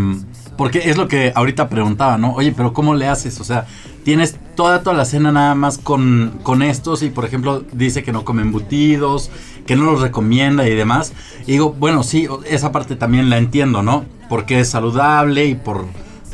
porque 0.57 0.91
es 0.91 0.99
lo 0.99 1.09
que 1.09 1.33
ahorita 1.35 1.70
preguntaba, 1.70 2.18
¿no? 2.18 2.35
Oye, 2.35 2.53
pero 2.55 2.74
¿cómo 2.74 2.95
le 2.95 3.09
haces? 3.09 3.41
O 3.41 3.45
sea, 3.45 3.66
tienes 4.05 4.37
toda, 4.57 4.83
toda 4.83 4.95
la 4.95 5.07
cena 5.07 5.33
nada 5.33 5.55
más 5.55 5.78
con, 5.78 6.39
con 6.43 6.61
estos 6.61 7.03
y, 7.03 7.09
por 7.09 7.24
ejemplo, 7.24 7.64
dice 7.72 8.03
que 8.03 8.12
no 8.12 8.26
come 8.26 8.43
embutidos, 8.43 9.31
que 9.66 9.74
no 9.74 9.85
los 9.85 10.03
recomienda 10.03 10.68
y 10.68 10.74
demás. 10.74 11.14
Y 11.47 11.53
digo, 11.53 11.72
bueno, 11.72 12.03
sí, 12.03 12.28
esa 12.45 12.72
parte 12.72 12.95
también 12.95 13.31
la 13.31 13.39
entiendo, 13.39 13.83
¿no? 13.83 14.05
Porque 14.28 14.61
es 14.61 14.68
saludable 14.68 15.47
y 15.47 15.55
por 15.55 15.87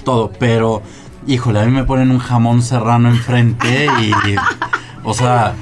todo, 0.05 0.33
pero, 0.41 0.83
híjole, 1.27 1.61
a 1.61 1.65
mí 1.65 1.73
me 1.73 1.85
ponen 1.85 2.11
un 2.11 2.19
jamón 2.19 2.63
serrano 2.63 3.09
enfrente 3.09 3.87
y, 4.01 4.37
o 5.03 5.15
sea, 5.15 5.55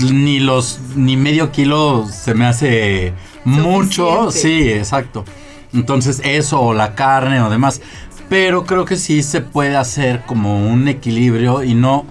ni 0.00 0.40
los 0.40 0.80
ni 0.96 1.16
medio 1.16 1.52
kilo 1.52 2.06
se 2.10 2.34
me 2.34 2.46
hace 2.46 3.12
mucho 3.44 4.30
sí 4.30 4.70
exacto 4.70 5.24
entonces 5.72 6.20
eso 6.24 6.60
o 6.60 6.74
la 6.74 6.94
carne 6.94 7.40
o 7.40 7.50
demás 7.50 7.80
pero 8.28 8.64
creo 8.64 8.84
que 8.84 8.96
sí 8.96 9.22
se 9.22 9.40
puede 9.42 9.76
hacer 9.76 10.22
como 10.22 10.66
un 10.66 10.88
equilibrio 10.88 11.62
y 11.62 11.74
no 11.74 12.06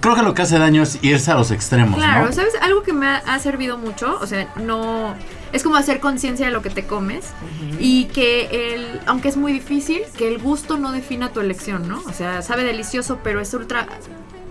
creo 0.00 0.16
que 0.16 0.22
lo 0.22 0.34
que 0.34 0.42
hace 0.42 0.58
daño 0.58 0.82
es 0.82 0.98
irse 1.02 1.30
a 1.30 1.36
los 1.36 1.50
extremos 1.50 1.96
Claro, 1.96 2.26
¿no? 2.26 2.32
¿sabes? 2.32 2.54
Algo 2.60 2.82
que 2.82 2.92
me 2.92 3.06
ha, 3.06 3.16
ha 3.18 3.38
servido 3.38 3.78
mucho, 3.78 4.18
o 4.20 4.26
sea, 4.26 4.48
no... 4.56 5.14
Es 5.52 5.62
como 5.62 5.76
hacer 5.76 6.00
conciencia 6.00 6.46
de 6.46 6.52
lo 6.52 6.62
que 6.62 6.70
te 6.70 6.86
comes 6.86 7.30
y 7.78 8.04
que 8.06 8.74
el, 8.74 9.00
aunque 9.06 9.28
es 9.28 9.36
muy 9.36 9.52
difícil, 9.52 10.02
que 10.16 10.28
el 10.28 10.38
gusto 10.38 10.78
no 10.78 10.92
defina 10.92 11.32
tu 11.32 11.40
elección, 11.40 11.88
¿no? 11.88 12.00
O 12.06 12.12
sea, 12.12 12.42
sabe 12.42 12.62
delicioso, 12.64 13.18
pero 13.22 13.40
es 13.40 13.52
ultra, 13.54 13.88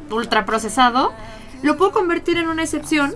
ultra 0.10 0.45
procesado. 0.45 1.14
Lo 1.62 1.78
puedo 1.78 1.91
convertir 1.91 2.38
en 2.38 2.47
una 2.47 2.64
excepción, 2.64 3.16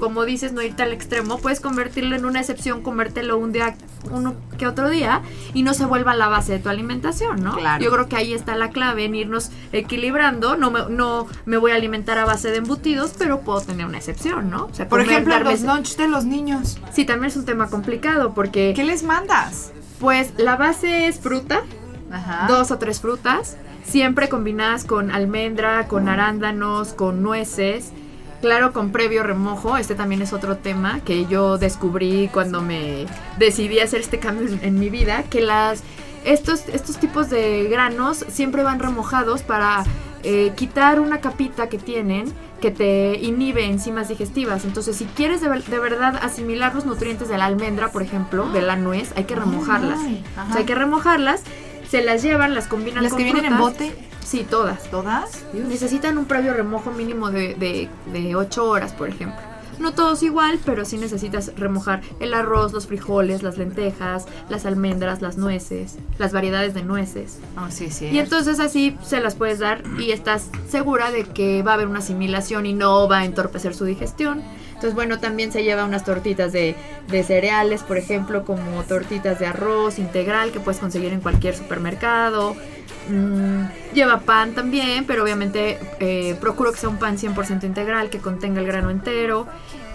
como 0.00 0.24
dices, 0.24 0.52
no 0.52 0.62
irte 0.62 0.82
al 0.82 0.92
extremo. 0.92 1.38
Puedes 1.38 1.60
convertirlo 1.60 2.16
en 2.16 2.24
una 2.24 2.40
excepción, 2.40 2.82
comértelo 2.82 3.38
un 3.38 3.52
día, 3.52 3.76
uno 4.10 4.34
que 4.58 4.66
otro 4.66 4.88
día 4.88 5.22
y 5.54 5.62
no 5.62 5.74
se 5.74 5.84
vuelva 5.84 6.14
la 6.14 6.28
base 6.28 6.52
de 6.52 6.58
tu 6.58 6.68
alimentación, 6.68 7.42
¿no? 7.44 7.56
Claro. 7.56 7.84
Yo 7.84 7.90
creo 7.92 8.08
que 8.08 8.16
ahí 8.16 8.32
está 8.32 8.56
la 8.56 8.70
clave 8.70 9.04
en 9.04 9.14
irnos 9.14 9.50
equilibrando. 9.72 10.56
No 10.56 10.70
me, 10.70 10.80
no 10.88 11.26
me 11.44 11.56
voy 11.58 11.72
a 11.72 11.74
alimentar 11.76 12.18
a 12.18 12.24
base 12.24 12.50
de 12.50 12.56
embutidos, 12.56 13.12
pero 13.16 13.42
puedo 13.42 13.60
tener 13.60 13.86
una 13.86 13.98
excepción, 13.98 14.50
¿no? 14.50 14.64
O 14.64 14.74
sea, 14.74 14.88
Por 14.88 15.00
ejemplo, 15.00 15.38
los 15.40 15.62
lunch 15.62 15.96
de 15.96 16.08
los 16.08 16.24
niños. 16.24 16.78
Sí, 16.92 17.04
también 17.04 17.30
es 17.30 17.36
un 17.36 17.44
tema 17.44 17.68
complicado 17.68 18.34
porque, 18.34 18.72
¿Qué 18.74 18.84
les 18.84 19.02
mandas? 19.02 19.72
pues, 20.00 20.32
la 20.38 20.56
base 20.56 21.06
es 21.06 21.20
fruta, 21.20 21.62
Ajá. 22.10 22.46
dos 22.48 22.70
o 22.70 22.78
tres 22.78 23.00
frutas, 23.00 23.58
siempre 23.84 24.28
combinadas 24.28 24.84
con 24.84 25.10
almendra, 25.10 25.86
con 25.88 26.08
arándanos, 26.08 26.94
con 26.94 27.22
nueces. 27.22 27.92
Claro, 28.40 28.72
con 28.72 28.90
previo 28.90 29.22
remojo, 29.22 29.76
este 29.76 29.94
también 29.94 30.22
es 30.22 30.32
otro 30.32 30.56
tema 30.56 31.00
que 31.00 31.26
yo 31.26 31.58
descubrí 31.58 32.30
cuando 32.32 32.62
me 32.62 33.06
decidí 33.38 33.80
hacer 33.80 34.00
este 34.00 34.18
cambio 34.18 34.48
en, 34.62 34.78
mi 34.78 34.88
vida, 34.88 35.24
que 35.24 35.42
las 35.42 35.82
estos, 36.24 36.68
estos 36.68 36.98
tipos 36.98 37.28
de 37.28 37.68
granos 37.70 38.24
siempre 38.28 38.62
van 38.62 38.78
remojados 38.78 39.42
para 39.42 39.84
eh, 40.22 40.52
quitar 40.56 41.00
una 41.00 41.20
capita 41.20 41.68
que 41.68 41.78
tienen 41.78 42.32
que 42.60 42.70
te 42.70 43.18
inhibe 43.20 43.64
enzimas 43.64 44.08
digestivas. 44.08 44.64
Entonces, 44.64 44.96
si 44.96 45.06
quieres 45.06 45.40
de, 45.40 45.48
de 45.48 45.78
verdad 45.78 46.18
asimilar 46.22 46.74
los 46.74 46.84
nutrientes 46.84 47.28
de 47.28 47.38
la 47.38 47.46
almendra, 47.46 47.90
por 47.90 48.02
ejemplo, 48.02 48.50
de 48.50 48.62
la 48.62 48.76
nuez, 48.76 49.12
hay 49.16 49.24
que 49.24 49.34
remojarlas. 49.34 49.98
Ay, 49.98 50.22
ajá. 50.36 50.44
O 50.44 50.48
sea, 50.48 50.56
hay 50.58 50.66
que 50.66 50.74
remojarlas, 50.74 51.42
se 51.88 52.02
las 52.02 52.22
llevan, 52.22 52.54
las 52.54 52.68
combinan 52.68 53.02
¿Las 53.02 53.12
con 53.12 53.18
que 53.18 53.24
vienen 53.24 53.46
en 53.46 53.58
bote? 53.58 54.09
Sí, 54.24 54.46
todas. 54.48 54.90
¿Todas? 54.90 55.44
Necesitan 55.52 56.18
un 56.18 56.26
previo 56.26 56.54
remojo 56.54 56.90
mínimo 56.90 57.30
de, 57.30 57.54
de, 57.54 57.88
de 58.12 58.36
8 58.36 58.64
horas, 58.64 58.92
por 58.92 59.08
ejemplo. 59.08 59.40
No 59.80 59.94
todos 59.94 60.22
igual, 60.22 60.58
pero 60.66 60.84
sí 60.84 60.98
necesitas 60.98 61.52
remojar 61.56 62.02
el 62.20 62.34
arroz, 62.34 62.74
los 62.74 62.86
frijoles, 62.86 63.42
las 63.42 63.56
lentejas, 63.56 64.26
las 64.50 64.66
almendras, 64.66 65.22
las 65.22 65.38
nueces, 65.38 65.96
las 66.18 66.32
variedades 66.32 66.74
de 66.74 66.82
nueces. 66.82 67.38
Ah, 67.56 67.70
sí, 67.70 67.90
sí. 67.90 68.06
Y 68.08 68.18
entonces 68.18 68.60
así 68.60 68.98
se 69.02 69.20
las 69.20 69.36
puedes 69.36 69.58
dar 69.58 69.82
y 69.98 70.10
estás 70.12 70.50
segura 70.68 71.10
de 71.10 71.24
que 71.24 71.62
va 71.62 71.70
a 71.70 71.74
haber 71.74 71.88
una 71.88 72.00
asimilación 72.00 72.66
y 72.66 72.74
no 72.74 73.08
va 73.08 73.20
a 73.20 73.24
entorpecer 73.24 73.74
su 73.74 73.86
digestión. 73.86 74.42
Entonces, 74.80 74.94
bueno, 74.94 75.18
también 75.18 75.50
se 75.50 75.62
lleva 75.62 75.84
unas 75.86 76.04
tortitas 76.04 76.52
de, 76.52 76.74
de 77.08 77.22
cereales, 77.22 77.82
por 77.82 77.96
ejemplo, 77.96 78.44
como 78.44 78.82
tortitas 78.82 79.38
de 79.38 79.46
arroz 79.46 79.98
integral 79.98 80.52
que 80.52 80.60
puedes 80.60 80.80
conseguir 80.80 81.12
en 81.14 81.20
cualquier 81.20 81.56
supermercado. 81.56 82.54
Mm, 83.08 83.64
lleva 83.94 84.20
pan 84.20 84.52
también, 84.54 85.04
pero 85.04 85.22
obviamente 85.22 85.78
eh, 85.98 86.36
procuro 86.40 86.72
que 86.72 86.78
sea 86.78 86.88
un 86.88 86.98
pan 86.98 87.16
100% 87.16 87.64
integral, 87.64 88.10
que 88.10 88.18
contenga 88.18 88.60
el 88.60 88.66
grano 88.66 88.90
entero. 88.90 89.46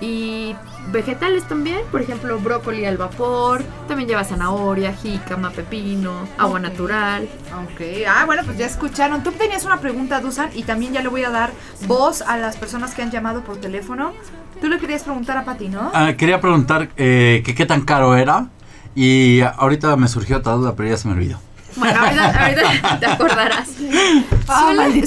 Y 0.02 0.54
vegetales 0.92 1.48
también, 1.48 1.80
por 1.90 2.02
ejemplo, 2.02 2.38
brócoli 2.40 2.86
al 2.86 2.98
vapor. 2.98 3.64
También 3.88 4.10
lleva 4.10 4.24
zanahoria, 4.24 4.94
jícama, 4.94 5.52
pepino, 5.52 6.28
agua 6.38 6.60
natural. 6.60 7.30
Ok, 7.64 7.82
ah, 8.08 8.26
bueno, 8.26 8.44
pues 8.46 8.58
ya 8.58 8.66
escucharon. 8.66 9.24
Tú 9.24 9.32
tenías 9.32 9.64
una 9.66 9.80
pregunta, 9.80 10.20
Dusan, 10.20 10.50
y 10.54 10.64
también 10.64 10.94
ya 10.94 11.02
le 11.02 11.08
voy 11.08 11.24
a 11.24 11.30
dar 11.30 11.52
voz 11.88 12.22
a 12.22 12.38
las 12.38 12.58
personas 12.58 12.94
que 12.94 13.04
han 13.04 13.12
llamado 13.12 13.44
por 13.44 13.58
teléfono. 13.58 14.14
Tú 14.60 14.68
le 14.68 14.80
querías 14.80 15.04
preguntar 15.04 15.38
a 15.38 15.46
Pati, 15.46 15.70
¿no? 15.70 15.92
Ah, 15.94 16.14
quería 16.18 16.42
preguntar 16.42 16.90
eh, 16.98 17.42
que 17.46 17.56
qué 17.56 17.66
tan 17.66 17.82
caro 17.82 18.16
era 18.16 18.48
y 18.96 19.42
ahorita 19.42 19.96
me 19.98 20.08
surgió 20.08 20.38
otra 20.38 20.54
duda 20.54 20.74
pero 20.76 20.90
ya 20.90 20.98
se 20.98 21.08
me 21.08 21.14
olvidó 21.14 21.38
Bueno, 21.76 22.00
ahorita, 22.00 22.46
ahorita 22.46 23.00
te 23.00 23.06
acordarás. 23.06 23.70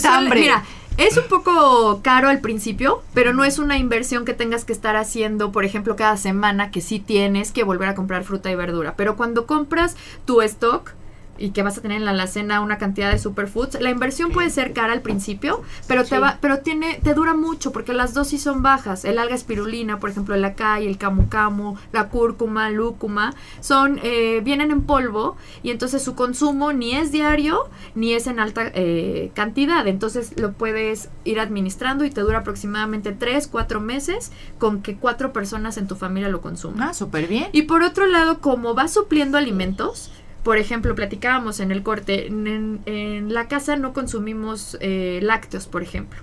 Hambre. 0.05 0.41
Mira, 0.41 0.65
Es 0.97 1.17
un 1.17 1.29
poco 1.29 2.01
caro 2.03 2.29
al 2.29 2.41
principio, 2.41 3.05
pero 3.15 3.33
no 3.33 3.45
es 3.45 3.61
una 3.61 3.79
inversión 3.79 4.25
que 4.25 4.35
tengas 4.35 4.65
que 4.65 4.73
estar 4.73 4.97
haciendo, 4.97 5.53
por 5.53 5.65
ejemplo, 5.65 5.95
cada 5.95 6.17
semana, 6.17 6.73
que 6.73 6.81
sí 6.81 6.99
tienes 6.99 7.53
que 7.53 7.63
volver 7.63 7.89
a 7.89 7.95
comprar 7.95 8.25
fruta 8.25 8.51
y 8.51 8.57
verdura. 8.57 8.95
Pero 8.97 9.17
cuando 9.17 9.47
compras 9.47 9.97
tu 10.25 10.43
stock 10.43 10.95
y 11.39 11.51
que 11.51 11.63
vas 11.63 11.79
a 11.79 11.83
tener 11.83 11.99
en 11.99 12.05
la 12.05 12.11
alacena 12.11 12.61
una 12.61 12.79
cantidad 12.79 13.11
de 13.11 13.19
superfoods, 13.19 13.81
la 13.81 13.91
inversión 13.91 14.31
puede 14.31 14.51
ser 14.51 14.73
cara 14.73 14.93
al 14.93 15.03
principio, 15.03 15.63
pero 15.87 16.05
te 16.05 16.19
va, 16.19 16.39
pero 16.41 16.59
tiene, 16.61 17.01
te 17.03 17.15
dura 17.15 17.35
mucho 17.35 17.73
porque 17.73 17.93
las 17.93 18.15
dosis 18.15 18.43
son 18.43 18.63
bajas. 18.63 19.05
El 19.05 19.19
alga 19.19 19.35
espirulina, 19.35 19.99
por 19.99 20.11
ejemplo, 20.11 20.35
el 20.35 20.45
acai, 20.45 20.87
el 20.87 20.99
camu 20.99 21.29
camu, 21.29 21.77
la 21.93 22.09
cúrcuma, 22.09 22.71
lúcuma, 22.71 23.35
son, 23.61 24.01
eh, 24.03 24.41
vienen 24.45 24.71
en 24.71 24.83
polvo 24.83 25.37
y 25.63 25.71
entonces 25.71 26.03
su 26.03 26.15
consumo 26.15 26.73
ni 26.73 26.95
es 26.95 27.13
diario 27.13 27.69
ni 27.95 28.13
es 28.13 28.27
en 28.27 28.41
alta 28.41 28.71
eh, 28.75 29.31
cantidad. 29.35 29.87
Entonces 29.87 30.39
lo 30.39 30.53
puedes 30.53 31.09
ir 31.25 31.41
administrando 31.41 32.05
y 32.05 32.11
te 32.11 32.21
dura 32.21 32.39
aproximadamente 32.39 33.13
3, 33.13 33.47
4 33.49 33.81
meses 33.81 34.33
con 34.59 34.83
que 34.83 34.97
cuatro 34.97 35.33
personas 35.33 35.79
en 35.79 35.87
tu 35.87 35.97
familia 35.97 36.29
lo 36.29 36.41
consuman. 36.41 36.89
Ah, 36.89 36.95
súper 36.95 37.27
bien. 37.27 37.49
Y 37.53 37.63
por 37.63 37.83
otro 37.83 38.07
lado, 38.07 38.41
como 38.41 38.75
vas 38.75 38.93
supliendo 38.93 39.39
alimentos, 39.39 40.11
por 40.49 40.57
ejemplo, 40.57 40.95
platicábamos 40.95 41.61
en 41.61 41.71
el 41.71 41.83
corte, 41.83 42.29
en, 42.29 42.81
en 42.87 43.35
la 43.35 43.49
casa 43.49 43.77
no 43.77 43.93
consumimos 43.93 44.79
eh, 44.81 45.21
lácteos, 45.23 45.67
por 45.67 45.83
ejemplo. 45.83 46.23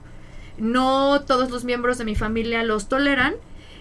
No 0.58 1.22
todos 1.22 1.52
los 1.52 1.64
miembros 1.64 2.00
de 2.00 2.06
mi 2.06 2.16
familia 2.16 2.64
los 2.64 2.90
toleran. 2.90 3.36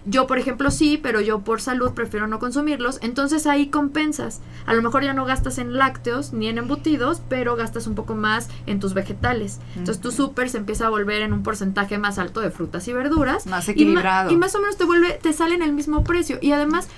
Yo, 0.04 0.26
por 0.26 0.36
ejemplo, 0.36 0.70
sí, 0.70 1.00
pero 1.02 1.22
yo 1.22 1.40
por 1.40 1.62
salud 1.62 1.92
prefiero 1.94 2.26
no 2.26 2.40
consumirlos. 2.40 2.98
Entonces 3.00 3.46
ahí 3.46 3.68
compensas. 3.68 4.42
A 4.66 4.74
lo 4.74 4.82
mejor 4.82 5.02
ya 5.02 5.14
no 5.14 5.24
gastas 5.24 5.56
en 5.56 5.78
lácteos 5.78 6.34
ni 6.34 6.48
en 6.48 6.58
embutidos, 6.58 7.22
pero 7.30 7.56
gastas 7.56 7.86
un 7.86 7.94
poco 7.94 8.14
más 8.14 8.50
en 8.66 8.80
tus 8.80 8.92
vegetales. 8.92 9.60
Entonces 9.76 10.02
tu 10.02 10.12
súper 10.12 10.50
se 10.50 10.58
empieza 10.58 10.88
a 10.88 10.90
volver 10.90 11.22
en 11.22 11.32
un 11.32 11.42
porcentaje 11.42 11.96
más 11.96 12.18
alto 12.18 12.42
de 12.42 12.50
frutas 12.50 12.86
y 12.86 12.92
verduras. 12.92 13.46
Más 13.46 13.66
equilibrado. 13.70 14.30
Y, 14.30 14.36
más 14.36 14.54
o 14.54 14.58
menos 14.58 14.76
te 14.76 14.84
vuelve, 14.84 15.18
te 15.22 15.32
sale 15.32 15.54
en 15.54 15.62
el 15.62 15.72
mismo 15.72 16.04
precio. 16.04 16.36
Y 16.42 16.52
además, 16.52 16.88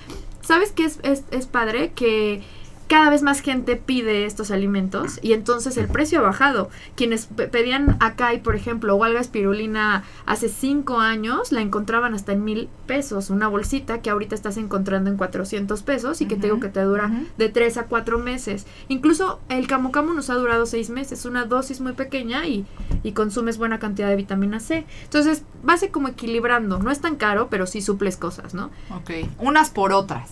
¿sabes 0.41 0.73
qué 0.73 0.83
es, 0.83 0.99
es, 1.03 1.23
es 1.31 1.45
padre? 1.45 1.93
Que 1.95 2.43
cada 2.87 3.09
vez 3.09 3.21
más 3.21 3.41
gente 3.41 3.75
pide 3.75 4.25
estos 4.25 4.49
alimentos 4.51 5.19
y 5.21 5.33
entonces 5.33 5.77
el 5.77 5.87
precio 5.87 6.19
ha 6.19 6.23
bajado. 6.23 6.69
Quienes 6.95 7.25
pe- 7.25 7.47
pedían 7.47 7.97
acai, 7.99 8.41
por 8.41 8.55
ejemplo, 8.55 8.95
o 8.95 9.03
alga 9.03 9.19
espirulina 9.19 10.03
hace 10.25 10.49
cinco 10.49 10.99
años, 10.99 11.51
la 11.51 11.61
encontraban 11.61 12.13
hasta 12.13 12.31
en 12.33 12.43
mil 12.43 12.69
pesos, 12.85 13.29
una 13.29 13.47
bolsita 13.47 14.01
que 14.01 14.09
ahorita 14.09 14.35
estás 14.35 14.57
encontrando 14.57 15.09
en 15.09 15.17
400 15.17 15.83
pesos 15.83 16.21
y 16.21 16.25
que 16.27 16.35
te 16.35 16.47
digo 16.47 16.59
que 16.59 16.69
te 16.69 16.81
dura 16.81 17.11
de 17.37 17.49
tres 17.49 17.77
a 17.77 17.83
cuatro 17.87 18.19
meses. 18.19 18.65
Incluso 18.87 19.39
el 19.49 19.67
camu 19.67 19.91
camu 19.91 20.13
nos 20.13 20.29
ha 20.29 20.35
durado 20.35 20.65
seis 20.65 20.89
meses, 20.89 21.25
una 21.25 21.45
dosis 21.45 21.81
muy 21.81 21.93
pequeña 21.93 22.45
y, 22.47 22.65
y 23.03 23.11
consumes 23.11 23.57
buena 23.57 23.79
cantidad 23.79 24.07
de 24.09 24.15
vitamina 24.15 24.59
C. 24.59 24.85
Entonces, 25.03 25.43
vas 25.63 25.83
como 25.91 26.07
equilibrando. 26.07 26.79
No 26.79 26.91
es 26.91 26.99
tan 27.01 27.15
caro, 27.15 27.47
pero 27.49 27.67
sí 27.67 27.81
suples 27.81 28.17
cosas, 28.17 28.53
¿no? 28.53 28.71
Ok. 28.89 29.11
Unas 29.39 29.69
por 29.69 29.91
otras. 29.93 30.29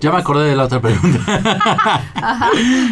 Ya 0.00 0.12
me 0.12 0.18
acordé 0.18 0.48
de 0.48 0.56
la 0.56 0.64
otra 0.64 0.80
pregunta. 0.80 1.18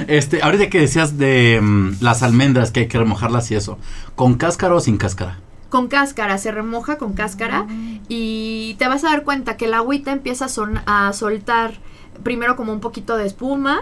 este, 0.09 0.43
ahorita 0.43 0.69
que 0.69 0.81
decías 0.81 1.19
de 1.19 1.61
mm, 1.63 1.97
las 2.01 2.23
almendras 2.23 2.71
que 2.71 2.81
hay 2.81 2.89
que 2.89 2.99
remojarlas 2.99 3.51
y 3.51 3.55
eso, 3.55 3.79
¿con 4.15 4.35
cáscara 4.35 4.75
o 4.75 4.81
sin 4.81 4.97
cáscara? 4.97 5.39
con 5.69 5.89
cáscara, 5.89 6.39
se 6.39 6.53
remoja 6.53 6.97
con 6.97 7.13
cáscara 7.13 7.67
y 8.09 8.77
te 8.79 8.87
vas 8.89 9.03
a 9.05 9.09
dar 9.11 9.25
cuenta 9.25 9.57
que 9.57 9.65
el 9.67 9.75
agüita 9.75 10.13
empieza 10.13 10.45
a, 10.47 10.49
son- 10.49 10.81
a 10.87 11.13
soltar 11.13 11.75
primero 12.23 12.55
como 12.57 12.73
un 12.73 12.81
poquito 12.81 13.17
de 13.17 13.27
espuma 13.27 13.81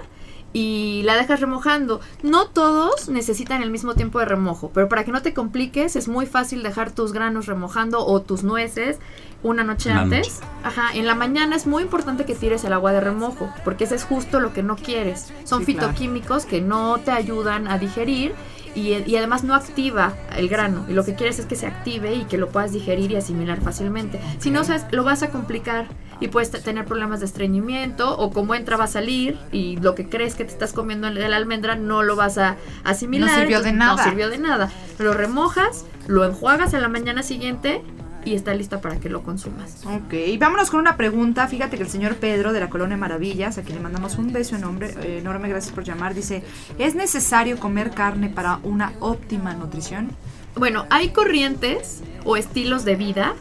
y 0.54 1.02
la 1.04 1.16
dejas 1.16 1.40
remojando. 1.40 2.00
No 2.22 2.46
todos 2.46 3.10
necesitan 3.10 3.62
el 3.62 3.70
mismo 3.70 3.94
tiempo 3.94 4.20
de 4.20 4.24
remojo, 4.24 4.70
pero 4.72 4.88
para 4.88 5.04
que 5.04 5.12
no 5.12 5.20
te 5.20 5.34
compliques 5.34 5.96
es 5.96 6.08
muy 6.08 6.24
fácil 6.24 6.62
dejar 6.62 6.92
tus 6.92 7.12
granos 7.12 7.44
remojando 7.46 8.06
o 8.06 8.22
tus 8.22 8.42
nueces 8.44 8.98
una 9.42 9.64
noche 9.64 9.90
Una 9.90 10.02
antes. 10.02 10.40
Ajá, 10.62 10.92
en 10.94 11.06
la 11.06 11.14
mañana 11.14 11.54
es 11.56 11.66
muy 11.66 11.82
importante 11.82 12.24
que 12.24 12.34
tires 12.34 12.64
el 12.64 12.72
agua 12.72 12.92
de 12.92 13.00
remojo, 13.00 13.52
porque 13.64 13.84
ese 13.84 13.96
es 13.96 14.04
justo 14.04 14.40
lo 14.40 14.54
que 14.54 14.62
no 14.62 14.76
quieres. 14.76 15.32
Son 15.44 15.66
Sí, 15.66 15.74
claro. 15.74 15.88
fitoquímicos 15.88 16.46
que 16.46 16.62
no 16.62 16.98
te 17.04 17.10
ayudan 17.10 17.68
a 17.68 17.78
digerir 17.78 18.32
y, 18.74 18.92
y 19.08 19.16
además 19.16 19.44
no 19.44 19.54
activa 19.54 20.14
el 20.36 20.48
grano. 20.48 20.86
Y 20.88 20.92
lo 20.94 21.04
que 21.04 21.14
quieres 21.14 21.38
es 21.40 21.46
que 21.46 21.56
se 21.56 21.66
active 21.66 22.14
y 22.14 22.24
que 22.24 22.38
lo 22.38 22.48
puedas 22.48 22.72
digerir 22.72 23.10
y 23.10 23.16
asimilar 23.16 23.60
fácilmente. 23.60 24.18
Si 24.38 24.50
no 24.50 24.64
sabes, 24.64 24.86
lo 24.92 25.04
vas 25.04 25.22
a 25.22 25.30
complicar 25.30 25.88
y 26.24 26.28
puedes 26.28 26.50
te- 26.50 26.58
tener 26.60 26.84
problemas 26.86 27.20
de 27.20 27.26
estreñimiento 27.26 28.16
o 28.18 28.30
como 28.30 28.54
entra 28.54 28.76
va 28.76 28.84
a 28.84 28.88
salir 28.88 29.38
y 29.52 29.76
lo 29.76 29.94
que 29.94 30.08
crees 30.08 30.34
que 30.34 30.44
te 30.44 30.50
estás 30.52 30.72
comiendo 30.72 31.10
de 31.10 31.28
la 31.28 31.36
almendra 31.36 31.76
no 31.76 32.02
lo 32.02 32.16
vas 32.16 32.38
a 32.38 32.56
asimilar. 32.82 33.30
No 33.30 33.36
sirvió 33.38 33.60
de 33.60 33.72
nada. 33.72 33.96
No 33.96 34.02
sirvió 34.02 34.30
de 34.30 34.38
nada. 34.38 34.70
Lo 34.98 35.12
remojas, 35.12 35.84
lo 36.06 36.24
enjuagas 36.24 36.72
a 36.74 36.80
la 36.80 36.88
mañana 36.88 37.22
siguiente 37.22 37.82
y 38.24 38.34
está 38.34 38.54
lista 38.54 38.80
para 38.80 38.98
que 39.00 39.10
lo 39.10 39.22
consumas. 39.22 39.84
Ok, 39.84 40.14
y 40.14 40.38
vámonos 40.38 40.70
con 40.70 40.80
una 40.80 40.96
pregunta. 40.96 41.46
Fíjate 41.46 41.76
que 41.76 41.82
el 41.82 41.90
señor 41.90 42.16
Pedro 42.16 42.54
de 42.54 42.60
la 42.60 42.70
Colonia 42.70 42.96
Maravillas, 42.96 43.58
a 43.58 43.62
quien 43.62 43.76
le 43.76 43.82
mandamos 43.82 44.16
un 44.16 44.32
beso 44.32 44.56
enorme, 44.56 44.86
eh, 45.02 45.18
enorme 45.20 45.50
gracias 45.50 45.74
por 45.74 45.84
llamar, 45.84 46.14
dice, 46.14 46.42
¿es 46.78 46.94
necesario 46.94 47.58
comer 47.58 47.90
carne 47.90 48.30
para 48.30 48.60
una 48.62 48.92
óptima 49.00 49.52
nutrición? 49.52 50.08
Bueno, 50.56 50.86
hay 50.88 51.10
corrientes 51.10 52.02
o 52.24 52.36
estilos 52.38 52.86
de 52.86 52.96
vida 52.96 53.34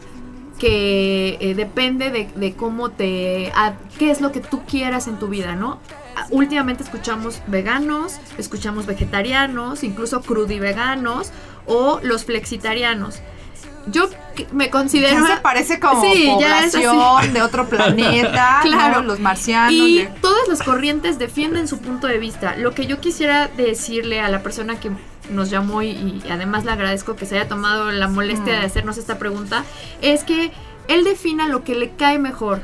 que 0.58 1.36
eh, 1.40 1.54
depende 1.54 2.10
de, 2.10 2.28
de 2.34 2.54
cómo 2.54 2.90
te... 2.90 3.50
a- 3.54 3.74
qué 3.98 4.10
es 4.10 4.20
lo 4.20 4.32
que 4.32 4.40
tú 4.40 4.62
quieras 4.66 5.06
en 5.08 5.18
tu 5.18 5.28
vida, 5.28 5.54
¿no? 5.56 5.78
Últimamente 6.30 6.82
escuchamos 6.84 7.40
veganos, 7.48 8.18
escuchamos 8.38 8.86
vegetarianos, 8.86 9.82
incluso 9.82 10.20
crudiveganos 10.22 11.32
o 11.66 11.98
los 12.02 12.24
flexitarianos. 12.24 13.20
Yo 13.86 14.08
me 14.52 14.70
considero... 14.70 15.26
Ya 15.26 15.36
se 15.36 15.40
parece 15.42 15.78
como 15.80 16.02
Sí, 16.02 16.26
población 16.26 17.32
de 17.34 17.42
otro 17.42 17.68
planeta, 17.68 18.60
Claro. 18.62 19.02
¿no? 19.02 19.08
los 19.08 19.20
marcianos. 19.20 19.72
Y 19.72 19.98
de- 19.98 20.06
todas 20.20 20.48
las 20.48 20.62
corrientes 20.62 21.18
defienden 21.18 21.68
su 21.68 21.78
punto 21.78 22.06
de 22.06 22.18
vista. 22.18 22.56
Lo 22.56 22.72
que 22.74 22.86
yo 22.86 23.00
quisiera 23.00 23.48
decirle 23.48 24.20
a 24.20 24.28
la 24.28 24.42
persona 24.42 24.80
que 24.80 24.90
nos 25.30 25.50
llamó 25.50 25.82
y, 25.82 25.90
y 25.90 26.22
además 26.30 26.64
le 26.64 26.72
agradezco 26.72 27.16
que 27.16 27.26
se 27.26 27.38
haya 27.38 27.48
tomado 27.48 27.90
la 27.92 28.08
molestia 28.08 28.56
Mm. 28.56 28.60
de 28.60 28.66
hacernos 28.66 28.98
esta 28.98 29.18
pregunta, 29.18 29.64
es 30.02 30.24
que 30.24 30.52
él 30.88 31.04
defina 31.04 31.48
lo 31.48 31.64
que 31.64 31.74
le 31.74 31.90
cae 31.90 32.18
mejor. 32.18 32.60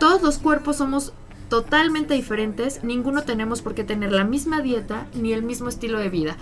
Todos 0.00 0.22
los 0.22 0.38
cuerpos 0.38 0.76
somos 0.78 1.12
totalmente 1.48 2.14
diferentes, 2.14 2.82
ninguno 2.84 3.22
tenemos 3.22 3.60
por 3.60 3.74
qué 3.74 3.82
tener 3.84 4.12
la 4.12 4.24
misma 4.24 4.60
dieta 4.60 5.06
ni 5.14 5.32
el 5.32 5.42
mismo 5.42 5.68
estilo 5.68 5.98
de 5.98 6.08
vida. 6.08 6.36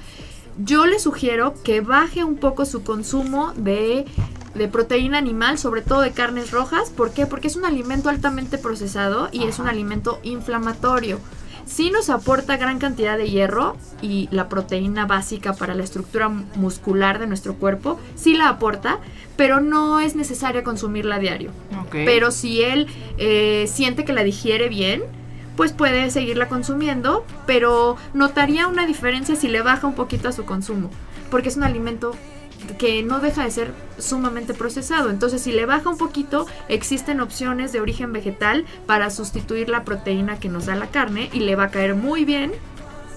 Yo 0.59 0.87
le 0.87 0.99
sugiero 0.99 1.55
que 1.63 1.81
baje 1.81 2.25
un 2.25 2.37
poco 2.37 2.65
su 2.65 2.83
consumo 2.83 3.53
de, 3.57 4.07
de 4.55 4.69
proteína 4.69 5.17
animal, 5.17 5.57
sobre 5.57 5.83
todo 5.83 6.01
de 6.01 6.11
carnes 6.11 6.51
rojas. 6.51 6.91
¿Por 6.91 7.13
qué? 7.13 7.27
Porque 7.27 7.47
es 7.47 7.55
un 7.55 7.65
alimento 7.65 8.09
altamente 8.09 8.59
procesado 8.59 9.29
y 9.31 9.45
es 9.45 9.61
un 9.61 9.69
alimento 9.69 10.19
inflamatorio. 10.25 11.21
Sí 11.65 11.91
nos 11.91 12.11
aporta 12.11 12.57
gran 12.57 12.79
cantidad 12.79 13.17
de 13.17 13.31
hierro 13.31 13.77
y 14.01 14.29
la 14.33 14.49
proteína 14.49 15.07
básica 15.07 15.53
para 15.53 15.75
la 15.75 15.85
estructura 15.85 16.29
muscular 16.29 17.19
de 17.19 17.27
nuestro 17.27 17.55
cuerpo, 17.55 18.01
sí 18.17 18.35
la 18.35 18.49
aporta, 18.49 19.01
pero 19.37 19.61
no 19.61 20.01
es 20.01 20.17
necesario 20.17 20.65
consumirla 20.65 21.17
a 21.17 21.19
diario. 21.19 21.51
Pero 21.93 22.31
si 22.31 22.63
él 22.63 22.87
eh, 23.19 23.67
siente 23.69 24.05
que 24.07 24.15
la 24.15 24.25
digiere 24.25 24.69
bien, 24.71 25.03
pues 25.59 25.73
puede 25.73 26.09
seguirla 26.13 26.47
consumiendo, 26.47 27.27
pero 27.45 27.97
notaría 28.15 28.69
una 28.69 28.87
diferencia 28.87 29.35
si 29.35 29.49
le 29.49 29.61
baja 29.61 29.89
un 29.89 29.95
poquito 29.95 30.29
a 30.29 30.33
su 30.33 30.45
consumo, 30.45 30.89
porque 31.33 31.49
es 31.49 31.57
un 31.57 31.65
alimento 31.65 32.15
que 32.79 33.03
no 33.03 33.19
deja 33.19 33.43
de 33.43 33.51
ser 33.51 33.75
sumamente 33.99 34.55
procesado. 34.55 35.11
Entonces, 35.11 35.43
si 35.43 35.51
le 35.51 35.67
baja 35.67 35.91
un 35.91 35.99
poquito, 35.99 36.47
existen 36.69 37.21
opciones 37.21 37.73
de 37.73 37.81
origen 37.81 38.13
vegetal 38.13 38.67
para 38.87 39.11
sustituir 39.11 39.69
la 39.69 39.83
proteína 39.83 40.39
que 40.39 40.49
nos 40.49 40.67
da 40.67 40.77
la 40.77 40.87
carne 40.87 41.29
y 41.33 41.41
le 41.41 41.57
va 41.57 41.65
a 41.65 41.71
caer 41.73 41.97
muy 41.97 42.25
bien. 42.25 42.53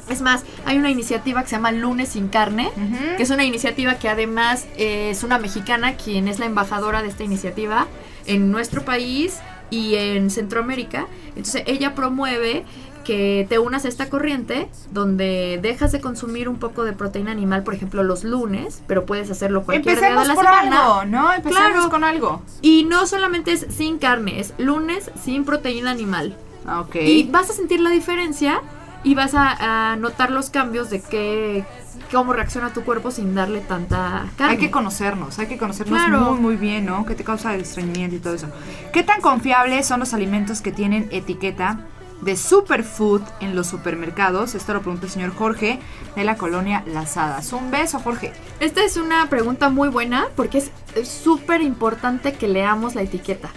Es 0.10 0.24
más, 0.24 0.44
hay 0.66 0.80
una 0.80 0.90
iniciativa 0.90 1.44
que 1.44 1.50
se 1.50 1.58
llama 1.58 1.72
Lunes 1.72 2.10
sin 2.10 2.28
carne, 2.28 2.72
que 3.18 3.22
es 3.22 3.30
una 3.30 3.44
iniciativa 3.44 4.00
que 4.00 4.10
además 4.10 4.66
eh, 4.78 5.12
es 5.12 5.24
una 5.24 5.38
mexicana 5.38 5.94
quien 5.94 6.28
es 6.28 6.40
la 6.40 6.48
embajadora 6.48 7.04
de 7.04 7.10
esta 7.10 7.24
iniciativa 7.24 7.86
en 8.26 8.52
nuestro 8.52 8.84
país 8.84 9.38
y 9.72 9.96
en 9.96 10.30
Centroamérica. 10.30 11.08
Entonces 11.30 11.64
ella 11.66 11.96
promueve 11.96 12.64
que 13.04 13.48
te 13.50 13.58
unas 13.58 13.84
a 13.86 13.88
esta 13.88 14.10
corriente 14.10 14.70
donde 14.92 15.58
dejas 15.60 15.92
de 15.92 16.00
consumir 16.02 16.48
un 16.48 16.58
poco 16.58 16.84
de 16.84 16.94
proteína 16.94 17.32
animal, 17.32 17.64
por 17.64 17.74
ejemplo, 17.74 18.04
los 18.04 18.24
lunes, 18.24 18.84
pero 18.86 19.08
puedes 19.08 19.32
hacerlo 19.32 19.64
cualquier 19.64 19.96
Empecemos 19.96 20.12
día 20.14 20.22
de 20.22 20.28
la 20.28 20.34
por 20.36 20.46
semana. 20.46 20.82
algo, 21.00 21.06
¿no? 21.06 21.34
Empecemos 21.34 21.72
Claro. 21.72 21.90
con 21.90 22.04
algo. 22.04 22.44
Y 22.62 22.84
no 22.84 23.08
solamente 23.08 23.54
es 23.54 23.66
sin 23.72 23.98
carne, 23.98 24.40
es 24.40 24.54
lunes 24.60 25.10
sin 25.24 25.46
proteína 25.46 25.90
animal. 25.90 26.36
Ah, 26.68 26.82
Ok. 26.82 26.98
Y 26.98 27.24
vas 27.24 27.50
a 27.50 27.54
sentir 27.54 27.80
la 27.80 27.90
diferencia 27.90 28.62
y 29.04 29.16
vas 29.16 29.34
a, 29.34 29.94
a 29.94 29.96
notar 29.96 30.30
los 30.30 30.52
cambios 30.52 30.92
de 30.92 31.02
qué, 31.02 31.66
cómo 32.12 32.34
reacciona 32.34 32.74
tu 32.74 32.84
cuerpo 32.84 33.12
sin 33.12 33.34
darle 33.36 33.62
tanta 33.62 34.26
carne. 34.38 34.54
Hay 34.54 34.58
que 34.60 34.72
conocernos, 34.72 35.40
hay 35.40 35.48
que 35.48 35.58
conocernos 35.58 35.98
Claro. 36.00 36.32
muy 36.32 36.40
muy 36.40 36.56
bien, 36.56 36.86
¿no? 36.86 37.06
¿Qué 37.06 37.16
te 37.16 37.24
causa 37.24 37.54
el 37.56 37.62
estreñimiento 37.62 38.16
y 38.16 38.20
todo 38.20 38.34
eso? 38.36 38.48
¿Qué 38.94 39.04
tan 39.04 39.22
confiables 39.22 39.88
son 39.88 40.00
los 40.00 40.14
alimentos 40.14 40.62
que 40.62 40.72
tienen 40.72 41.08
etiqueta 41.12 41.80
de 42.22 42.36
superfood 42.38 43.22
en 43.40 43.56
los 43.56 43.68
supermercados? 43.68 44.54
Esto 44.56 44.74
lo 44.74 44.82
pregunta 44.82 45.06
el 45.08 45.12
señor 45.12 45.34
Jorge 45.36 45.80
de 46.16 46.24
la 46.24 46.36
colonia 46.36 46.84
Las 46.86 47.18
Hadas. 47.18 47.52
Un 47.54 47.72
beso, 47.72 48.00
Jorge. 48.00 48.34
Esta 48.60 48.84
es 48.84 48.98
una 48.98 49.28
pregunta 49.28 49.70
muy 49.70 49.90
buena 49.90 50.28
porque 50.36 50.60
es 50.60 50.72
es 50.96 51.08
súper 51.08 51.62
importante 51.62 52.34
que 52.34 52.48
leamos 52.48 52.96
la 52.96 53.02
etiqueta. 53.02 53.50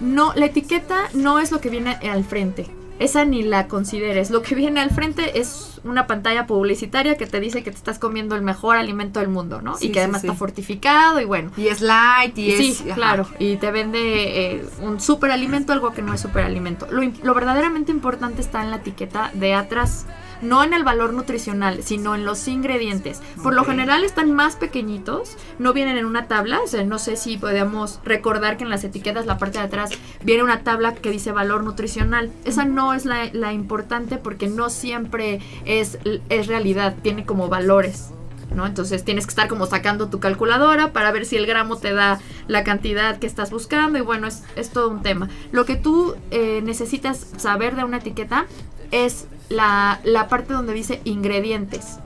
No, 0.00 0.32
la 0.34 0.46
etiqueta 0.46 1.08
no 1.14 1.38
es 1.40 1.50
lo 1.50 1.60
que 1.60 1.68
viene 1.70 1.96
al 2.10 2.24
frente. 2.24 2.66
Esa 2.98 3.24
ni 3.24 3.42
la 3.42 3.68
consideres. 3.68 4.30
Lo 4.30 4.42
que 4.42 4.54
viene 4.54 4.80
al 4.80 4.90
frente 4.90 5.38
es 5.38 5.80
una 5.84 6.06
pantalla 6.06 6.46
publicitaria 6.46 7.16
que 7.16 7.26
te 7.26 7.40
dice 7.40 7.62
que 7.62 7.70
te 7.70 7.76
estás 7.76 7.98
comiendo 7.98 8.34
el 8.34 8.42
mejor 8.42 8.76
alimento 8.76 9.20
del 9.20 9.28
mundo, 9.28 9.60
¿no? 9.60 9.76
Sí, 9.76 9.86
y 9.86 9.88
que 9.88 9.94
sí, 9.94 9.98
además 10.00 10.22
sí. 10.22 10.26
está 10.28 10.38
fortificado 10.38 11.20
y 11.20 11.24
bueno. 11.24 11.50
Y 11.56 11.68
es 11.68 11.80
light 11.80 12.36
y 12.38 12.52
sí, 12.52 12.70
es... 12.70 12.80
ajá. 12.82 12.94
claro. 12.94 13.26
Y 13.38 13.56
te 13.56 13.70
vende 13.70 14.54
eh, 14.54 14.64
un 14.82 15.00
superalimento, 15.00 15.72
algo 15.72 15.92
que 15.92 16.02
no 16.02 16.14
es 16.14 16.20
superalimento. 16.20 16.86
Lo, 16.90 17.02
lo 17.22 17.34
verdaderamente 17.34 17.92
importante 17.92 18.40
está 18.40 18.62
en 18.62 18.70
la 18.70 18.76
etiqueta 18.76 19.30
de 19.34 19.54
atrás. 19.54 20.06
No 20.42 20.62
en 20.62 20.72
el 20.72 20.84
valor 20.84 21.12
nutricional, 21.12 21.82
sino 21.82 22.14
en 22.14 22.24
los 22.24 22.46
ingredientes. 22.48 23.22
Por 23.42 23.54
lo 23.54 23.64
general 23.64 24.04
están 24.04 24.32
más 24.32 24.56
pequeñitos, 24.56 25.36
no 25.58 25.72
vienen 25.72 25.96
en 25.96 26.04
una 26.04 26.28
tabla. 26.28 26.60
O 26.60 26.66
sea, 26.66 26.84
no 26.84 26.98
sé 26.98 27.16
si 27.16 27.36
podemos 27.36 28.00
recordar 28.04 28.56
que 28.56 28.64
en 28.64 28.70
las 28.70 28.84
etiquetas, 28.84 29.26
la 29.26 29.38
parte 29.38 29.58
de 29.58 29.64
atrás, 29.64 29.90
viene 30.22 30.42
una 30.42 30.62
tabla 30.62 30.94
que 30.94 31.10
dice 31.10 31.32
valor 31.32 31.64
nutricional. 31.64 32.30
Esa 32.44 32.64
no 32.64 32.94
es 32.94 33.04
la, 33.04 33.30
la 33.32 33.52
importante 33.52 34.16
porque 34.16 34.48
no 34.48 34.70
siempre 34.70 35.40
es, 35.64 35.98
es 36.28 36.46
realidad, 36.46 36.96
tiene 37.02 37.24
como 37.24 37.48
valores. 37.48 38.10
¿no? 38.54 38.66
Entonces 38.66 39.04
tienes 39.04 39.26
que 39.26 39.30
estar 39.30 39.48
como 39.48 39.66
sacando 39.66 40.08
tu 40.08 40.20
calculadora 40.20 40.92
para 40.92 41.10
ver 41.12 41.26
si 41.26 41.36
el 41.36 41.46
gramo 41.46 41.76
te 41.76 41.92
da 41.92 42.20
la 42.48 42.64
cantidad 42.64 43.18
que 43.18 43.26
estás 43.26 43.50
buscando 43.50 43.98
y 43.98 44.02
bueno, 44.02 44.26
es, 44.26 44.42
es 44.56 44.70
todo 44.70 44.88
un 44.88 45.02
tema. 45.02 45.28
Lo 45.52 45.64
que 45.64 45.76
tú 45.76 46.16
eh, 46.30 46.60
necesitas 46.62 47.26
saber 47.36 47.76
de 47.76 47.84
una 47.84 47.98
etiqueta 47.98 48.46
es 48.90 49.26
la, 49.48 50.00
la 50.04 50.28
parte 50.28 50.52
donde 50.52 50.72
dice 50.72 51.00
ingredientes. 51.04 51.98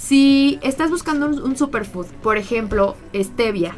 Si 0.00 0.58
estás 0.62 0.90
buscando 0.90 1.26
un, 1.26 1.56
superfood, 1.56 2.06
por 2.22 2.38
ejemplo, 2.38 2.96
stevia, 3.14 3.76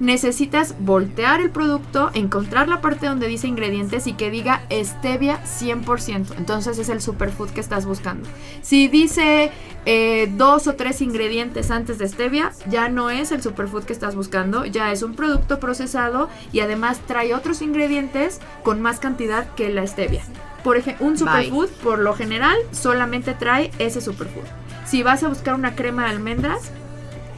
necesitas 0.00 0.74
voltear 0.80 1.40
el 1.40 1.50
producto, 1.50 2.10
encontrar 2.12 2.68
la 2.68 2.80
parte 2.80 3.06
donde 3.06 3.28
dice 3.28 3.46
ingredientes 3.46 4.08
y 4.08 4.14
que 4.14 4.32
diga 4.32 4.62
stevia 4.70 5.40
100%. 5.44 6.34
Entonces 6.36 6.78
es 6.78 6.88
el 6.88 7.00
superfood 7.00 7.50
que 7.50 7.60
estás 7.60 7.86
buscando. 7.86 8.28
Si 8.62 8.88
dice 8.88 9.52
eh, 9.86 10.28
dos 10.36 10.66
o 10.66 10.74
tres 10.74 11.00
ingredientes 11.02 11.70
antes 11.70 11.98
de 11.98 12.08
stevia, 12.08 12.52
ya 12.68 12.88
no 12.88 13.08
es 13.08 13.30
el 13.30 13.40
superfood 13.40 13.84
que 13.84 13.92
estás 13.92 14.16
buscando, 14.16 14.66
ya 14.66 14.90
es 14.90 15.02
un 15.02 15.14
producto 15.14 15.60
procesado 15.60 16.28
y 16.52 16.60
además 16.60 17.00
trae 17.06 17.32
otros 17.32 17.62
ingredientes 17.62 18.40
con 18.64 18.82
más 18.82 18.98
cantidad 18.98 19.54
que 19.54 19.68
la 19.70 19.86
stevia. 19.86 20.24
Por 20.64 20.76
ejemplo, 20.76 21.06
un 21.06 21.16
superfood 21.16 21.68
por 21.82 21.98
lo 21.98 22.14
general 22.14 22.56
solamente 22.72 23.34
trae 23.34 23.70
ese 23.78 24.00
superfood. 24.00 24.44
Si 24.86 25.02
vas 25.02 25.22
a 25.22 25.28
buscar 25.28 25.54
una 25.54 25.74
crema 25.74 26.04
de 26.04 26.10
almendras, 26.10 26.70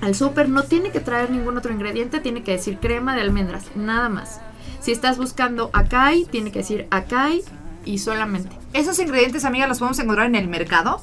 al 0.01 0.14
súper 0.14 0.49
no 0.49 0.62
tiene 0.62 0.91
que 0.91 1.01
traer 1.01 1.31
ningún 1.31 1.59
otro 1.59 1.73
ingrediente, 1.73 2.21
tiene 2.21 2.43
que 2.43 2.53
decir 2.53 2.79
crema 2.79 3.14
de 3.14 3.23
almendras, 3.23 3.64
nada 3.75 4.09
más. 4.09 4.41
Si 4.81 4.93
estás 4.93 5.18
buscando 5.18 5.71
acai, 5.73 6.25
tiene 6.25 6.53
que 6.53 6.61
decir 6.61 6.87
acai 6.91 7.43
y 7.85 7.99
solamente. 7.99 8.57
¿Esos 8.73 8.99
ingredientes, 8.99 9.45
amiga, 9.45 9.66
los 9.66 9.79
podemos 9.79 9.99
encontrar 9.99 10.27
en 10.27 10.37
el 10.37 10.49
mercado? 10.49 11.03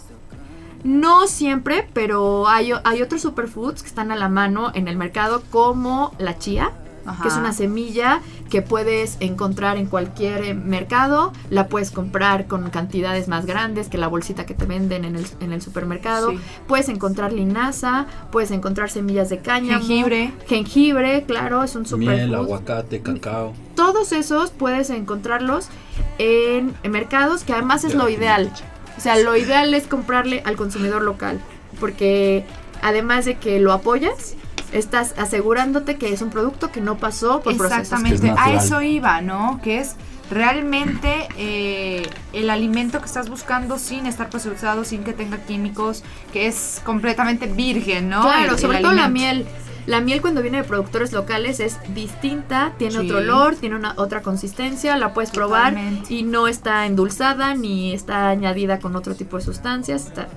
No 0.84 1.28
siempre, 1.28 1.88
pero 1.94 2.48
hay, 2.48 2.72
hay 2.84 3.02
otros 3.02 3.22
superfoods 3.22 3.82
que 3.82 3.90
están 3.90 4.12
a 4.12 4.16
la 4.16 4.30
mano 4.30 4.72
en 4.74 4.88
el 4.88 4.96
mercado 4.96 5.44
como 5.52 6.14
la 6.18 6.38
chía, 6.40 6.72
Ajá. 7.08 7.24
que 7.24 7.30
es 7.30 7.36
una 7.38 7.54
semilla 7.54 8.22
que 8.50 8.62
puedes 8.62 9.18
encontrar 9.22 9.78
en 9.78 9.88
cualquier 9.88 10.44
eh, 10.44 10.54
mercado, 10.54 11.34
la 11.50 11.68
puedes 11.68 11.90
comprar 11.92 12.48
con 12.48 12.70
cantidades 12.70 13.28
más 13.28 13.46
grandes 13.46 13.88
que 13.90 13.98
la 13.98 14.08
bolsita 14.08 14.46
que 14.46 14.54
te 14.54 14.66
venden 14.66 15.06
en 15.06 15.16
el, 15.16 15.26
en 15.40 15.52
el 15.54 15.62
supermercado, 15.62 16.32
Sí. 16.32 16.40
puedes 16.68 16.90
encontrar 16.90 17.34
linaza, 17.34 18.06
puedes 18.32 18.52
encontrar 18.52 18.90
semillas 18.90 19.30
de 19.30 19.40
cáñamo, 19.40 19.80
Jengibre. 19.80 20.34
jengibre, 20.48 21.24
claro, 21.24 21.64
es 21.64 21.76
un 21.76 21.84
Miel, 21.98 22.20
superfood. 22.20 22.36
aguacate, 22.36 23.02
cacao. 23.02 23.54
Todos 23.76 24.12
esos 24.12 24.52
puedes 24.52 24.90
encontrarlos 24.90 25.70
en, 26.18 26.74
en 26.84 26.92
mercados 26.92 27.44
que 27.44 27.54
además 27.54 27.84
es 27.84 27.96
lo 27.96 28.10
ideal. 28.10 28.52
O 28.98 29.02
sea, 29.02 29.16
lo 29.18 29.36
ideal 29.38 29.74
es 29.74 29.88
comprarle 29.88 30.42
al 30.46 30.56
consumidor 30.56 31.04
local, 31.04 31.40
porque 31.80 32.44
además 32.82 33.26
de 33.26 33.36
que 33.36 33.60
lo 33.60 33.72
apoyas, 33.74 34.36
estás 34.72 35.14
asegurándote 35.18 35.98
que 35.98 36.12
es 36.14 36.22
un 36.22 36.30
producto 36.30 36.72
que 36.72 36.82
no 36.82 36.98
pasó 36.98 37.42
por 37.42 37.56
procesos. 37.58 37.82
Exactamente, 37.84 38.22
Que 38.22 38.28
es 38.34 38.38
a 38.38 38.54
eso 38.54 38.82
iba, 38.82 39.22
¿no? 39.22 39.60
Que 39.64 39.80
es 39.80 39.96
realmente 40.30 41.28
eh, 41.38 42.08
el 42.34 42.50
alimento 42.50 43.00
que 43.00 43.06
estás 43.06 43.30
buscando 43.30 43.80
sin 43.80 44.06
estar 44.06 44.30
procesado, 44.30 44.84
sin 44.84 45.04
que 45.04 45.14
tenga 45.14 45.38
químicos, 45.38 46.04
que 46.34 46.48
es 46.48 46.82
completamente 46.86 47.48
virgen, 47.48 48.10
¿no? 48.10 48.22
Claro, 48.22 48.44
El- 48.46 48.50
el 48.52 48.60
sobre 48.60 48.80
todo 48.80 48.94
la 48.94 49.10
miel. 49.10 49.46
La 49.86 50.02
miel 50.02 50.20
cuando 50.20 50.42
viene 50.42 50.58
de 50.58 50.64
productores 50.66 51.14
locales 51.14 51.62
es 51.62 51.78
distinta, 51.96 52.74
tiene 52.78 52.92
Sí. 53.00 53.00
otro 53.06 53.20
olor, 53.20 53.56
tiene 53.56 53.78
una 53.78 53.94
otra 53.96 54.22
consistencia, 54.22 54.98
la 54.98 55.14
puedes 55.14 55.32
probar 55.32 55.70
Totalmente. 55.76 56.14
y 56.14 56.24
no 56.24 56.50
está 56.50 56.86
endulzada 56.86 57.54
ni 57.56 57.94
está 57.94 58.28
añadida 58.28 58.80
con 58.80 58.98
otro 58.98 59.16
tipo 59.16 59.38
de 59.38 59.44
sustancias. 59.46 60.08
Está, 60.08 60.28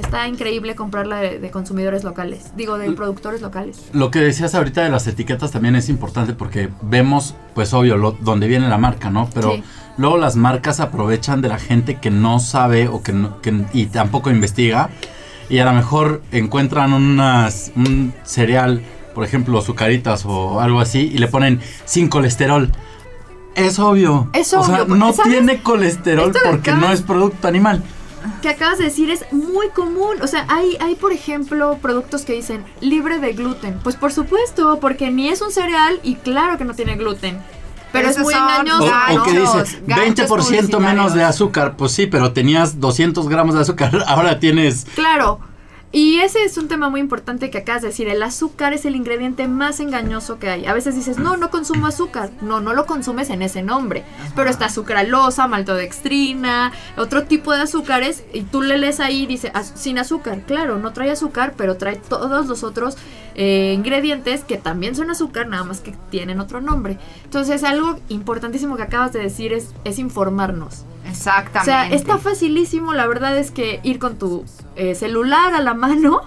está 0.00 0.26
increíble 0.26 0.74
comprarla 0.74 1.16
de, 1.20 1.38
de 1.38 1.50
consumidores 1.50 2.02
locales, 2.04 2.52
digo 2.56 2.78
de 2.78 2.90
productores 2.92 3.40
locales. 3.40 3.78
Lo 3.92 4.10
que 4.10 4.18
decías 4.20 4.54
ahorita 4.54 4.82
de 4.82 4.90
las 4.90 5.06
etiquetas 5.06 5.50
también 5.52 5.76
es 5.76 5.88
importante 5.88 6.32
porque 6.32 6.68
vemos, 6.82 7.34
pues 7.54 7.72
obvio, 7.74 7.96
lo, 7.96 8.12
dónde 8.12 8.48
viene 8.48 8.68
la 8.68 8.78
marca, 8.78 9.10
¿no? 9.10 9.28
Pero 9.32 9.52
Sí. 9.54 9.62
luego 9.98 10.16
las 10.16 10.36
marcas 10.36 10.80
aprovechan 10.80 11.40
de 11.42 11.48
la 11.48 11.58
gente 11.58 11.96
que 12.00 12.10
no 12.10 12.40
sabe 12.40 12.88
o 12.88 13.02
que, 13.02 13.12
no- 13.12 13.40
que- 13.40 13.64
y 13.72 13.86
tampoco 13.86 14.30
investiga 14.30 14.90
y 15.48 15.58
a 15.58 15.64
lo 15.64 15.72
mejor 15.72 16.22
encuentran 16.32 16.92
unas, 16.92 17.72
un 17.76 18.12
cereal, 18.24 18.82
por 19.14 19.24
ejemplo, 19.24 19.58
azucaritas 19.58 20.24
o 20.24 20.60
algo 20.60 20.80
así 20.80 21.10
y 21.12 21.18
le 21.18 21.26
ponen 21.28 21.60
sin 21.84 22.08
colesterol. 22.08 22.70
Es 23.56 23.80
obvio. 23.80 24.30
Es 24.32 24.54
O 24.54 24.62
sea, 24.62 24.82
obvio, 24.84 24.94
no 24.94 25.12
tiene 25.12 25.60
colesterol 25.60 26.32
porque 26.44 26.70
acá- 26.70 26.80
no 26.80 26.92
es 26.92 27.02
producto 27.02 27.48
animal. 27.48 27.82
Que 28.42 28.48
acabas 28.48 28.78
de 28.78 28.84
decir 28.84 29.10
es 29.10 29.24
muy 29.32 29.68
común. 29.70 30.16
O 30.22 30.26
sea, 30.26 30.44
hay, 30.48 30.76
hay, 30.80 30.94
por 30.94 31.12
ejemplo, 31.12 31.78
productos 31.80 32.22
que 32.22 32.32
dicen 32.32 32.64
libre 32.80 33.18
de 33.18 33.32
gluten. 33.32 33.78
Pues 33.82 33.96
por 33.96 34.12
supuesto, 34.12 34.78
porque 34.80 35.10
ni 35.10 35.28
es 35.28 35.40
un 35.42 35.50
cereal 35.52 36.00
y 36.02 36.16
claro 36.16 36.58
que 36.58 36.64
no 36.64 36.74
tiene 36.74 36.96
gluten. 36.96 37.38
Pero 37.92 38.08
es 38.08 38.18
muy 38.18 38.34
O, 38.34 38.36
engañoso. 38.38 38.86
Ganchos, 38.86 39.18
o 39.18 39.24
que 39.24 39.40
dice 39.40 39.82
ganchos 39.86 40.30
20% 40.30 40.78
menos 40.78 41.14
de 41.14 41.24
azúcar. 41.24 41.76
Pues 41.76 41.92
sí, 41.92 42.06
pero 42.06 42.32
tenías 42.32 42.78
200 42.80 43.28
gramos 43.28 43.54
de 43.54 43.62
azúcar. 43.62 44.04
Ahora 44.06 44.38
tienes 44.38 44.86
Claro. 44.94 45.40
Y 45.92 46.20
ese 46.20 46.44
es 46.44 46.56
un 46.56 46.68
tema 46.68 46.88
muy 46.88 47.00
importante 47.00 47.50
que 47.50 47.58
acabas 47.58 47.82
de 47.82 47.88
decir. 47.88 48.06
El 48.08 48.22
azúcar 48.22 48.72
es 48.72 48.84
el 48.84 48.94
ingrediente 48.94 49.48
más 49.48 49.80
engañoso 49.80 50.38
que 50.38 50.48
hay. 50.48 50.64
A 50.66 50.72
veces 50.72 50.94
dices, 50.94 51.18
no, 51.18 51.36
no 51.36 51.50
consumo 51.50 51.88
azúcar. 51.88 52.30
No, 52.42 52.60
no 52.60 52.74
lo 52.74 52.86
consumes 52.86 53.28
en 53.28 53.42
ese 53.42 53.62
nombre. 53.62 54.04
Pero 54.36 54.50
está 54.50 54.68
sucralosa, 54.68 55.48
maltodextrina, 55.48 56.70
otro 56.96 57.24
tipo 57.24 57.52
de 57.52 57.62
azúcares. 57.62 58.22
Y 58.32 58.42
tú 58.42 58.62
le 58.62 58.78
lees 58.78 59.00
ahí 59.00 59.22
y 59.22 59.26
dice, 59.26 59.50
"Az- 59.52 59.72
sin 59.74 59.98
azúcar. 59.98 60.42
Claro, 60.46 60.78
no 60.78 60.92
trae 60.92 61.10
azúcar, 61.10 61.54
pero 61.56 61.76
trae 61.76 61.96
todos 61.96 62.46
los 62.46 62.62
otros 62.62 62.96
eh, 63.34 63.72
ingredientes 63.74 64.44
que 64.44 64.58
también 64.58 64.94
son 64.94 65.10
azúcar, 65.10 65.46
nada 65.48 65.64
más 65.64 65.80
que 65.80 65.94
tienen 66.10 66.40
otro 66.40 66.60
nombre. 66.60 66.98
Entonces, 67.24 67.64
algo 67.64 67.98
importantísimo 68.08 68.76
que 68.76 68.82
acabas 68.82 69.12
de 69.12 69.20
decir 69.20 69.52
es, 69.52 69.72
es 69.84 69.98
informarnos. 69.98 70.84
Exactamente. 71.10 71.60
O 71.60 71.64
sea, 71.64 71.88
está 71.90 72.18
facilísimo, 72.18 72.92
la 72.94 73.06
verdad 73.06 73.36
es 73.36 73.50
que 73.50 73.80
ir 73.82 73.98
con 73.98 74.18
tu 74.18 74.44
eh, 74.76 74.94
celular 74.94 75.54
a 75.54 75.60
la 75.60 75.74
mano. 75.74 76.20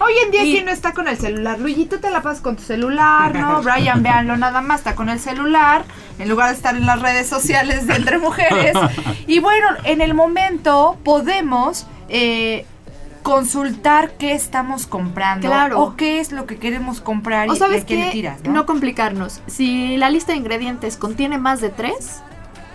Hoy 0.00 0.12
en 0.24 0.30
día, 0.30 0.44
Y- 0.44 0.52
¿quién 0.52 0.66
no 0.66 0.70
está 0.70 0.92
con 0.92 1.08
el 1.08 1.16
celular? 1.18 1.58
Luyito 1.58 1.98
te 1.98 2.10
la 2.10 2.22
pasas 2.22 2.40
con 2.40 2.54
tu 2.56 2.62
celular, 2.62 3.34
¿no? 3.34 3.62
Brian, 3.64 4.02
véanlo 4.02 4.36
nada 4.36 4.60
más, 4.60 4.80
está 4.80 4.94
con 4.94 5.08
el 5.08 5.18
celular, 5.18 5.84
en 6.20 6.28
lugar 6.28 6.50
de 6.50 6.54
estar 6.54 6.76
en 6.76 6.86
las 6.86 7.02
redes 7.02 7.26
sociales 7.28 7.86
de 7.86 7.96
entre 7.96 8.18
mujeres. 8.18 8.74
Y 9.26 9.40
bueno, 9.40 9.66
en 9.84 10.00
el 10.00 10.14
momento 10.14 10.96
podemos 11.04 11.86
eh, 12.08 12.64
consultar 13.22 14.12
qué 14.12 14.32
estamos 14.32 14.86
comprando. 14.86 15.48
Claro. 15.48 15.80
O 15.82 15.96
qué 15.96 16.20
es 16.20 16.32
lo 16.32 16.46
que 16.46 16.56
queremos 16.58 17.00
comprar 17.00 17.48
y 17.48 17.50
O 17.50 17.54
y 17.54 17.58
sabes 17.58 17.82
a 17.82 17.86
qué 17.86 17.96
le 17.96 18.10
tiras, 18.10 18.42
¿no? 18.44 18.52
¿no? 18.52 18.66
complicarnos. 18.66 19.40
Si 19.46 19.96
la 19.96 20.08
lista 20.10 20.32
de 20.32 20.38
ingredientes 20.38 20.96
contiene 20.96 21.38
más 21.38 21.60
de 21.60 21.68
tres, 21.70 22.22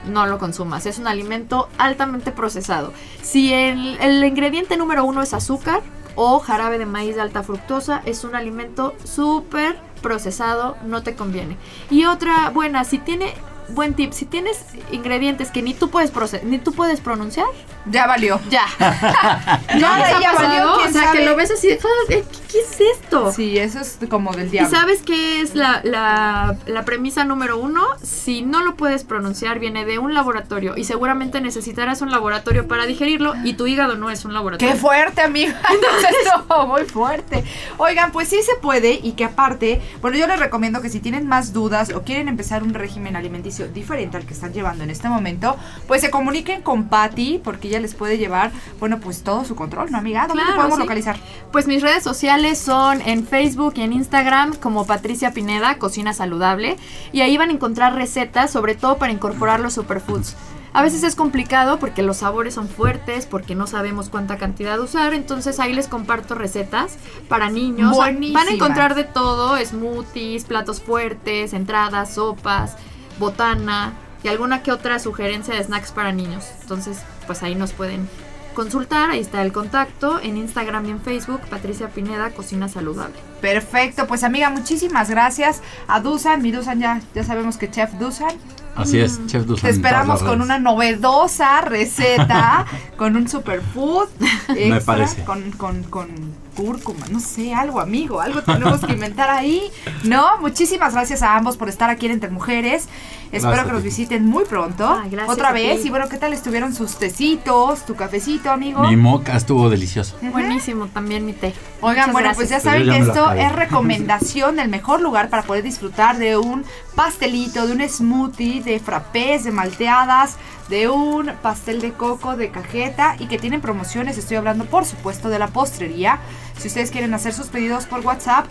no 0.07 0.25
lo 0.25 0.39
consumas. 0.39 0.85
Es 0.85 0.99
un 0.99 1.07
alimento 1.07 1.69
altamente 1.77 2.31
procesado. 2.31 2.93
Si 3.21 3.53
el, 3.53 4.23
ingrediente 4.23 4.77
número 4.77 5.05
uno 5.05 5.21
es 5.21 5.33
azúcar 5.33 5.81
o 6.15 6.39
jarabe 6.39 6.77
de 6.77 6.85
maíz 6.85 7.15
de 7.15 7.21
alta 7.21 7.43
fructosa, 7.43 8.01
es 8.05 8.23
un 8.23 8.35
alimento 8.35 8.93
súper 9.03 9.77
procesado, 10.01 10.77
no 10.85 11.03
te 11.03 11.15
conviene. 11.15 11.57
Y 11.89 12.05
otra 12.05 12.49
buena, 12.49 12.83
si 12.83 12.99
tiene 12.99 13.33
buen 13.73 13.93
tip, 13.93 14.11
si 14.13 14.25
tienes 14.25 14.59
ingredientes 14.91 15.51
que 15.51 15.61
ni 15.61 15.73
tú 15.73 15.89
puedes 15.89 16.13
proce- 16.13 16.43
ni 16.43 16.59
tú 16.59 16.73
puedes 16.73 17.01
pronunciar, 17.01 17.47
Ya 17.85 18.07
valió. 18.07 18.39
ya. 18.49 18.65
Ya, 18.79 19.79
¿No 19.79 19.95
les 19.97 20.13
ha 20.15 20.19
ya 20.21 20.33
valió, 20.33 20.73
O 20.75 20.81
sea, 20.91 21.03
sabe. 21.03 21.19
que 21.19 21.25
lo 21.25 21.35
ves 21.35 21.51
así, 21.51 21.67
de, 21.67 21.79
"Ah, 21.83 21.87
eh, 22.13 22.23
¿qué 22.51 22.59
es 22.59 22.77
esto? 23.01 23.31
Sí, 23.31 23.57
eso 23.57 23.79
es 23.79 23.97
como 24.09 24.31
del 24.33 24.47
¿Y 24.47 24.51
diablo. 24.51 24.69
sabes 24.77 25.01
qué 25.03 25.41
es 25.41 25.55
la, 25.55 25.81
la- 25.83 26.55
la 26.67 26.85
premisa 26.85 27.23
número 27.23 27.57
uno? 27.57 27.83
Si 28.03 28.41
no 28.43 28.61
lo 28.63 28.75
puedes 28.75 29.03
pronunciar, 29.03 29.59
viene 29.59 29.85
de 29.85 29.97
un 29.99 30.13
laboratorio 30.13 30.75
y 30.77 30.83
seguramente 30.83 31.41
necesitarás 31.41 32.01
un 32.01 32.11
laboratorio 32.11 32.67
para 32.67 32.85
digerirlo 32.85 33.33
y 33.43 33.53
tu 33.53 33.67
hígado 33.67 33.95
no 33.95 34.09
es 34.09 34.25
un 34.25 34.33
laboratorio. 34.33 34.73
Qué 34.73 34.79
fuerte, 34.79 35.21
amiga. 35.21 35.59
Esto, 36.25 36.67
muy 36.67 36.83
fuerte. 36.85 37.43
Oigan, 37.77 38.11
pues 38.11 38.27
sí 38.29 38.41
se 38.43 38.55
puede 38.61 38.93
y 39.01 39.13
que 39.13 39.25
aparte, 39.25 39.81
bueno, 40.01 40.17
yo 40.17 40.27
les 40.27 40.39
recomiendo 40.39 40.81
que 40.81 40.89
si 40.89 40.99
tienen 40.99 41.27
más 41.27 41.53
dudas 41.53 41.91
o 41.93 42.03
quieren 42.03 42.27
empezar 42.27 42.63
un 42.63 42.73
régimen 42.73 43.15
alimenticio 43.15 43.62
diferente 43.67 44.17
al 44.17 44.25
que 44.25 44.33
están 44.33 44.53
llevando 44.53 44.83
en 44.83 44.89
este 44.89 45.09
momento, 45.09 45.55
pues 45.87 46.01
se 46.01 46.09
comuniquen 46.09 46.61
con 46.61 46.85
Patty 46.89 47.39
porque 47.43 47.67
ella 47.67 47.79
les 47.79 47.93
puede 47.95 48.17
llevar, 48.17 48.51
bueno, 48.79 48.99
pues 48.99 49.23
todo 49.23 49.45
su 49.45 49.55
control, 49.55 49.91
¿no, 49.91 49.97
amiga? 49.97 50.27
¿Dónde 50.27 50.43
te 50.43 50.47
Claro, 50.47 50.55
podemos 50.57 50.77
sí. 50.77 50.81
localizar? 50.83 51.17
Pues 51.51 51.67
mis 51.67 51.81
redes 51.81 52.03
sociales 52.03 52.57
son 52.57 53.01
en 53.01 53.25
Facebook 53.27 53.73
y 53.77 53.81
en 53.81 53.93
Instagram 53.93 54.55
como 54.55 54.85
Patricia 54.85 55.31
Pineda, 55.31 55.77
Cocina 55.77 56.13
Saludable, 56.13 56.77
y 57.11 57.21
ahí 57.21 57.37
van 57.37 57.49
a 57.49 57.53
encontrar 57.53 57.95
recetas, 57.95 58.51
sobre 58.51 58.75
todo 58.75 58.97
para 58.97 59.11
incorporar 59.11 59.59
los 59.59 59.73
superfoods. 59.73 60.35
A 60.75 60.81
veces 60.81 61.03
es 61.03 61.13
complicado 61.13 61.77
porque 61.77 62.01
los 62.01 62.17
sabores 62.17 62.55
son 62.55 62.67
fuertes, 62.67 63.27
porque 63.27 63.53
no 63.53 63.67
sabemos 63.67 64.09
cuánta 64.09 64.37
cantidad 64.37 64.79
usar, 64.79 65.13
entonces 65.13 65.59
ahí 65.59 65.71
les 65.71 65.87
comparto 65.87 66.33
recetas 66.33 66.97
para 67.29 67.51
niños. 67.51 67.95
Van 67.95 68.13
Buenísimas. 68.15 68.47
a 68.47 68.51
encontrar 68.53 68.95
de 68.95 69.03
todo, 69.03 69.55
smoothies, 69.63 70.45
platos 70.45 70.81
fuertes, 70.81 71.53
entradas, 71.53 72.15
sopas, 72.15 72.75
botana 73.19 73.93
y 74.23 74.27
alguna 74.29 74.63
que 74.63 74.71
otra 74.71 74.99
sugerencia 74.99 75.53
de 75.55 75.63
snacks 75.63 75.91
para 75.91 76.11
niños. 76.11 76.45
Entonces, 76.61 76.99
pues 77.27 77.43
ahí 77.43 77.55
nos 77.55 77.73
pueden 77.73 78.07
consultar, 78.53 79.09
ahí 79.11 79.19
está 79.19 79.41
el 79.41 79.51
contacto, 79.51 80.19
en 80.21 80.37
Instagram 80.37 80.85
y 80.85 80.91
en 80.91 81.01
Facebook, 81.01 81.41
Patricia 81.49 81.89
Pineda, 81.89 82.29
Cocina 82.29 82.69
Saludable. 82.69 83.15
Perfecto, 83.41 84.07
pues 84.07 84.23
amiga, 84.23 84.49
muchísimas 84.49 85.09
gracias 85.09 85.61
a 85.87 85.99
Dusan, 85.99 86.41
mi 86.41 86.51
Dusan 86.51 86.79
ya, 86.79 87.01
ya 87.13 87.23
sabemos 87.23 87.57
que 87.57 87.69
Chef 87.69 87.91
Dusan. 87.93 88.35
Así 88.75 88.99
es, 88.99 89.25
Chef 89.27 89.45
Dusan. 89.45 89.69
Te 89.69 89.75
esperamos 89.75 90.19
con 90.19 90.33
redes. 90.33 90.45
una 90.45 90.59
novedosa 90.59 91.61
receta, 91.61 92.65
con 92.97 93.15
un 93.15 93.27
superfood. 93.27 94.07
extra, 94.49 94.81
parece. 94.81 95.23
Con, 95.23 95.51
con, 95.51 95.83
con 95.83 96.42
cúrcuma, 96.55 97.07
no 97.09 97.19
sé, 97.19 97.53
algo, 97.53 97.79
amigo, 97.79 98.21
algo 98.21 98.41
tenemos 98.43 98.81
que 98.85 98.93
inventar 98.93 99.29
ahí. 99.29 99.71
No, 100.03 100.37
muchísimas 100.39 100.93
gracias 100.93 101.21
a 101.21 101.35
ambos 101.35 101.57
por 101.57 101.69
estar 101.69 101.89
aquí 101.89 102.05
en 102.05 102.13
Entre 102.13 102.29
Mujeres. 102.29 102.87
Espero 103.33 103.53
Gracias 103.53 103.65
que 103.67 103.73
nos 103.73 103.83
visiten 103.83 104.25
muy 104.27 104.45
pronto. 104.45 104.87
Ay, 104.87 105.09
gracias 105.09 105.33
Otra 105.33 105.51
vez. 105.51 105.83
Y 105.85 105.89
bueno, 105.89 106.07
¿qué 106.07 106.17
tal 106.17 106.33
estuvieron 106.33 106.75
sus 106.75 106.97
tecitos, 106.97 107.83
tu 107.83 107.95
cafecito, 107.95 108.51
amigo? 108.51 108.83
Mi 108.83 108.95
moca 108.95 109.35
estuvo 109.35 109.71
delicioso. 109.71 110.15
Buenísimo 110.21 110.85
también 110.85 111.25
mi 111.25 111.33
té. 111.33 111.51
Oigan, 111.81 112.11
Muchas 112.11 112.13
bueno, 112.13 112.31
pues 112.35 112.49
ya 112.49 112.59
gracias. 112.59 112.73
saben 112.73 112.89
que 112.89 113.09
esto 113.09 113.31
es 113.31 113.51
recomendación 113.55 114.55
del 114.55 114.69
mejor 114.69 115.01
lugar 115.01 115.29
para 115.29 115.41
poder 115.41 115.63
disfrutar 115.63 116.19
de 116.19 116.37
un 116.37 116.63
pastelito, 116.93 117.65
de 117.65 117.73
un 117.73 117.89
smoothie, 117.89 118.61
de 118.61 118.79
frappés, 118.79 119.45
de 119.45 119.51
malteadas, 119.51 120.37
de 120.69 120.89
un 120.89 121.31
pastel 121.41 121.81
de 121.81 121.93
coco, 121.93 122.35
de 122.35 122.51
cajeta 122.51 123.15
y 123.19 123.27
que 123.27 123.37
tienen 123.37 123.61
promociones. 123.61 124.17
Estoy 124.17 124.37
hablando, 124.37 124.65
por 124.65 124.85
supuesto, 124.85 125.29
de 125.29 125.39
la 125.39 125.47
postrería. 125.47 126.19
Si 126.57 126.67
ustedes 126.67 126.91
quieren 126.91 127.13
hacer 127.13 127.33
sus 127.33 127.47
pedidos 127.47 127.85
por 127.85 128.01
WhatsApp, 128.01 128.45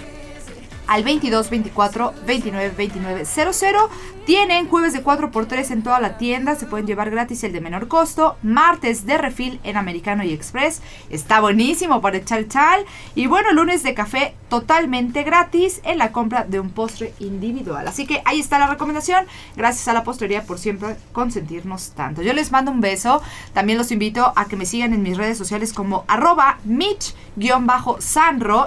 al 0.87 1.05
22 1.05 1.51
24 1.51 2.15
29 2.27 2.75
29 2.77 3.25
00. 3.25 3.91
Tienen 4.25 4.69
jueves 4.69 4.93
de 4.93 5.03
4x3 5.03 5.73
en 5.73 5.83
toda 5.83 5.99
la 5.99 6.17
tienda. 6.17 6.55
Se 6.55 6.67
pueden 6.67 6.87
llevar 6.87 7.11
gratis 7.11 7.43
el 7.43 7.53
de 7.53 7.61
menor 7.61 7.89
costo. 7.89 8.37
Martes 8.45 9.05
de 9.05 9.19
refil 9.19 9.59
en 9.65 9.77
Americano 9.77 10.23
y 10.23 10.33
Express. 10.33 10.81
Está 11.11 11.41
buenísimo 11.41 12.01
para 12.01 12.19
echar 12.19 12.47
chal. 12.47 12.85
Y 13.17 13.27
bueno, 13.27 13.53
lunes 13.53 13.83
de 13.83 13.95
café 13.95 14.37
totalmente 14.49 15.25
gratis 15.25 15.81
en 15.83 15.99
la 15.99 16.13
compra 16.13 16.45
de 16.45 16.61
un 16.61 16.71
postre 16.71 17.15
individual. 17.19 17.89
Así 17.89 18.07
que 18.07 18.23
ahí 18.25 18.39
está 18.39 18.61
la 18.61 18.69
recomendación. 18.69 19.27
Gracias 19.57 19.89
a 19.89 19.93
la 19.93 20.05
postrería 20.05 20.45
por 20.45 20.61
siempre 20.61 20.95
consentirnos 21.13 21.91
tanto. 21.91 22.23
Yo 22.23 22.33
les 22.33 22.53
mando 22.53 22.71
un 22.71 22.81
beso. 22.81 23.23
También 23.55 23.77
los 23.77 23.91
invito 23.91 24.33
a 24.37 24.45
que 24.45 24.55
me 24.55 24.67
sigan 24.67 24.93
en 24.93 25.03
mis 25.03 25.17
redes 25.17 25.37
sociales 25.37 25.73
como 25.73 26.05
arroba 26.07 26.59
Mitch-Sanro 26.65 27.11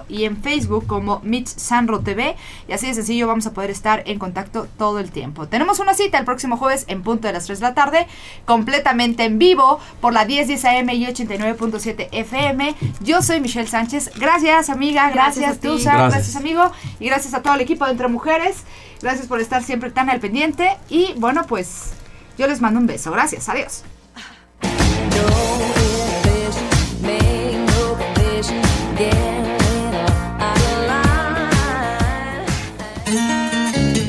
y 0.09 0.25
en 0.25 0.35
Facebook 0.35 0.85
como 0.85 1.21
Mitch 1.23 1.47
Sanro 1.47 2.01
TV. 2.05 2.37
Y 2.69 2.71
así 2.71 2.87
de 2.87 2.93
sencillo 2.93 3.27
vamos 3.27 3.45
a 3.47 3.51
poder 3.53 3.69
estar 3.69 4.03
en 4.05 4.17
contacto 4.17 4.67
todo 4.77 4.99
el 4.99 5.11
tiempo. 5.11 5.47
Tenemos 5.47 5.79
una 5.79 5.93
cita 5.93 6.17
el 6.17 6.23
próximo 6.23 6.55
jueves 6.55 6.85
en 6.87 7.03
punto 7.03 7.27
de 7.27 7.33
las 7.33 7.45
3 7.45 7.59
de 7.59 7.65
la 7.65 7.73
tarde, 7.73 8.07
completamente 8.45 9.25
en 9.25 9.37
vivo 9.37 9.79
por 9.99 10.13
la 10.13 10.23
1010 10.23 10.63
AM 10.63 10.89
y 10.91 11.05
89.7 11.05 12.07
FM. 12.13 12.75
Yo 13.01 13.21
soy 13.21 13.41
Michelle 13.41 13.67
Sánchez. 13.67 14.11
Gracias, 14.17 14.69
amiga. 14.69 15.09
Gracias, 15.09 15.43
Gracias 15.43 15.57
a 15.57 15.59
ti. 15.59 15.67
Tusa. 15.67 15.91
Gracias. 15.91 16.13
Gracias. 16.13 16.35
amigo. 16.37 16.71
Y 17.01 17.07
gracias 17.07 17.33
a 17.33 17.41
todo 17.41 17.55
el 17.55 17.61
equipo 17.61 17.83
de 17.83 17.91
Entre 17.91 18.07
Mujeres. 18.07 18.63
Gracias 19.01 19.27
por 19.27 19.41
estar 19.41 19.63
siempre 19.63 19.91
tan 19.91 20.09
al 20.09 20.19
pendiente. 20.19 20.77
Y 20.89 21.13
bueno, 21.17 21.45
pues 21.47 21.91
yo 22.37 22.47
les 22.47 22.61
mando 22.61 22.79
un 22.79 22.87
beso. 22.87 23.11
Gracias. 23.11 23.49
Adiós. 23.49 23.83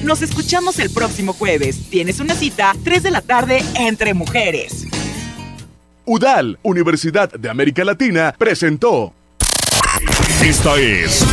Nos 0.06 0.22
escuchamos 0.22 0.78
el 0.78 0.90
próximo 0.90 1.32
jueves. 1.32 1.90
Tienes 1.90 2.20
una 2.20 2.36
cita, 2.36 2.72
3 2.84 3.02
de 3.02 3.10
la 3.10 3.22
tarde, 3.22 3.60
entre 3.74 4.14
mujeres. 4.14 4.86
UDAL, 6.04 6.60
Universidad 6.62 7.28
de 7.32 7.50
América 7.50 7.84
Latina, 7.84 8.32
presentó 8.38 9.12
Esta 10.40 10.76
es 10.76 11.26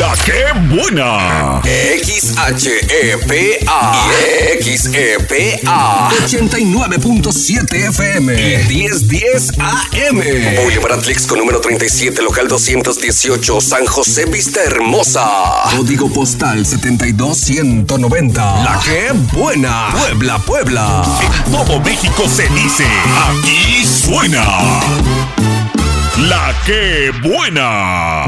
La 0.00 0.14
Que 0.24 0.44
Buena. 0.74 1.60
XHEPA 1.62 3.34
y 3.34 4.78
XEPA 4.78 6.08
89.7 6.26 7.88
FM 7.90 8.32
y 8.32 8.64
1010 8.66 9.58
AM 9.58 10.22
Boulevard 10.56 10.92
Atlix 11.00 11.26
con 11.26 11.38
número 11.38 11.60
37 11.60 12.22
local 12.22 12.48
218 12.48 13.60
San 13.60 13.84
José 13.84 14.24
Vista 14.24 14.62
Hermosa 14.64 15.28
Código 15.76 16.10
postal 16.10 16.64
72190 16.64 18.62
La 18.64 18.80
que 18.82 19.12
buena 19.36 19.90
Puebla 19.92 20.38
Puebla 20.38 21.04
En 21.20 21.52
todo 21.52 21.78
México 21.80 22.26
se 22.26 22.48
dice. 22.48 22.86
Aquí 23.28 23.84
suena. 23.84 24.46
La 26.16 26.54
Que 26.64 27.12
Buena. 27.22 28.24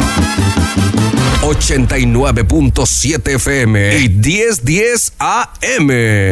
89.7 1.52 3.34
FM 3.34 3.98
y 3.98 4.08
1010 4.08 5.12
AM 5.18 5.90